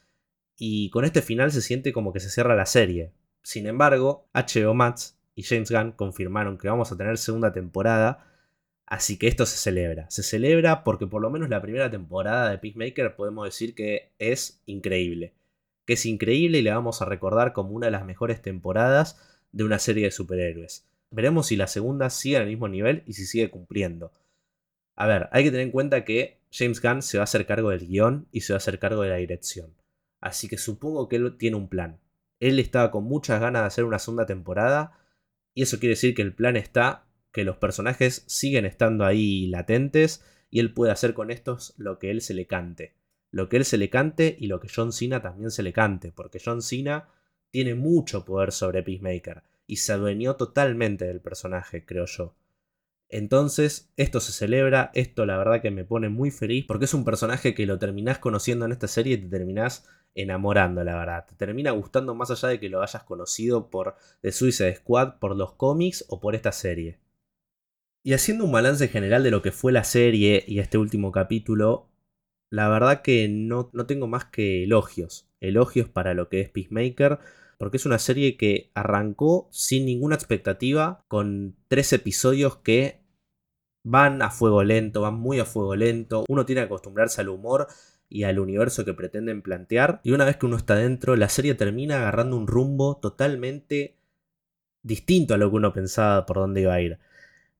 y 0.56 0.90
con 0.90 1.04
este 1.04 1.22
final 1.22 1.52
se 1.52 1.62
siente 1.62 1.92
como 1.92 2.12
que 2.12 2.20
se 2.20 2.30
cierra 2.30 2.56
la 2.56 2.66
serie, 2.66 3.12
sin 3.48 3.66
embargo, 3.66 4.28
HBO 4.34 4.74
Max 4.74 5.18
y 5.34 5.42
James 5.42 5.70
Gunn 5.70 5.92
confirmaron 5.92 6.58
que 6.58 6.68
vamos 6.68 6.92
a 6.92 6.98
tener 6.98 7.16
segunda 7.16 7.50
temporada, 7.50 8.26
así 8.84 9.18
que 9.18 9.26
esto 9.26 9.46
se 9.46 9.56
celebra. 9.56 10.10
Se 10.10 10.22
celebra 10.22 10.84
porque 10.84 11.06
por 11.06 11.22
lo 11.22 11.30
menos 11.30 11.48
la 11.48 11.62
primera 11.62 11.90
temporada 11.90 12.50
de 12.50 12.58
Peacemaker 12.58 13.16
podemos 13.16 13.46
decir 13.46 13.74
que 13.74 14.12
es 14.18 14.62
increíble. 14.66 15.34
Que 15.88 15.94
es 15.94 16.04
increíble 16.04 16.58
y 16.58 16.62
le 16.62 16.70
vamos 16.70 17.00
a 17.00 17.06
recordar 17.06 17.54
como 17.54 17.70
una 17.70 17.86
de 17.86 17.92
las 17.92 18.04
mejores 18.04 18.42
temporadas 18.42 19.18
de 19.52 19.64
una 19.64 19.78
serie 19.78 20.04
de 20.04 20.10
superhéroes. 20.10 20.86
Veremos 21.10 21.46
si 21.46 21.56
la 21.56 21.66
segunda 21.66 22.10
sigue 22.10 22.36
al 22.36 22.44
mismo 22.44 22.68
nivel 22.68 23.02
y 23.06 23.14
si 23.14 23.24
sigue 23.24 23.48
cumpliendo. 23.48 24.12
A 24.96 25.06
ver, 25.06 25.30
hay 25.32 25.44
que 25.44 25.50
tener 25.50 25.64
en 25.64 25.72
cuenta 25.72 26.04
que 26.04 26.40
James 26.52 26.82
Gunn 26.82 27.00
se 27.00 27.16
va 27.16 27.22
a 27.22 27.24
hacer 27.24 27.46
cargo 27.46 27.70
del 27.70 27.86
guion 27.86 28.28
y 28.32 28.42
se 28.42 28.52
va 28.52 28.56
a 28.56 28.58
hacer 28.58 28.78
cargo 28.78 29.00
de 29.00 29.08
la 29.08 29.16
dirección. 29.16 29.72
Así 30.20 30.46
que 30.46 30.58
supongo 30.58 31.08
que 31.08 31.16
él 31.16 31.38
tiene 31.38 31.56
un 31.56 31.70
plan. 31.70 31.98
Él 32.38 32.58
estaba 32.58 32.90
con 32.90 33.04
muchas 33.04 33.40
ganas 33.40 33.62
de 33.62 33.68
hacer 33.68 33.84
una 33.84 33.98
segunda 33.98 34.26
temporada. 34.26 34.92
Y 35.54 35.62
eso 35.62 35.78
quiere 35.78 35.94
decir 35.94 36.14
que 36.14 36.20
el 36.20 36.34
plan 36.34 36.58
está, 36.58 37.06
que 37.32 37.44
los 37.44 37.56
personajes 37.56 38.24
siguen 38.26 38.66
estando 38.66 39.06
ahí 39.06 39.46
latentes. 39.46 40.22
Y 40.50 40.60
él 40.60 40.74
puede 40.74 40.92
hacer 40.92 41.14
con 41.14 41.30
estos 41.30 41.72
lo 41.78 41.98
que 41.98 42.10
él 42.10 42.20
se 42.20 42.34
le 42.34 42.46
cante. 42.46 42.92
Lo 43.30 43.48
que 43.48 43.58
él 43.58 43.64
se 43.64 43.78
le 43.78 43.90
cante 43.90 44.36
y 44.38 44.46
lo 44.46 44.60
que 44.60 44.68
John 44.74 44.92
Cena 44.92 45.20
también 45.20 45.50
se 45.50 45.62
le 45.62 45.72
cante. 45.72 46.12
Porque 46.12 46.40
John 46.44 46.62
Cena 46.62 47.08
tiene 47.50 47.74
mucho 47.74 48.24
poder 48.24 48.52
sobre 48.52 48.82
Peacemaker. 48.82 49.42
Y 49.66 49.76
se 49.76 49.92
adueñó 49.92 50.36
totalmente 50.36 51.04
del 51.04 51.20
personaje, 51.20 51.84
creo 51.84 52.06
yo. 52.06 52.34
Entonces, 53.10 53.90
esto 53.96 54.20
se 54.20 54.32
celebra, 54.32 54.90
esto 54.94 55.24
la 55.24 55.38
verdad 55.38 55.62
que 55.62 55.70
me 55.70 55.84
pone 55.84 56.10
muy 56.10 56.30
feliz 56.30 56.66
porque 56.66 56.84
es 56.84 56.92
un 56.92 57.04
personaje 57.04 57.54
que 57.54 57.64
lo 57.64 57.78
terminás 57.78 58.18
conociendo 58.18 58.66
en 58.66 58.72
esta 58.72 58.86
serie 58.86 59.14
y 59.14 59.18
te 59.18 59.28
terminás 59.28 59.88
enamorando, 60.14 60.84
la 60.84 60.96
verdad. 60.96 61.26
Te 61.26 61.34
termina 61.34 61.70
gustando 61.70 62.14
más 62.14 62.30
allá 62.30 62.48
de 62.48 62.60
que 62.60 62.68
lo 62.68 62.82
hayas 62.82 63.04
conocido 63.04 63.70
por 63.70 63.96
The 64.20 64.32
Suicide 64.32 64.76
Squad, 64.76 65.18
por 65.18 65.36
los 65.36 65.52
cómics 65.54 66.04
o 66.08 66.20
por 66.20 66.34
esta 66.34 66.52
serie. 66.52 66.98
Y 68.02 68.12
haciendo 68.12 68.44
un 68.44 68.52
balance 68.52 68.88
general 68.88 69.22
de 69.22 69.30
lo 69.30 69.42
que 69.42 69.52
fue 69.52 69.72
la 69.72 69.84
serie 69.84 70.44
y 70.46 70.58
este 70.60 70.78
último 70.78 71.10
capítulo, 71.10 71.87
la 72.50 72.68
verdad 72.68 73.02
que 73.02 73.28
no, 73.28 73.70
no 73.72 73.86
tengo 73.86 74.06
más 74.06 74.26
que 74.26 74.64
elogios. 74.64 75.28
Elogios 75.40 75.88
para 75.88 76.14
lo 76.14 76.28
que 76.28 76.40
es 76.40 76.50
Peacemaker, 76.50 77.18
porque 77.58 77.76
es 77.76 77.86
una 77.86 77.98
serie 77.98 78.36
que 78.36 78.70
arrancó 78.74 79.48
sin 79.50 79.84
ninguna 79.86 80.14
expectativa, 80.14 81.04
con 81.08 81.56
tres 81.68 81.92
episodios 81.92 82.56
que 82.56 83.02
van 83.84 84.22
a 84.22 84.30
fuego 84.30 84.62
lento, 84.62 85.00
van 85.00 85.14
muy 85.14 85.38
a 85.40 85.44
fuego 85.44 85.76
lento. 85.76 86.24
Uno 86.28 86.46
tiene 86.46 86.62
que 86.62 86.66
acostumbrarse 86.66 87.20
al 87.20 87.28
humor 87.28 87.68
y 88.08 88.24
al 88.24 88.38
universo 88.38 88.84
que 88.84 88.94
pretenden 88.94 89.42
plantear. 89.42 90.00
Y 90.02 90.12
una 90.12 90.24
vez 90.24 90.36
que 90.36 90.46
uno 90.46 90.56
está 90.56 90.76
dentro, 90.76 91.16
la 91.16 91.28
serie 91.28 91.54
termina 91.54 91.96
agarrando 91.98 92.36
un 92.36 92.46
rumbo 92.46 92.98
totalmente 92.98 93.96
distinto 94.82 95.34
a 95.34 95.36
lo 95.36 95.50
que 95.50 95.56
uno 95.56 95.72
pensaba 95.72 96.26
por 96.26 96.36
dónde 96.38 96.62
iba 96.62 96.74
a 96.74 96.80
ir. 96.80 96.98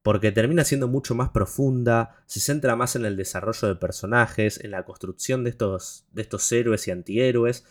Porque 0.09 0.33
termina 0.33 0.65
siendo 0.65 0.89
mucho 0.89 1.15
más 1.15 1.29
profunda, 1.29 2.17
se 2.25 2.41
centra 2.41 2.75
más 2.77 2.97
en 2.97 3.05
el 3.05 3.15
desarrollo 3.15 3.69
de 3.69 3.75
personajes, 3.75 4.59
en 4.65 4.71
la 4.71 4.87
construcción 4.87 5.45
de 5.45 5.51
estos, 5.51 6.07
de 6.13 6.23
estos 6.23 6.51
héroes 6.51 6.89
y 6.89 6.93
antihéroes. 6.93 7.67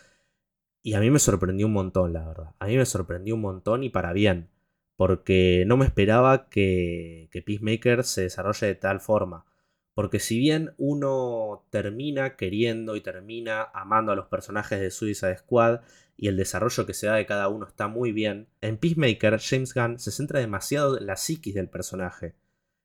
Y 0.84 0.94
a 0.94 1.00
mí 1.00 1.10
me 1.10 1.18
sorprendió 1.18 1.66
un 1.66 1.72
montón, 1.72 2.12
la 2.12 2.24
verdad. 2.24 2.54
A 2.60 2.68
mí 2.68 2.76
me 2.76 2.86
sorprendió 2.86 3.34
un 3.34 3.40
montón 3.40 3.82
y 3.82 3.90
para 3.90 4.12
bien. 4.12 4.50
Porque 4.94 5.64
no 5.66 5.76
me 5.76 5.84
esperaba 5.84 6.48
que, 6.48 7.28
que 7.32 7.42
Peacemaker 7.42 8.04
se 8.04 8.22
desarrolle 8.22 8.68
de 8.68 8.76
tal 8.76 9.00
forma. 9.00 9.44
Porque 9.92 10.20
si 10.20 10.38
bien 10.38 10.74
uno 10.78 11.66
termina 11.70 12.36
queriendo 12.36 12.94
y 12.94 13.00
termina 13.00 13.64
amando 13.74 14.12
a 14.12 14.14
los 14.14 14.28
personajes 14.28 14.78
de 14.78 14.92
Suicide 14.92 15.38
Squad 15.38 15.80
y 16.20 16.26
el 16.26 16.36
desarrollo 16.36 16.84
que 16.84 16.94
se 16.94 17.06
da 17.06 17.14
de 17.14 17.26
cada 17.26 17.48
uno 17.48 17.68
está 17.68 17.86
muy 17.86 18.10
bien, 18.10 18.48
en 18.60 18.76
Peacemaker 18.76 19.38
James 19.40 19.72
Gunn 19.72 20.00
se 20.00 20.10
centra 20.10 20.40
demasiado 20.40 20.98
en 20.98 21.06
la 21.06 21.16
psiquis 21.16 21.54
del 21.54 21.68
personaje, 21.68 22.34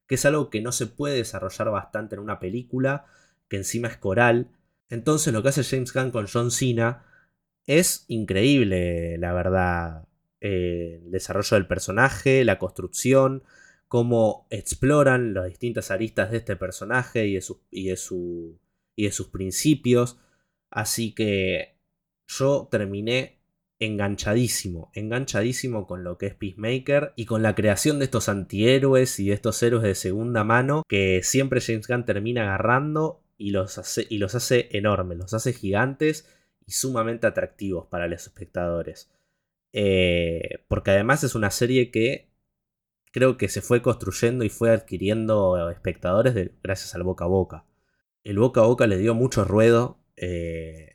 que 0.08 0.16
es 0.16 0.26
algo 0.26 0.52
que 0.52 0.62
no 0.62 0.72
se 0.72 0.86
puede 0.86 1.16
desarrollar 1.16 1.72
bastante 1.72 2.14
en 2.14 2.22
una 2.22 2.40
película, 2.40 3.08
que 3.50 3.58
encima 3.58 3.88
es 3.88 3.98
coral. 3.98 4.52
Entonces 4.88 5.34
lo 5.34 5.42
que 5.42 5.50
hace 5.50 5.64
James 5.64 5.92
Gunn 5.92 6.12
con 6.12 6.28
John 6.32 6.52
Cena 6.52 7.06
es 7.66 8.06
increíble, 8.08 9.18
la 9.18 9.34
verdad. 9.34 10.08
Eh, 10.40 11.02
el 11.04 11.12
desarrollo 11.12 11.56
del 11.56 11.68
personaje, 11.68 12.46
la 12.46 12.60
construcción, 12.60 13.44
cómo 13.88 14.46
exploran 14.52 15.34
las 15.34 15.46
distintas 15.46 15.90
aristas 15.90 16.30
de 16.30 16.38
este 16.38 16.56
personaje 16.56 17.26
y 17.26 17.34
de, 17.34 17.44
y 17.72 17.90
de 19.06 19.12
sus 19.12 19.28
principios. 19.30 20.20
Así 20.70 21.16
que 21.16 21.73
yo 22.28 22.68
terminé 22.72 23.40
enganchadísimo, 23.80 24.92
enganchadísimo 24.94 25.88
con 25.88 26.04
lo 26.04 26.18
que 26.18 26.28
es 26.28 26.36
Peacemaker 26.36 27.14
y 27.16 27.26
con 27.26 27.42
la 27.44 27.56
creación 27.56 28.00
de 28.00 28.06
estos 28.06 28.30
antihéroes 28.30 29.20
y 29.20 29.28
de 29.28 29.34
estos 29.34 29.62
héroes 29.62 29.84
de 29.84 29.96
segunda 29.96 30.44
mano 30.44 30.84
que 30.88 31.22
siempre 31.24 31.62
James 31.62 31.88
Gunn 31.88 32.06
termina 32.06 32.44
agarrando 32.44 33.24
y 33.38 33.52
los 33.52 33.78
hace, 33.78 34.06
y 34.10 34.20
los 34.20 34.36
hace 34.36 34.70
enormes, 34.72 35.18
los 35.18 35.34
hace 35.34 35.54
gigantes 35.54 36.28
y 36.66 36.72
sumamente 36.72 37.28
atractivos 37.28 37.88
para 37.88 38.08
los 38.08 38.26
espectadores. 38.26 39.12
Eh, 39.74 40.64
porque 40.68 40.92
además 40.92 41.24
es 41.24 41.36
una 41.36 41.50
serie 41.50 41.92
que 41.92 42.30
creo 43.12 43.38
que 43.38 43.50
se 43.50 43.62
fue 43.62 43.82
construyendo 43.82 44.44
y 44.44 44.50
fue 44.50 44.72
adquiriendo 44.72 45.70
espectadores 45.70 46.52
gracias 46.64 46.96
al 46.96 47.04
boca 47.04 47.26
a 47.26 47.28
boca. 47.28 47.66
El 48.24 48.40
boca 48.40 48.62
a 48.62 48.66
boca 48.66 48.88
le 48.88 48.98
dio 48.98 49.14
mucho 49.14 49.44
ruedo 49.44 50.00
eh, 50.16 50.93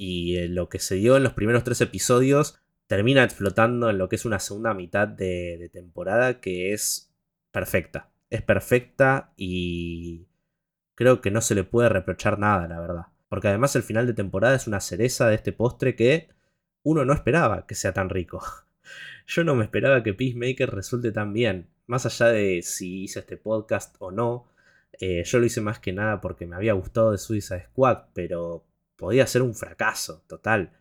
y 0.00 0.38
eh, 0.38 0.48
lo 0.48 0.70
que 0.70 0.78
se 0.78 0.94
dio 0.94 1.18
en 1.18 1.22
los 1.22 1.34
primeros 1.34 1.62
tres 1.62 1.82
episodios 1.82 2.58
termina 2.86 3.22
explotando 3.22 3.90
en 3.90 3.98
lo 3.98 4.08
que 4.08 4.16
es 4.16 4.24
una 4.24 4.38
segunda 4.38 4.72
mitad 4.72 5.06
de, 5.06 5.68
temporada 5.74 6.40
que 6.40 6.72
es 6.72 7.12
perfecta. 7.52 8.08
Es 8.30 8.40
perfecta 8.40 9.34
y 9.36 10.26
creo 10.94 11.20
que 11.20 11.30
no 11.30 11.42
se 11.42 11.54
le 11.54 11.64
puede 11.64 11.90
reprochar 11.90 12.38
nada, 12.38 12.66
la 12.66 12.80
verdad. 12.80 13.06
Porque 13.28 13.48
además 13.48 13.76
el 13.76 13.82
final 13.82 14.06
de 14.06 14.14
temporada 14.14 14.54
es 14.54 14.66
una 14.66 14.80
cereza 14.80 15.28
de 15.28 15.34
este 15.34 15.52
postre 15.52 15.94
que 15.94 16.30
uno 16.82 17.04
no 17.04 17.12
esperaba 17.12 17.66
que 17.66 17.74
sea 17.74 17.92
tan 17.92 18.08
rico. 18.08 18.42
Yo 19.26 19.44
no 19.44 19.54
me 19.54 19.64
esperaba 19.64 20.02
que 20.02 20.14
Peacemaker 20.14 20.70
resulte 20.70 21.12
tan 21.12 21.34
bien. 21.34 21.68
Más 21.86 22.06
allá 22.06 22.28
de 22.28 22.62
si 22.62 23.02
hice 23.02 23.18
este 23.18 23.36
podcast 23.36 23.96
o 23.98 24.10
no, 24.10 24.46
eh, 24.98 25.24
yo 25.24 25.38
lo 25.38 25.46
hice 25.46 25.60
más 25.60 25.78
que 25.78 25.92
nada 25.92 26.20
porque 26.20 26.46
me 26.46 26.56
había 26.56 26.72
gustado 26.72 27.12
de 27.12 27.18
Suicide 27.18 27.66
Squad, 27.66 28.04
pero 28.14 28.64
podía 29.00 29.26
ser 29.26 29.42
un 29.42 29.54
fracaso 29.54 30.22
total. 30.28 30.76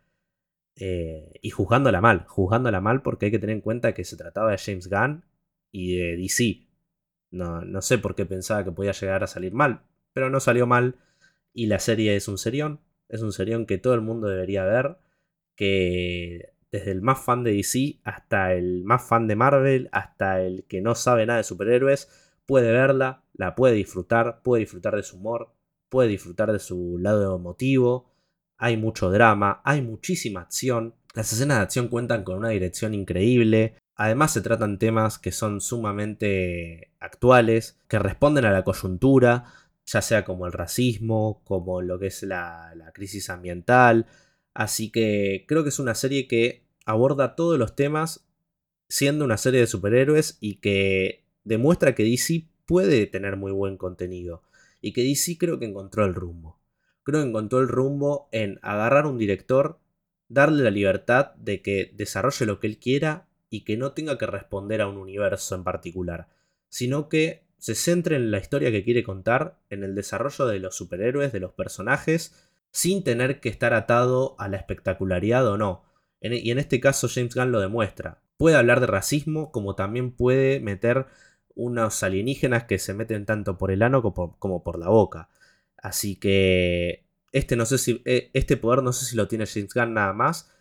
Eh, 0.76 1.40
y 1.42 1.50
juzgándola 1.50 2.02
mal, 2.02 2.26
juzgándola 2.28 2.80
mal 2.82 3.02
porque 3.02 3.26
hay 3.26 3.32
que 3.32 3.40
tener 3.40 3.56
en 3.56 3.62
cuenta 3.62 3.94
que 3.94 4.04
se 4.06 4.16
trataba 4.16 4.52
de 4.52 4.58
James 4.58 4.90
Gunn 4.90 5.26
y 5.72 5.96
de 5.96 6.18
DC. 6.18 6.68
No, 7.32 7.62
no 7.62 7.82
sé 7.82 7.98
por 7.98 8.16
qué 8.16 8.26
pensaba 8.26 8.64
que 8.64 8.72
podía 8.72 8.92
llegar 8.92 9.24
a 9.24 9.28
salir 9.28 9.54
mal, 9.54 9.84
pero 10.14 10.30
no 10.30 10.40
salió 10.40 10.68
mal. 10.68 10.98
Y 11.54 11.68
la 11.68 11.80
serie 11.80 12.16
es 12.16 12.28
un 12.28 12.38
serión, 12.38 12.82
es 13.08 13.22
un 13.22 13.32
serión 13.32 13.66
que 13.66 13.78
todo 13.78 13.94
el 13.94 14.02
mundo 14.02 14.28
debería 14.28 14.66
ver, 14.66 14.98
que 15.56 16.54
desde 16.72 16.92
el 16.92 17.02
más 17.02 17.20
fan 17.24 17.44
de 17.44 17.54
DC 17.54 18.00
hasta 18.04 18.54
el 18.54 18.84
más 18.84 19.08
fan 19.08 19.28
de 19.28 19.36
Marvel, 19.36 19.90
hasta 19.92 20.42
el 20.42 20.66
que 20.66 20.82
no 20.82 20.96
sabe 20.96 21.26
nada 21.26 21.38
de 21.38 21.44
superhéroes, 21.44 22.10
puede 22.46 22.72
verla, 22.72 23.24
la 23.34 23.56
puede 23.56 23.76
disfrutar, 23.76 24.42
puede 24.44 24.62
disfrutar 24.62 24.96
de 24.96 25.04
su 25.04 25.18
humor, 25.18 25.54
puede 25.90 26.10
disfrutar 26.10 26.52
de 26.52 26.60
su 26.60 26.98
lado 27.00 27.36
emotivo. 27.36 28.09
Hay 28.60 28.78
mucho 28.78 29.10
drama, 29.10 29.62
hay 29.64 29.82
muchísima 29.82 30.42
acción. 30.42 30.94
Las 31.16 31.34
escenas 31.34 31.58
de 31.58 31.64
acción 31.64 31.88
cuentan 31.88 32.24
con 32.24 32.38
una 32.38 32.50
dirección 32.50 32.94
increíble. 32.94 33.74
Además 33.96 34.34
se 34.34 34.42
tratan 34.42 34.78
temas 34.78 35.18
que 35.18 35.32
son 35.32 35.62
sumamente 35.62 36.92
actuales, 37.00 37.80
que 37.88 37.98
responden 37.98 38.46
a 38.46 38.52
la 38.52 38.64
coyuntura, 38.64 39.46
ya 39.86 40.02
sea 40.04 40.24
como 40.24 40.46
el 40.46 40.54
racismo, 40.54 41.42
como 41.44 41.82
lo 41.82 41.98
que 41.98 42.08
es 42.08 42.22
la, 42.22 42.74
crisis 42.94 43.32
ambiental, 43.32 44.06
Así 44.54 44.92
que 44.92 45.46
creo 45.48 45.64
que 45.64 45.70
es 45.70 45.80
una 45.80 45.96
serie 45.96 46.28
que 46.28 46.66
aborda 46.86 47.36
todos 47.36 47.58
los 47.58 47.76
temas 47.76 48.26
siendo 48.90 49.24
una 49.24 49.38
serie 49.38 49.62
de 49.62 49.68
superhéroes 49.68 50.38
y 50.42 50.56
que 50.56 51.24
demuestra 51.46 51.96
que 51.96 52.04
DC 52.04 52.48
puede 52.66 53.08
tener 53.08 53.38
muy 53.38 53.52
buen 53.52 53.78
contenido. 53.78 54.44
Y 54.82 54.94
que 54.94 55.04
DC 55.04 55.38
creo 55.38 55.60
que 55.60 55.66
encontró 55.66 56.04
el 56.06 56.14
rumbo. 56.14 56.59
Encontró 57.18 57.60
el 57.60 57.68
rumbo 57.68 58.30
en 58.32 58.60
agarrar 58.62 59.06
un 59.06 59.18
director, 59.18 59.80
darle 60.28 60.64
la 60.64 60.72
libertad 60.72 61.34
de 61.36 61.62
que 61.62 61.92
desarrolle 61.96 62.46
lo 62.46 62.60
que 62.60 62.68
él 62.68 62.78
quiera 62.78 63.28
y 63.50 63.64
que 63.64 63.78
no 63.78 63.94
tenga 63.94 64.18
que 64.18 64.28
responder 64.28 64.82
a 64.82 64.88
un 64.88 64.98
universo 64.98 65.56
en 65.56 65.64
particular, 65.64 66.28
sino 66.70 67.10
que 67.10 67.44
se 67.58 67.76
centre 67.76 68.16
en 68.16 68.32
la 68.32 68.38
historia 68.38 68.72
que 68.72 68.84
quiere 68.84 69.04
contar, 69.04 69.58
en 69.70 69.84
el 69.84 69.96
desarrollo 69.96 70.46
de 70.46 70.60
los 70.60 70.76
superhéroes, 70.76 71.34
de 71.34 71.40
los 71.40 71.54
personajes 71.54 72.34
sin 72.72 73.04
tener 73.04 73.40
que 73.40 73.50
estar 73.50 73.74
atado 73.74 74.36
a 74.38 74.48
la 74.48 74.58
espectacularidad 74.58 75.48
o 75.48 75.58
no. 75.58 75.84
E, 76.22 76.36
y 76.38 76.52
en 76.52 76.60
este 76.60 76.80
caso 76.80 77.08
James 77.10 77.36
Gunn 77.36 77.52
lo 77.52 77.60
demuestra. 77.60 78.22
Puede 78.38 78.56
hablar 78.56 78.80
de 78.80 78.88
racismo 78.88 79.52
como 79.52 79.76
también 79.76 80.12
puede 80.12 80.60
meter 80.60 81.08
unos 81.56 82.04
alienígenas 82.04 82.64
que 82.64 82.80
se 82.80 82.94
meten 82.94 83.26
tanto 83.26 83.58
por 83.58 83.72
el 83.72 83.82
ano 83.82 84.02
como 84.02 84.64
por, 84.64 84.80
la 84.80 84.88
boca. 84.90 85.30
Así 85.82 86.18
que 86.18 87.06
este, 87.32 87.56
no 87.56 87.66
sé 87.66 87.78
si, 87.78 88.02
e, 88.06 88.32
este 88.34 88.58
poder 88.58 88.84
no 88.84 88.94
sé 88.94 89.06
si 89.06 89.16
lo 89.16 89.28
tiene 89.28 89.46
James 89.46 89.74
Gunn 89.74 89.94
nada 89.94 90.14
más. 90.14 90.52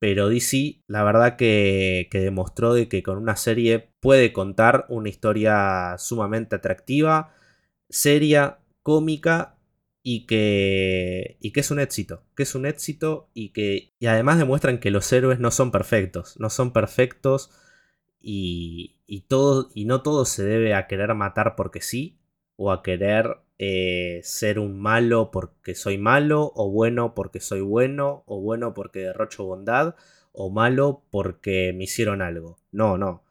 Pero 0.00 0.30
DC, 0.30 0.82
la 0.86 1.04
verdad 1.04 1.36
que, 1.36 2.08
que 2.10 2.20
demostró 2.20 2.72
de 2.74 2.88
que 2.88 3.02
con 3.02 3.18
una 3.18 3.36
serie 3.36 3.92
puede 4.00 4.32
contar 4.32 4.86
una 4.88 5.10
historia 5.10 5.96
sumamente 5.98 6.56
atractiva, 6.56 7.34
seria, 7.90 8.60
cómica 8.82 9.58
y 10.02 10.26
que, 10.26 11.36
y 11.40 11.52
que 11.52 11.60
es 11.60 11.70
un 11.70 11.80
éxito, 11.80 12.24
que 12.34 12.44
es 12.44 12.54
un 12.54 12.66
éxito 12.66 13.30
y 13.34 13.50
que 13.52 13.92
y 13.98 14.06
además 14.06 14.38
demuestran 14.38 14.80
que 14.80 14.90
los 14.90 15.12
héroes 15.12 15.38
no 15.40 15.50
son 15.50 15.70
perfectos, 15.70 16.36
no 16.40 16.48
son 16.50 16.72
perfectos 16.72 17.50
y, 18.20 19.00
y, 19.06 19.22
todo, 19.22 19.70
y 19.74 19.84
no 19.84 20.02
todo 20.02 20.24
se 20.24 20.44
debe 20.44 20.74
a 20.74 20.86
querer 20.86 21.14
matar 21.14 21.56
porque 21.56 21.82
sí, 21.82 22.18
o 22.56 22.72
a 22.72 22.82
querer 22.82 23.38
eh, 23.62 24.20
ser 24.24 24.58
un 24.58 24.80
malo 24.80 25.30
porque 25.30 25.74
soy 25.74 25.98
malo, 25.98 26.50
o 26.54 26.70
bueno 26.70 27.14
porque 27.14 27.40
soy 27.40 27.60
bueno, 27.60 28.24
o 28.26 28.40
bueno 28.40 28.72
porque 28.72 29.00
derrocho 29.00 29.44
bondad, 29.44 29.96
o 30.32 30.48
malo 30.50 31.02
porque 31.10 31.74
me 31.76 31.84
hicieron 31.84 32.22
algo. 32.22 32.58
No, 32.72 32.96
no. 32.96 33.24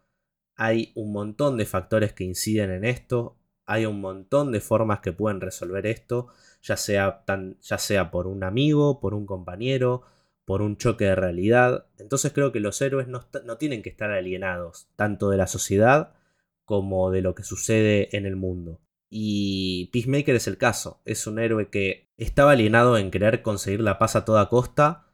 Hay 0.55 0.91
un 0.95 1.11
montón 1.11 1.57
de 1.57 1.65
factores 1.65 2.13
que 2.13 2.25
inciden 2.25 2.69
en 2.71 2.85
esto, 2.85 3.37
hay 3.65 3.85
un 3.87 4.01
montón 4.01 4.51
de 4.51 4.59
formas 4.59 4.99
que 4.99 5.13
pueden 5.13 5.41
resolver 5.41 5.87
esto 5.87 6.27
ya 6.61 6.77
sea, 6.77 7.23
ya 7.61 7.77
sea 7.77 8.11
por 8.11 8.27
un 8.27 8.43
amigo, 8.43 8.99
por 8.99 9.13
un 9.13 9.25
compañero, 9.25 10.03
por 10.45 10.61
un 10.61 10.77
choque 10.77 11.05
de 11.05 11.15
realidad. 11.15 11.87
Entonces 11.97 12.33
creo 12.33 12.51
que 12.51 12.59
los 12.59 12.81
héroes 12.81 13.07
no, 13.07 13.25
no 13.45 13.57
tienen 13.57 13.81
que 13.81 13.89
estar 13.89 14.11
alienados, 14.11 14.89
tanto 14.95 15.29
de 15.29 15.37
la 15.37 15.47
sociedad 15.47 16.13
como 16.65 17.11
de 17.11 17.21
lo 17.21 17.35
que 17.35 17.43
sucede 17.43 18.15
en 18.15 18.25
el 18.25 18.35
mundo. 18.35 18.79
Y 19.09 19.89
Peacemaker 19.91 20.35
es 20.35 20.47
el 20.47 20.57
caso, 20.57 21.01
es 21.05 21.25
un 21.25 21.39
héroe 21.39 21.69
que 21.69 22.09
estaba 22.17 22.51
alienado 22.51 22.97
en 22.97 23.11
querer 23.11 23.41
conseguir 23.41 23.81
la 23.81 23.97
paz 23.97 24.15
a 24.15 24.25
toda 24.25 24.49
costa 24.49 25.07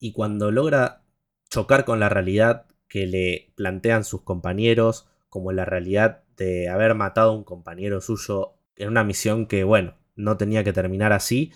y 0.00 0.12
cuando 0.12 0.50
logra 0.50 1.04
chocar 1.48 1.84
con 1.84 2.00
la 2.00 2.08
realidad 2.08 2.66
que 2.88 3.06
le 3.06 3.52
plantean 3.54 4.04
sus 4.04 4.22
compañeros, 4.22 5.08
como 5.28 5.52
la 5.52 5.64
realidad 5.64 6.24
de 6.36 6.68
haber 6.68 6.94
matado 6.94 7.30
a 7.30 7.36
un 7.36 7.44
compañero 7.44 8.00
suyo 8.00 8.54
en 8.76 8.88
una 8.88 9.04
misión 9.04 9.46
que, 9.46 9.62
bueno, 9.62 9.94
no 10.16 10.36
tenía 10.36 10.64
que 10.64 10.72
terminar 10.72 11.12
así, 11.12 11.52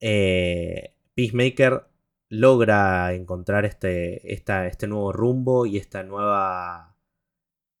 eh, 0.00 0.94
Peacemaker 1.14 1.86
logra 2.28 3.12
encontrar 3.14 3.64
este, 3.64 4.32
este 4.32 4.86
nuevo 4.86 5.12
rumbo 5.12 5.66
y 5.66 5.76
esta 5.76 6.02
nueva, 6.04 6.96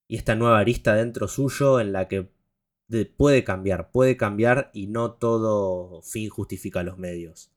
y 0.08 0.16
esta 0.16 0.34
nueva 0.34 0.58
arista 0.58 0.94
dentro 0.94 1.28
suyo 1.28 1.80
en 1.80 1.92
la 1.92 2.08
que 2.08 2.28
puede 3.16 3.44
cambiar, 3.44 3.90
puede 3.90 4.16
cambiar 4.16 4.70
y 4.72 4.86
no 4.86 5.12
todo 5.12 6.02
fin 6.02 6.28
justifica 6.28 6.82
los 6.82 6.98
medios. 6.98 7.50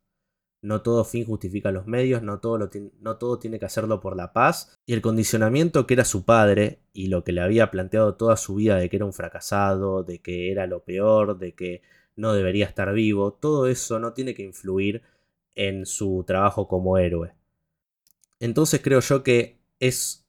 No 0.62 0.82
todo 0.82 1.04
fin 1.04 1.26
justifica 1.26 1.72
los 1.72 1.88
medios, 1.88 2.24
no 2.24 2.40
todo, 2.40 2.70
no 3.02 3.18
todo 3.18 3.38
tiene 3.38 3.60
que 3.60 3.66
hacerlo 3.66 4.00
por 4.00 4.16
la 4.16 4.32
paz. 4.32 4.80
Y 4.86 4.94
el 4.94 5.02
condicionamiento 5.02 5.86
que 5.86 5.96
era 5.96 6.06
su 6.06 6.24
padre 6.24 6.80
y 6.94 7.08
lo 7.08 7.24
que 7.26 7.34
le 7.34 7.42
había 7.42 7.70
planteado 7.70 8.16
toda 8.16 8.38
su 8.38 8.56
vida 8.56 8.78
de 8.78 8.90
que 8.90 8.96
era 8.96 9.06
un 9.06 9.12
fracasado, 9.12 10.04
de 10.04 10.20
que 10.20 10.52
era 10.52 10.66
lo 10.66 10.84
peor, 10.84 11.38
de 11.38 11.54
que 11.54 11.82
no 12.16 12.34
debería 12.34 12.66
estar 12.66 12.94
vivo, 12.94 13.34
todo 13.34 13.68
eso 13.68 14.00
no 14.00 14.14
tiene 14.14 14.34
que 14.34 14.44
influir 14.44 15.02
en 15.56 15.86
su 15.86 16.24
trabajo 16.26 16.68
como 16.68 16.98
héroe. 16.98 17.34
Entonces 18.40 18.82
creo 18.82 19.00
yo 19.00 19.24
que 19.24 19.60
es 19.80 20.26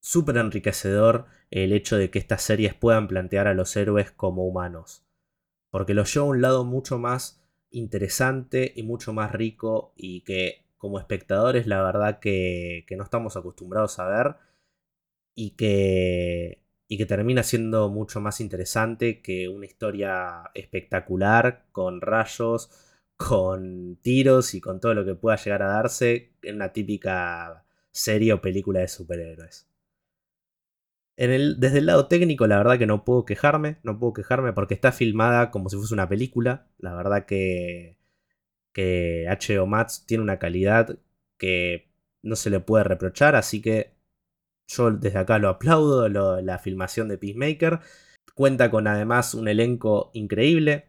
súper 0.00 0.36
enriquecedor 0.36 1.26
el 1.62 1.72
hecho 1.72 1.96
de 1.96 2.10
que 2.10 2.18
estas 2.18 2.42
series 2.42 2.74
puedan 2.74 3.06
plantear 3.06 3.46
a 3.46 3.54
los 3.54 3.76
héroes 3.76 4.10
como 4.10 4.44
humanos. 4.44 5.04
Porque 5.70 5.94
los 5.94 6.12
lleva 6.12 6.26
a 6.26 6.30
un 6.30 6.42
lado 6.42 6.64
mucho 6.64 6.98
más 6.98 7.42
interesante 7.70 8.72
y 8.74 8.82
mucho 8.82 9.12
más 9.12 9.32
rico 9.32 9.92
y 9.96 10.22
que 10.22 10.64
como 10.78 10.98
espectadores 10.98 11.66
la 11.68 11.82
verdad 11.82 12.18
que, 12.20 12.84
no 12.96 13.04
estamos 13.04 13.36
acostumbrados 13.36 14.00
a 14.00 14.06
ver 14.08 14.36
y 15.36 15.50
que, 15.52 16.60
y 16.88 16.98
que 16.98 17.06
termina 17.06 17.44
siendo 17.44 17.88
mucho 17.88 18.20
más 18.20 18.40
interesante 18.40 19.22
que 19.22 19.48
una 19.48 19.66
historia 19.66 20.50
espectacular 20.54 21.66
con 21.72 22.00
rayos, 22.00 22.70
con 23.16 23.96
tiros 24.02 24.54
y 24.54 24.60
con 24.60 24.80
todo 24.80 24.94
lo 24.94 25.04
que 25.04 25.14
pueda 25.14 25.36
llegar 25.36 25.62
a 25.62 25.68
darse 25.68 26.32
en 26.42 26.56
una 26.56 26.72
típica 26.72 27.64
serie 27.92 28.32
o 28.32 28.40
película 28.40 28.80
de 28.80 28.88
superhéroes 28.88 29.68
desde 31.16 31.78
el 31.78 31.86
lado 31.86 32.08
técnico, 32.08 32.46
la 32.46 32.58
verdad 32.58 32.78
que 32.78 32.86
no 32.86 33.04
puedo 33.04 33.24
quejarme, 33.24 33.78
no 33.82 33.98
puedo 33.98 34.12
quejarme 34.12 34.52
porque 34.52 34.74
está 34.74 34.92
filmada 34.92 35.50
como 35.50 35.68
si 35.68 35.76
fuese 35.76 35.94
una 35.94 36.08
película. 36.08 36.66
La 36.78 36.94
verdad 36.94 37.26
que, 37.26 37.96
que 38.72 39.28
H.O. 39.28 39.66
Max 39.66 40.04
tiene 40.06 40.22
una 40.22 40.38
calidad 40.38 40.98
que 41.38 41.88
no 42.22 42.36
se 42.36 42.50
le 42.50 42.60
puede 42.60 42.84
reprochar, 42.84 43.36
así 43.36 43.62
que 43.62 43.94
yo 44.66 44.90
desde 44.90 45.18
acá 45.18 45.38
lo 45.38 45.48
aplaudo, 45.48 46.08
la 46.08 46.58
filmación 46.58 47.08
de 47.08 47.18
Peacemaker. 47.18 47.80
Cuenta 48.34 48.70
con 48.70 48.86
además 48.88 49.34
un 49.34 49.46
elenco 49.46 50.10
increíble, 50.14 50.88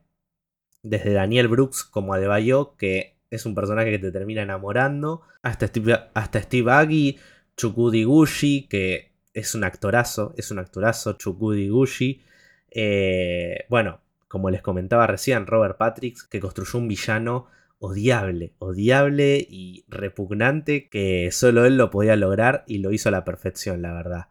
desde 0.81 1.13
Daniel 1.13 1.47
Brooks 1.47 1.83
como 1.83 2.13
Adebayo, 2.13 2.75
que 2.77 3.17
es 3.29 3.45
un 3.45 3.53
personaje 3.53 3.91
que 3.91 3.99
te 3.99 4.11
termina 4.11 4.41
enamorando, 4.41 5.21
hasta 5.43 5.67
Steve, 5.67 5.99
hasta 6.13 6.41
Steve 6.41 6.71
Aggie, 6.71 7.17
Chukudi 7.57 8.03
Gushi, 8.03 8.67
que 8.67 9.14
es 9.35 9.53
un 9.53 9.65
actorazo, 9.65 10.33
es 10.37 10.49
un 10.49 10.59
actorazo, 10.59 11.13
Chukudi 11.13 11.67
Gushi. 11.67 12.23
Eh, 12.71 13.65
bueno, 13.69 13.99
como 14.29 14.49
les 14.49 14.61
comentaba 14.61 15.07
recién, 15.07 15.45
Robert 15.45 15.77
Patrick, 15.77 16.27
que 16.29 16.39
construyó 16.39 16.79
un 16.79 16.87
villano 16.87 17.47
odiable, 17.79 18.53
odiable 18.59 19.45
y 19.47 19.83
repugnante 19.89 20.87
que 20.87 21.29
solo 21.31 21.65
él 21.65 21.77
lo 21.77 21.91
podía 21.91 22.15
lograr 22.15 22.63
y 22.65 22.77
lo 22.77 22.93
hizo 22.93 23.09
a 23.09 23.11
la 23.11 23.25
perfección, 23.25 23.81
la 23.81 23.93
verdad. 23.93 24.27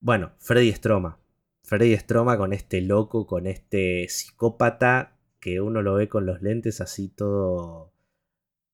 Bueno, 0.00 0.32
Freddy 0.38 0.72
Stroma. 0.72 1.20
Freddy 1.62 1.96
Stroma 1.96 2.36
con 2.36 2.52
este 2.52 2.80
loco, 2.80 3.26
con 3.26 3.46
este 3.46 4.08
psicópata 4.08 5.16
que 5.38 5.60
uno 5.60 5.80
lo 5.80 5.94
ve 5.94 6.08
con 6.08 6.26
los 6.26 6.42
lentes 6.42 6.80
así 6.80 7.08
todo 7.08 7.93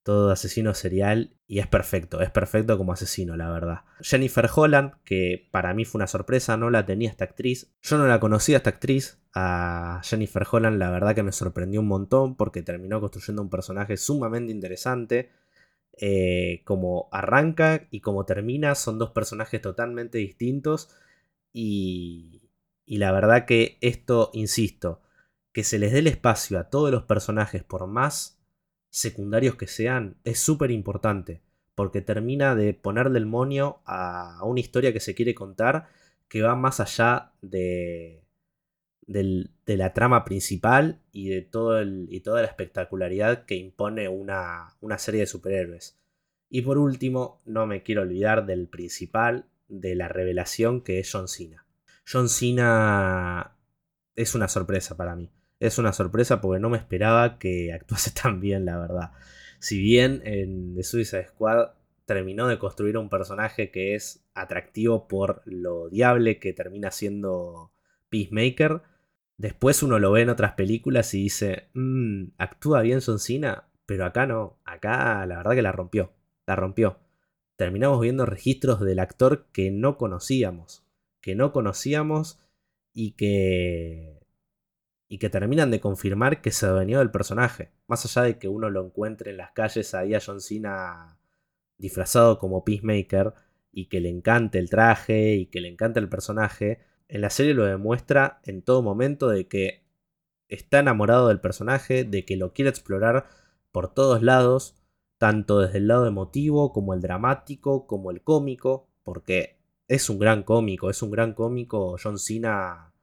todo 0.03 0.31
asesino 0.31 0.73
serial 0.73 1.35
y 1.47 1.59
es 1.59 1.67
perfecto, 1.67 2.21
es 2.21 2.31
perfecto 2.31 2.77
como 2.77 2.93
asesino, 2.93 3.35
la 3.35 3.49
verdad. 3.49 3.81
Jennifer 3.99 4.49
Holland, 4.53 4.93
que 5.03 5.47
para 5.51 5.73
mí 5.73 5.85
fue 5.85 5.99
una 5.99 6.07
sorpresa, 6.07 6.57
no 6.57 6.69
la 6.69 6.85
tenía 6.85 7.09
esta 7.09 7.25
actriz. 7.25 7.73
Yo 7.81 7.97
no 7.97 8.07
la 8.07 8.19
conocía 8.19 8.57
esta 8.57 8.71
actriz, 8.71 9.21
a 9.33 10.01
Jennifer 10.03 10.45
Holland 10.49 10.77
la 10.77 10.91
verdad 10.91 11.15
que 11.15 11.23
me 11.23 11.31
sorprendió 11.31 11.79
un 11.79 11.87
montón 11.87 12.35
porque 12.35 12.63
terminó 12.63 12.99
construyendo 12.99 13.41
un 13.41 13.49
personaje 13.49 13.97
sumamente 13.97 14.51
interesante. 14.51 15.31
Eh, 15.97 16.63
como 16.63 17.09
arranca 17.11 17.87
y 17.91 17.99
como 17.99 18.25
termina 18.25 18.75
son 18.75 18.97
dos 18.97 19.11
personajes 19.11 19.61
totalmente 19.61 20.19
distintos 20.19 20.89
y, 21.51 22.49
y 22.85 22.97
la 22.97 23.11
verdad 23.11 23.45
que 23.45 23.77
esto, 23.81 24.31
insisto, 24.33 25.01
que 25.51 25.63
se 25.65 25.79
les 25.79 25.91
dé 25.91 25.99
el 25.99 26.07
espacio 26.07 26.59
a 26.59 26.69
todos 26.69 26.91
los 26.91 27.03
personajes 27.03 27.63
por 27.63 27.87
más 27.87 28.40
secundarios 28.91 29.55
que 29.55 29.67
sean, 29.67 30.17
es 30.23 30.39
súper 30.39 30.69
importante, 30.69 31.41
porque 31.73 32.01
termina 32.01 32.55
de 32.55 32.73
ponerle 32.73 33.17
el 33.17 33.25
monio 33.25 33.81
a 33.85 34.41
una 34.43 34.59
historia 34.59 34.93
que 34.93 34.99
se 34.99 35.15
quiere 35.15 35.33
contar 35.33 35.87
que 36.27 36.41
va 36.41 36.55
más 36.55 36.79
allá 36.79 37.31
de, 37.41 38.23
de 39.07 39.77
la 39.77 39.93
trama 39.93 40.23
principal 40.23 41.01
y 41.11 41.29
de 41.29 41.41
todo 41.41 41.79
el, 41.79 42.07
y 42.09 42.19
toda 42.19 42.41
la 42.41 42.47
espectacularidad 42.47 43.45
que 43.45 43.55
impone 43.55 44.07
una, 44.07 44.75
una 44.81 44.97
serie 44.97 45.21
de 45.21 45.27
superhéroes. 45.27 45.97
Y 46.49 46.61
por 46.61 46.77
último, 46.77 47.41
no 47.45 47.65
me 47.65 47.83
quiero 47.83 48.01
olvidar 48.01 48.45
del 48.45 48.67
principal, 48.67 49.45
de 49.67 49.95
la 49.95 50.09
revelación 50.09 50.81
que 50.81 50.99
es 50.99 51.09
John 51.11 51.29
Cena. 51.29 51.65
John 52.09 52.27
Cena 52.27 53.57
es 54.15 54.35
una 54.35 54.49
sorpresa 54.49 54.97
para 54.97 55.15
mí 55.15 55.31
es 55.61 55.77
una 55.77 55.93
sorpresa 55.93 56.41
porque 56.41 56.59
no 56.59 56.69
me 56.69 56.77
esperaba 56.77 57.37
que 57.37 57.71
actuase 57.71 58.11
tan 58.21 58.41
bien, 58.41 58.65
la 58.65 58.79
verdad. 58.79 59.11
Si 59.59 59.79
bien 59.79 60.21
en 60.25 60.75
The 60.75 60.83
Suicide 60.83 61.27
Squad 61.27 61.69
terminó 62.05 62.47
de 62.47 62.57
construir 62.57 62.97
un 62.97 63.09
personaje 63.09 63.69
que 63.71 63.95
es 63.95 64.25
atractivo 64.33 65.07
por 65.07 65.43
lo 65.45 65.87
diable 65.87 66.39
que 66.39 66.51
termina 66.51 66.89
siendo 66.89 67.71
Peacemaker, 68.09 68.81
después 69.37 69.83
uno 69.83 69.99
lo 69.99 70.11
ve 70.11 70.21
en 70.21 70.29
otras 70.29 70.53
películas 70.53 71.13
y 71.13 71.23
dice, 71.23 71.69
mmm, 71.73 72.29
actúa 72.39 72.81
bien 72.81 73.01
Son 73.01 73.19
Cena, 73.19 73.69
pero 73.85 74.05
acá 74.05 74.25
no, 74.25 74.59
acá 74.65 75.23
la 75.27 75.37
verdad 75.37 75.53
que 75.53 75.61
la 75.61 75.71
rompió, 75.71 76.11
la 76.47 76.55
rompió. 76.55 76.99
Terminamos 77.55 78.01
viendo 78.01 78.25
registros 78.25 78.79
del 78.81 78.97
actor 78.97 79.45
que 79.53 79.69
no 79.69 79.99
conocíamos, 79.99 80.83
que 81.21 81.35
no 81.35 81.51
conocíamos 81.53 82.39
y 82.93 83.11
que 83.11 84.20
y 85.11 85.17
que 85.17 85.29
terminan 85.29 85.71
de 85.71 85.81
confirmar 85.81 86.41
que 86.41 86.51
se 86.51 86.65
adueñó 86.65 86.99
del 86.99 87.11
personaje. 87.11 87.73
Más 87.85 88.05
allá 88.05 88.25
de 88.25 88.39
que 88.39 88.47
uno 88.47 88.69
lo 88.69 88.85
encuentre 88.85 89.31
en 89.31 89.37
las 89.37 89.51
calles 89.51 89.93
ahí 89.93 90.15
a 90.15 90.21
John 90.25 90.39
Cena 90.39 91.17
disfrazado 91.77 92.39
como 92.39 92.63
Peacemaker 92.63 93.33
y 93.73 93.89
que 93.89 93.99
le 93.99 94.07
encante 94.07 94.57
el 94.57 94.69
traje 94.69 95.35
y 95.35 95.47
que 95.47 95.59
le 95.59 95.67
encante 95.67 95.99
el 95.99 96.07
personaje, 96.07 96.79
en 97.09 97.19
la 97.19 97.29
serie 97.29 97.53
lo 97.53 97.65
demuestra 97.65 98.39
en 98.45 98.61
todo 98.61 98.81
momento 98.81 99.27
de 99.27 99.49
que 99.49 99.83
está 100.47 100.79
enamorado 100.79 101.27
del 101.27 101.41
personaje, 101.41 102.05
de 102.05 102.23
que 102.23 102.37
lo 102.37 102.53
quiere 102.53 102.69
explorar 102.69 103.27
por 103.73 103.93
todos 103.93 104.23
lados, 104.23 104.77
tanto 105.17 105.59
desde 105.59 105.79
el 105.79 105.89
lado 105.89 106.07
emotivo 106.07 106.71
como 106.71 106.93
el 106.93 107.01
dramático, 107.01 107.85
como 107.85 108.11
el 108.11 108.21
cómico, 108.21 108.87
porque 109.03 109.59
es 109.89 110.09
un 110.09 110.19
gran 110.19 110.43
cómico, 110.43 110.89
es 110.89 111.01
un 111.01 111.11
gran 111.11 111.33
cómico 111.33 111.97
John 112.01 112.17
Cena 112.17 112.93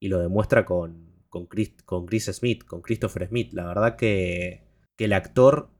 y 0.00 0.08
lo 0.08 0.18
demuestra 0.18 0.64
con, 0.64 1.07
con 1.46 2.06
Chris, 2.06 2.24
Smith, 2.26 2.64
con 2.64 2.82
Christopher 2.82 3.28
Smith. 3.28 3.52
La 3.52 3.66
verdad 3.66 3.96
que, 3.96 4.64
que 4.96 5.04
el 5.06 5.12
actor 5.12 5.70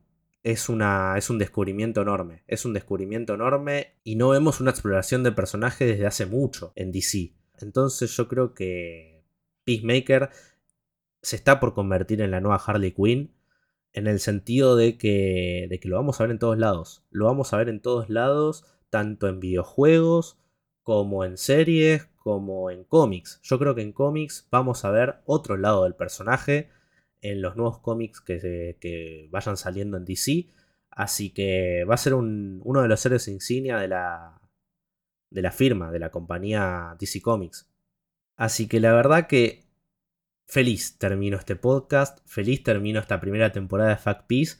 es, 0.43 0.69
una, 0.69 1.17
es 1.17 1.29
un 1.29 1.37
descubrimiento 1.37 2.01
enorme. 2.01 2.43
Es 2.47 2.65
un 2.65 2.73
descubrimiento 2.73 3.33
enorme 3.33 3.95
y 4.03 4.15
no 4.15 4.29
vemos 4.29 4.61
una 4.61 4.71
exploración 4.71 5.23
de 5.23 5.31
personaje 5.31 5.85
desde 5.85 6.05
hace 6.05 6.25
mucho 6.25 6.73
en 6.75 6.91
DC. 6.91 7.33
Entonces 7.59 8.15
yo 8.15 8.27
creo 8.27 8.53
que 8.53 9.23
Peacemaker 9.65 10.29
se 11.21 11.35
está 11.35 11.59
por 11.59 11.73
convertir 11.73 12.21
en 12.21 12.31
la 12.31 12.41
nueva 12.41 12.61
Harley 12.65 12.91
Quinn. 12.91 13.35
En 13.91 14.05
el 14.05 14.19
sentido 14.19 14.75
de 14.75 14.97
que, 14.97 15.65
de 15.69 15.79
que 15.79 15.89
lo 15.89 15.95
vamos 15.95 16.19
a 16.19 16.23
ver 16.23 16.31
en 16.31 16.39
todos 16.39 16.57
lados. 16.57 17.03
Lo 17.09 17.25
vamos 17.25 17.53
a 17.53 17.57
ver 17.57 17.69
en 17.69 17.81
todos 17.81 18.09
lados, 18.09 18.65
tanto 18.89 19.27
en 19.27 19.39
videojuegos 19.39 20.37
como 20.83 21.23
en 21.23 21.37
series, 21.37 22.08
como 22.19 22.69
en 22.69 22.83
cómics. 22.83 23.39
Yo 23.41 23.57
creo 23.57 23.73
que 23.75 23.81
en 23.81 23.93
cómics 23.93 24.47
vamos 24.51 24.85
a 24.85 24.91
ver 24.91 25.21
otro 25.25 25.57
lado 25.57 25.83
del 25.83 25.95
personaje 25.95 26.69
en 27.21 27.41
los 27.41 27.55
nuevos 27.55 27.79
cómics 27.79 28.21
que, 28.21 29.27
vayan 29.31 29.57
saliendo 29.57 29.97
en 29.97 30.05
DC. 30.05 30.47
Así 30.91 31.31
que 31.31 31.85
va 31.85 31.95
a 31.95 31.97
ser 31.97 32.13
uno 32.13 32.81
de 32.81 32.87
los 32.87 33.05
héroes 33.05 33.27
insignia 33.27 33.77
de 33.77 33.87
la, 33.87 34.41
de 35.29 35.41
la 35.41 35.51
firma, 35.51 35.91
de 35.91 35.99
la 35.99 36.11
compañía 36.11 36.95
DC 36.99 37.21
Comics. 37.21 37.69
Así 38.35 38.67
que 38.67 38.79
la 38.79 38.93
verdad 38.93 39.27
que 39.27 39.63
feliz 40.47 40.97
termino 40.97 41.37
este 41.37 41.55
podcast, 41.55 42.19
feliz 42.25 42.63
termino 42.63 42.99
esta 42.99 43.21
primera 43.21 43.51
temporada 43.51 43.91
de 43.91 43.97
Fact 43.97 44.27
Peace, 44.27 44.57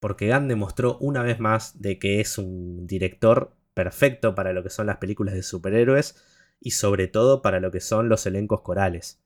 porque 0.00 0.32
Gunn 0.32 0.48
demostró 0.48 0.98
una 0.98 1.22
vez 1.22 1.40
más 1.40 1.80
de 1.80 1.98
que 1.98 2.20
es 2.20 2.38
un 2.38 2.86
director 2.86 3.54
perfecto 3.74 4.34
para 4.34 4.52
lo 4.52 4.62
que 4.62 4.70
son 4.70 4.86
las 4.86 4.96
películas 4.96 5.34
de 5.34 5.42
superhéroes 5.42 6.16
y 6.60 6.72
sobre 6.72 7.08
todo 7.08 7.42
para 7.42 7.60
lo 7.60 7.70
que 7.70 7.80
son 7.80 8.08
los 8.08 8.26
elencos 8.26 8.62
corales. 8.62 9.20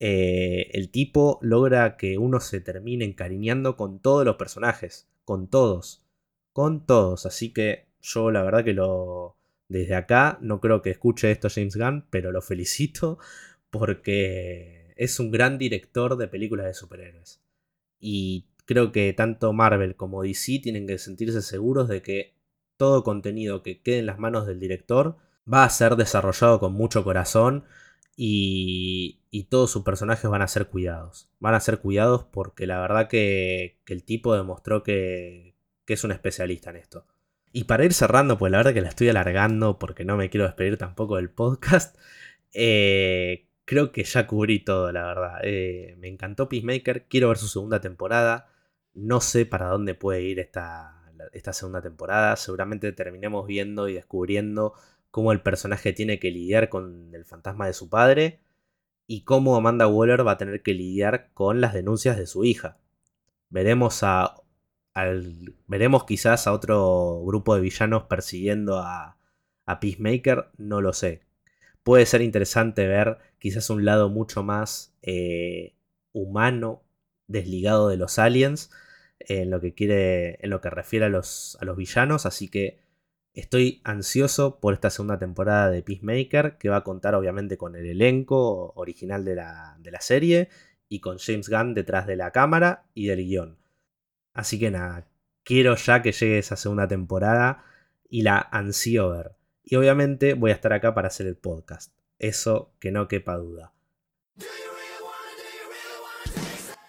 Eh, 0.00 0.70
el 0.74 0.90
tipo 0.90 1.38
logra 1.42 1.96
que 1.96 2.18
uno 2.18 2.40
se 2.40 2.60
termine 2.60 3.04
encariñando 3.04 3.76
con 3.76 4.00
todos 4.00 4.24
los 4.24 4.36
personajes, 4.36 5.08
con 5.24 5.48
todos, 5.48 6.06
con 6.52 6.86
todos, 6.86 7.26
así 7.26 7.52
que 7.52 7.88
yo 8.00 8.30
la 8.30 8.42
verdad 8.42 8.64
que 8.64 8.74
lo... 8.74 9.36
Desde 9.68 9.96
acá 9.96 10.38
no 10.40 10.60
creo 10.60 10.80
que 10.80 10.90
escuche 10.90 11.30
esto 11.30 11.48
James 11.50 11.76
Gunn, 11.76 12.06
pero 12.10 12.32
lo 12.32 12.40
felicito 12.40 13.18
porque 13.70 14.94
es 14.96 15.20
un 15.20 15.30
gran 15.30 15.58
director 15.58 16.16
de 16.16 16.28
películas 16.28 16.66
de 16.66 16.74
superhéroes. 16.74 17.42
Y 18.00 18.46
creo 18.64 18.92
que 18.92 19.12
tanto 19.12 19.52
Marvel 19.52 19.96
como 19.96 20.22
DC 20.22 20.60
tienen 20.62 20.86
que 20.86 20.98
sentirse 20.98 21.42
seguros 21.42 21.88
de 21.88 22.02
que 22.02 22.34
todo 22.76 23.02
contenido 23.02 23.62
que 23.62 23.82
quede 23.82 23.98
en 23.98 24.06
las 24.06 24.18
manos 24.18 24.46
del 24.46 24.60
director 24.60 25.16
va 25.52 25.64
a 25.64 25.70
ser 25.70 25.96
desarrollado 25.96 26.60
con 26.60 26.72
mucho 26.72 27.04
corazón 27.04 27.64
y, 28.16 29.14
todos 29.50 29.70
sus 29.70 29.82
personajes 29.84 30.28
van 30.28 30.42
a 30.42 30.48
ser 30.48 30.66
cuidados. 30.68 31.30
Van 31.38 31.54
a 31.54 31.60
ser 31.60 31.78
cuidados 31.78 32.24
porque 32.24 32.66
la 32.66 32.80
verdad 32.80 33.08
que, 33.08 33.78
el 33.86 34.04
tipo 34.04 34.34
demostró 34.34 34.82
que, 34.82 35.54
es 35.86 36.04
un 36.04 36.12
especialista 36.12 36.70
en 36.70 36.76
esto. 36.76 37.06
Y 37.52 37.64
para 37.64 37.84
ir 37.84 37.94
cerrando, 37.94 38.36
pues 38.36 38.52
la 38.52 38.58
verdad 38.58 38.74
que 38.74 38.82
la 38.82 38.88
estoy 38.88 39.08
alargando 39.08 39.78
porque 39.78 40.04
no 40.04 40.16
me 40.16 40.28
quiero 40.28 40.44
despedir 40.46 40.76
tampoco 40.76 41.16
del 41.16 41.30
podcast. 41.30 41.96
Eh, 42.54 43.46
creo 43.66 43.92
que 43.92 44.04
ya 44.04 44.26
cubrí 44.26 44.60
todo, 44.60 44.90
la 44.90 45.04
verdad. 45.04 45.40
Eh, 45.42 45.96
me 45.98 46.08
encantó 46.08 46.48
Peacemaker, 46.48 47.06
quiero 47.08 47.28
ver 47.28 47.36
su 47.36 47.46
segunda 47.46 47.78
temporada. 47.78 48.48
No 48.94 49.20
sé 49.20 49.44
para 49.44 49.66
dónde 49.68 49.94
puede 49.94 50.22
ir 50.22 50.40
esta 50.40 50.94
segunda 51.52 51.82
temporada. 51.82 52.36
Seguramente 52.36 52.90
terminemos 52.92 53.46
viendo 53.46 53.86
y 53.86 53.94
descubriendo 53.94 54.72
cómo 55.10 55.32
el 55.32 55.40
personaje 55.42 55.92
tiene 55.92 56.18
que 56.18 56.30
lidiar 56.30 56.68
con 56.68 57.14
el 57.14 57.24
fantasma 57.24 57.66
de 57.66 57.72
su 57.72 57.88
padre 57.88 58.40
y 59.06 59.22
cómo 59.22 59.56
Amanda 59.56 59.86
Waller 59.88 60.26
va 60.26 60.32
a 60.32 60.38
tener 60.38 60.62
que 60.62 60.74
lidiar 60.74 61.30
con 61.34 61.60
las 61.60 61.74
denuncias 61.74 62.16
de 62.16 62.26
su 62.26 62.44
hija. 62.44 62.78
Veremos 63.50 64.02
a 64.02 64.42
veremos 65.66 66.04
quizás 66.04 66.46
a 66.46 66.52
otro 66.52 67.22
grupo 67.24 67.54
de 67.54 67.60
villanos 67.60 68.04
persiguiendo 68.04 68.78
a, 68.78 69.16
a 69.66 69.80
Peacemaker, 69.80 70.50
no 70.56 70.80
lo 70.80 70.92
sé. 70.92 71.22
Puede 71.82 72.06
ser 72.06 72.22
interesante 72.22 72.86
ver 72.86 73.18
quizás 73.38 73.70
un 73.70 73.84
lado 73.84 74.08
mucho 74.08 74.42
más 74.42 74.94
eh, 75.02 75.74
humano, 76.12 76.82
desligado 77.28 77.88
de 77.88 77.96
los 77.96 78.18
aliens, 78.18 78.70
en 79.20 79.50
lo 79.50 79.60
que 79.60 79.74
quiere, 79.74 80.38
en 80.44 80.50
lo 80.50 80.60
que 80.60 80.70
refiere 80.70 81.06
a 81.06 81.08
los, 81.08 81.56
a 81.60 81.64
los 81.64 81.76
villanos, 81.76 82.26
así 82.26 82.48
que 82.48 82.78
Estoy 83.38 83.80
ansioso 83.84 84.58
por 84.58 84.74
esta 84.74 84.90
segunda 84.90 85.16
temporada 85.20 85.70
de 85.70 85.84
Peacemaker, 85.84 86.58
que 86.58 86.70
va 86.70 86.78
a 86.78 86.82
contar 86.82 87.14
obviamente 87.14 87.56
con 87.56 87.76
el 87.76 87.86
elenco 87.86 88.72
original 88.74 89.24
de 89.24 89.36
la, 89.36 90.00
serie 90.00 90.48
y 90.88 90.98
con 90.98 91.18
James 91.18 91.48
Gunn 91.48 91.72
detrás 91.72 92.08
de 92.08 92.16
la 92.16 92.32
cámara 92.32 92.86
y 92.94 93.06
del 93.06 93.24
guion. 93.24 93.56
Así 94.34 94.58
que 94.58 94.72
nada, 94.72 95.06
quiero 95.44 95.76
ya 95.76 96.02
que 96.02 96.10
llegue 96.10 96.38
esa 96.38 96.56
segunda 96.56 96.88
temporada 96.88 97.62
y 98.10 98.22
la 98.22 98.40
ansío 98.50 99.10
ver. 99.10 99.36
Y 99.62 99.76
obviamente 99.76 100.34
voy 100.34 100.50
a 100.50 100.54
estar 100.54 100.72
acá 100.72 100.92
para 100.92 101.06
hacer 101.06 101.28
el 101.28 101.36
podcast. 101.36 101.92
Eso 102.18 102.72
que 102.80 102.90
no 102.90 103.06
quepa 103.06 103.36
duda. 103.36 103.72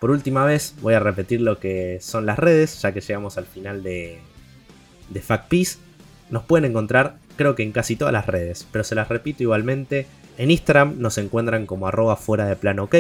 Por 0.01 0.09
última 0.09 0.45
vez 0.45 0.73
voy 0.81 0.95
a 0.95 0.99
repetir 0.99 1.41
lo 1.41 1.59
que 1.59 1.99
son 2.01 2.25
las 2.25 2.39
redes, 2.39 2.81
ya 2.81 2.91
que 2.91 3.01
llegamos 3.01 3.37
al 3.37 3.45
final 3.45 3.83
de, 3.83 4.17
de 5.09 5.21
Fact 5.21 5.47
Peace. 5.47 5.88
Nos 6.29 6.43
pueden 6.43 6.69
encontrar 6.69 7.17
creo 7.39 7.55
que 7.55 7.63
en 7.63 7.71
casi 7.71 7.95
todas 7.95 8.11
las 8.11 8.27
redes, 8.27 8.67
pero 8.69 8.83
se 8.83 8.95
las 8.95 9.07
repito 9.07 9.43
igualmente. 9.43 10.07
En 10.37 10.51
Instagram 10.51 10.99
nos 10.99 11.17
encuentran 11.17 11.65
como 11.65 11.87
arroba 11.87 12.17
fuera 12.17 12.45
de 12.45 12.57
plano 12.57 12.83
ok. 12.83 12.95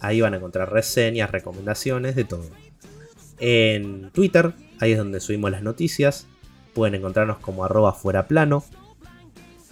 Ahí 0.00 0.20
van 0.20 0.34
a 0.34 0.36
encontrar 0.36 0.70
reseñas, 0.70 1.30
recomendaciones, 1.30 2.14
de 2.14 2.24
todo. 2.24 2.44
En 3.38 4.10
Twitter, 4.10 4.52
ahí 4.80 4.92
es 4.92 4.98
donde 4.98 5.18
subimos 5.20 5.50
las 5.50 5.62
noticias. 5.62 6.26
Pueden 6.74 6.94
encontrarnos 6.94 7.38
como 7.38 7.64
arroba 7.64 7.94
fuera 7.94 8.26
plano. 8.26 8.62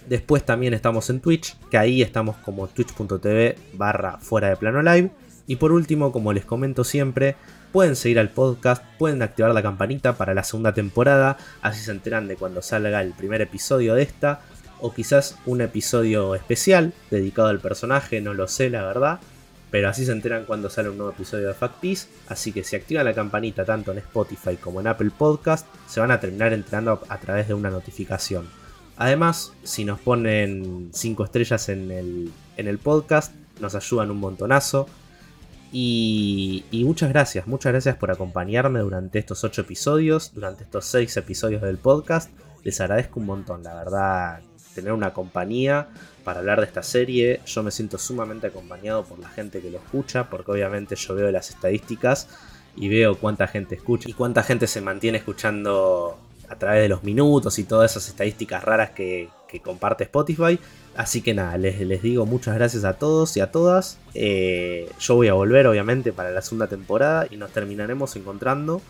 Después 0.07 0.43
también 0.43 0.73
estamos 0.73 1.07
en 1.11 1.19
Twitch, 1.19 1.55
que 1.69 1.77
ahí 1.77 2.01
estamos 2.01 2.35
como 2.37 2.67
twitch.tv 2.67 3.57
barra 3.73 4.17
fuera 4.17 4.49
de 4.49 4.55
plano 4.55 4.81
live. 4.81 5.11
Y 5.45 5.57
por 5.57 5.71
último, 5.71 6.11
como 6.11 6.33
les 6.33 6.45
comento 6.45 6.83
siempre, 6.83 7.35
pueden 7.71 7.95
seguir 7.95 8.19
al 8.19 8.29
podcast, 8.29 8.83
pueden 8.97 9.21
activar 9.21 9.53
la 9.53 9.61
campanita 9.61 10.17
para 10.17 10.33
la 10.33 10.43
segunda 10.43 10.73
temporada, 10.73 11.37
así 11.61 11.81
se 11.81 11.91
enteran 11.91 12.27
de 12.27 12.35
cuando 12.35 12.61
salga 12.61 13.01
el 13.01 13.13
primer 13.13 13.41
episodio 13.41 13.95
de 13.95 14.03
esta, 14.03 14.41
o 14.79 14.93
quizás 14.93 15.37
un 15.45 15.61
episodio 15.61 16.35
especial 16.35 16.93
dedicado 17.11 17.49
al 17.49 17.59
personaje, 17.59 18.21
no 18.21 18.33
lo 18.33 18.47
sé 18.47 18.69
la 18.69 18.83
verdad, 18.83 19.19
pero 19.71 19.89
así 19.89 20.05
se 20.05 20.11
enteran 20.11 20.45
cuando 20.45 20.69
sale 20.69 20.89
un 20.89 20.97
nuevo 20.97 21.11
episodio 21.11 21.47
de 21.47 21.53
Fact 21.53 21.79
Piece, 21.79 22.07
así 22.27 22.51
que 22.51 22.63
si 22.63 22.75
activan 22.75 23.05
la 23.05 23.13
campanita 23.13 23.65
tanto 23.65 23.91
en 23.91 23.99
Spotify 23.99 24.55
como 24.55 24.79
en 24.79 24.87
Apple 24.87 25.11
Podcast, 25.15 25.67
se 25.87 25.99
van 25.99 26.11
a 26.11 26.19
terminar 26.19 26.53
enterando 26.53 27.03
a 27.07 27.17
través 27.17 27.47
de 27.47 27.53
una 27.53 27.69
notificación. 27.69 28.47
Además, 28.97 29.53
si 29.63 29.85
nos 29.85 29.99
ponen 29.99 30.89
5 30.91 31.23
estrellas 31.23 31.69
en 31.69 31.91
el, 31.91 32.31
en 32.57 32.67
el 32.67 32.79
podcast, 32.79 33.33
nos 33.61 33.75
ayudan 33.75 34.11
un 34.11 34.19
montonazo. 34.19 34.87
Y, 35.71 36.63
muchas 36.85 37.09
gracias, 37.09 37.47
muchas 37.47 37.71
gracias 37.71 37.95
por 37.95 38.11
acompañarme 38.11 38.79
durante 38.79 39.19
estos 39.19 39.43
8 39.43 39.61
episodios, 39.61 40.33
durante 40.33 40.63
estos 40.63 40.85
6 40.85 41.17
episodios 41.17 41.61
del 41.61 41.77
podcast. 41.77 42.31
Les 42.63 42.81
agradezco 42.81 43.19
un 43.19 43.27
montón, 43.27 43.63
la 43.63 43.75
verdad, 43.75 44.41
tener 44.73 44.93
una 44.93 45.13
compañía 45.13 45.89
para 46.23 46.39
hablar 46.39 46.59
de 46.59 46.65
esta 46.65 46.83
serie. 46.83 47.41
Yo 47.45 47.63
me 47.63 47.71
siento 47.71 47.97
sumamente 47.97 48.47
acompañado 48.47 49.03
por 49.03 49.19
la 49.19 49.29
gente 49.29 49.61
que 49.61 49.69
lo 49.69 49.77
escucha, 49.77 50.29
porque 50.29 50.51
obviamente 50.51 50.95
yo 50.95 51.15
veo 51.15 51.31
las 51.31 51.49
estadísticas 51.51 52.27
y 52.75 52.89
veo 52.89 53.17
cuánta 53.19 53.47
gente 53.47 53.75
escucha 53.75 54.09
y 54.09 54.13
cuánta 54.13 54.43
gente 54.43 54.67
se 54.67 54.81
mantiene 54.81 55.19
escuchando 55.19 56.17
a 56.49 56.55
través 56.55 56.81
de 56.81 56.89
los 56.89 57.03
minutos 57.03 57.59
y 57.59 57.63
todas 57.63 57.91
esas 57.91 58.09
estadísticas 58.09 58.63
raras 58.63 58.89
que, 58.91 59.29
comparte 59.63 60.03
Spotify. 60.03 60.59
Así 60.95 61.21
que 61.21 61.33
nada, 61.33 61.57
les, 61.57 62.01
digo 62.01 62.25
muchas 62.25 62.55
gracias 62.55 62.83
a 62.83 62.93
todos 62.93 63.35
y 63.37 63.39
a 63.39 63.51
todas. 63.51 63.97
Eh, 64.13 64.89
yo 64.99 65.15
voy 65.15 65.27
a 65.27 65.33
volver 65.33 65.67
obviamente 65.67 66.11
para 66.11 66.31
la 66.31 66.41
segunda 66.41 66.67
temporada 66.67 67.27
y 67.29 67.37
nos 67.37 67.51
terminaremos 67.51 68.15
encontrando 68.15 68.81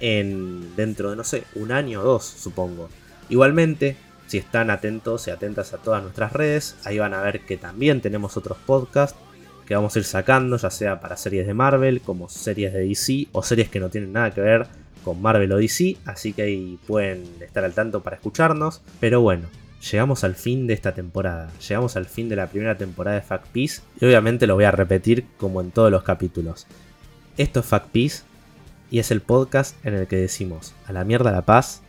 en 0.00 0.74
dentro 0.74 1.10
de, 1.10 1.16
no 1.16 1.24
sé, 1.24 1.44
un 1.54 1.72
año 1.72 2.00
o 2.00 2.04
dos, 2.04 2.24
supongo. 2.24 2.88
Igualmente, 3.28 3.96
si 4.26 4.38
están 4.38 4.70
atentos 4.70 5.28
y 5.28 5.30
atentas 5.30 5.72
a 5.72 5.78
todas 5.78 6.02
nuestras 6.02 6.32
redes, 6.32 6.76
ahí 6.84 6.98
van 6.98 7.14
a 7.14 7.22
ver 7.22 7.44
que 7.44 7.56
también 7.56 8.00
tenemos 8.00 8.36
otros 8.36 8.58
podcasts 8.58 9.18
que 9.66 9.74
vamos 9.74 9.94
a 9.94 9.98
ir 10.00 10.04
sacando, 10.04 10.56
ya 10.56 10.70
sea 10.70 11.00
para 11.00 11.16
series 11.16 11.46
de 11.46 11.54
Marvel, 11.54 12.00
como 12.00 12.28
series 12.28 12.72
de 12.72 12.86
DC 12.86 13.28
o 13.32 13.42
series 13.42 13.68
que 13.68 13.78
no 13.78 13.88
tienen 13.88 14.12
nada 14.12 14.32
que 14.32 14.40
ver 14.40 14.81
con 15.04 15.20
Marvel 15.20 15.52
Odyssey, 15.52 15.98
así 16.04 16.32
que 16.32 16.42
ahí 16.42 16.78
pueden 16.86 17.24
estar 17.40 17.64
al 17.64 17.74
tanto 17.74 18.02
para 18.02 18.16
escucharnos. 18.16 18.82
Pero 19.00 19.20
bueno, 19.20 19.48
llegamos 19.90 20.24
al 20.24 20.34
fin 20.34 20.66
de 20.66 20.74
esta 20.74 20.94
temporada, 20.94 21.50
llegamos 21.66 21.96
al 21.96 22.06
fin 22.06 22.28
de 22.28 22.36
la 22.36 22.46
primera 22.46 22.76
temporada 22.78 23.16
de 23.16 23.22
Fact 23.22 23.46
Peace 23.48 23.82
y 24.00 24.06
obviamente 24.06 24.46
lo 24.46 24.54
voy 24.54 24.64
a 24.64 24.70
repetir 24.70 25.26
como 25.38 25.60
en 25.60 25.70
todos 25.70 25.90
los 25.90 26.02
capítulos. 26.02 26.66
Esto 27.36 27.60
es 27.60 27.66
Fact 27.66 27.88
Peace 27.90 28.22
y 28.90 28.98
es 28.98 29.10
el 29.10 29.22
podcast 29.22 29.74
en 29.84 29.94
el 29.94 30.06
que 30.06 30.16
decimos 30.16 30.74
a 30.86 30.92
la 30.92 31.04
mierda 31.04 31.32
la 31.32 31.42
paz, 31.42 31.82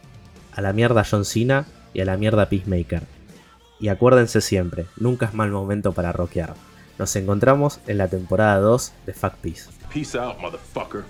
a 0.54 0.62
la 0.62 0.74
mierda 0.74 1.06
John 1.10 1.26
Cena 1.26 1.66
y 1.94 2.02
a 2.02 2.06
la 2.06 2.18
mierda 2.18 2.50
Peacemaker. 2.50 3.04
Y 3.80 3.90
acuérdense 3.90 4.42
siempre, 4.42 4.86
nunca 4.98 5.26
es 5.26 5.34
mal 5.34 5.52
momento 5.52 5.92
para 5.92 6.14
rockear. 6.14 6.54
Nos 6.98 7.16
encontramos 7.16 7.80
en 7.88 7.98
la 7.98 8.08
temporada 8.08 8.60
2 8.60 8.94
de 9.06 9.14
Fact 9.14 9.38
Peace. 9.38 9.70
Peace 9.92 10.18
out, 10.18 10.40
motherfucker. 10.40 11.04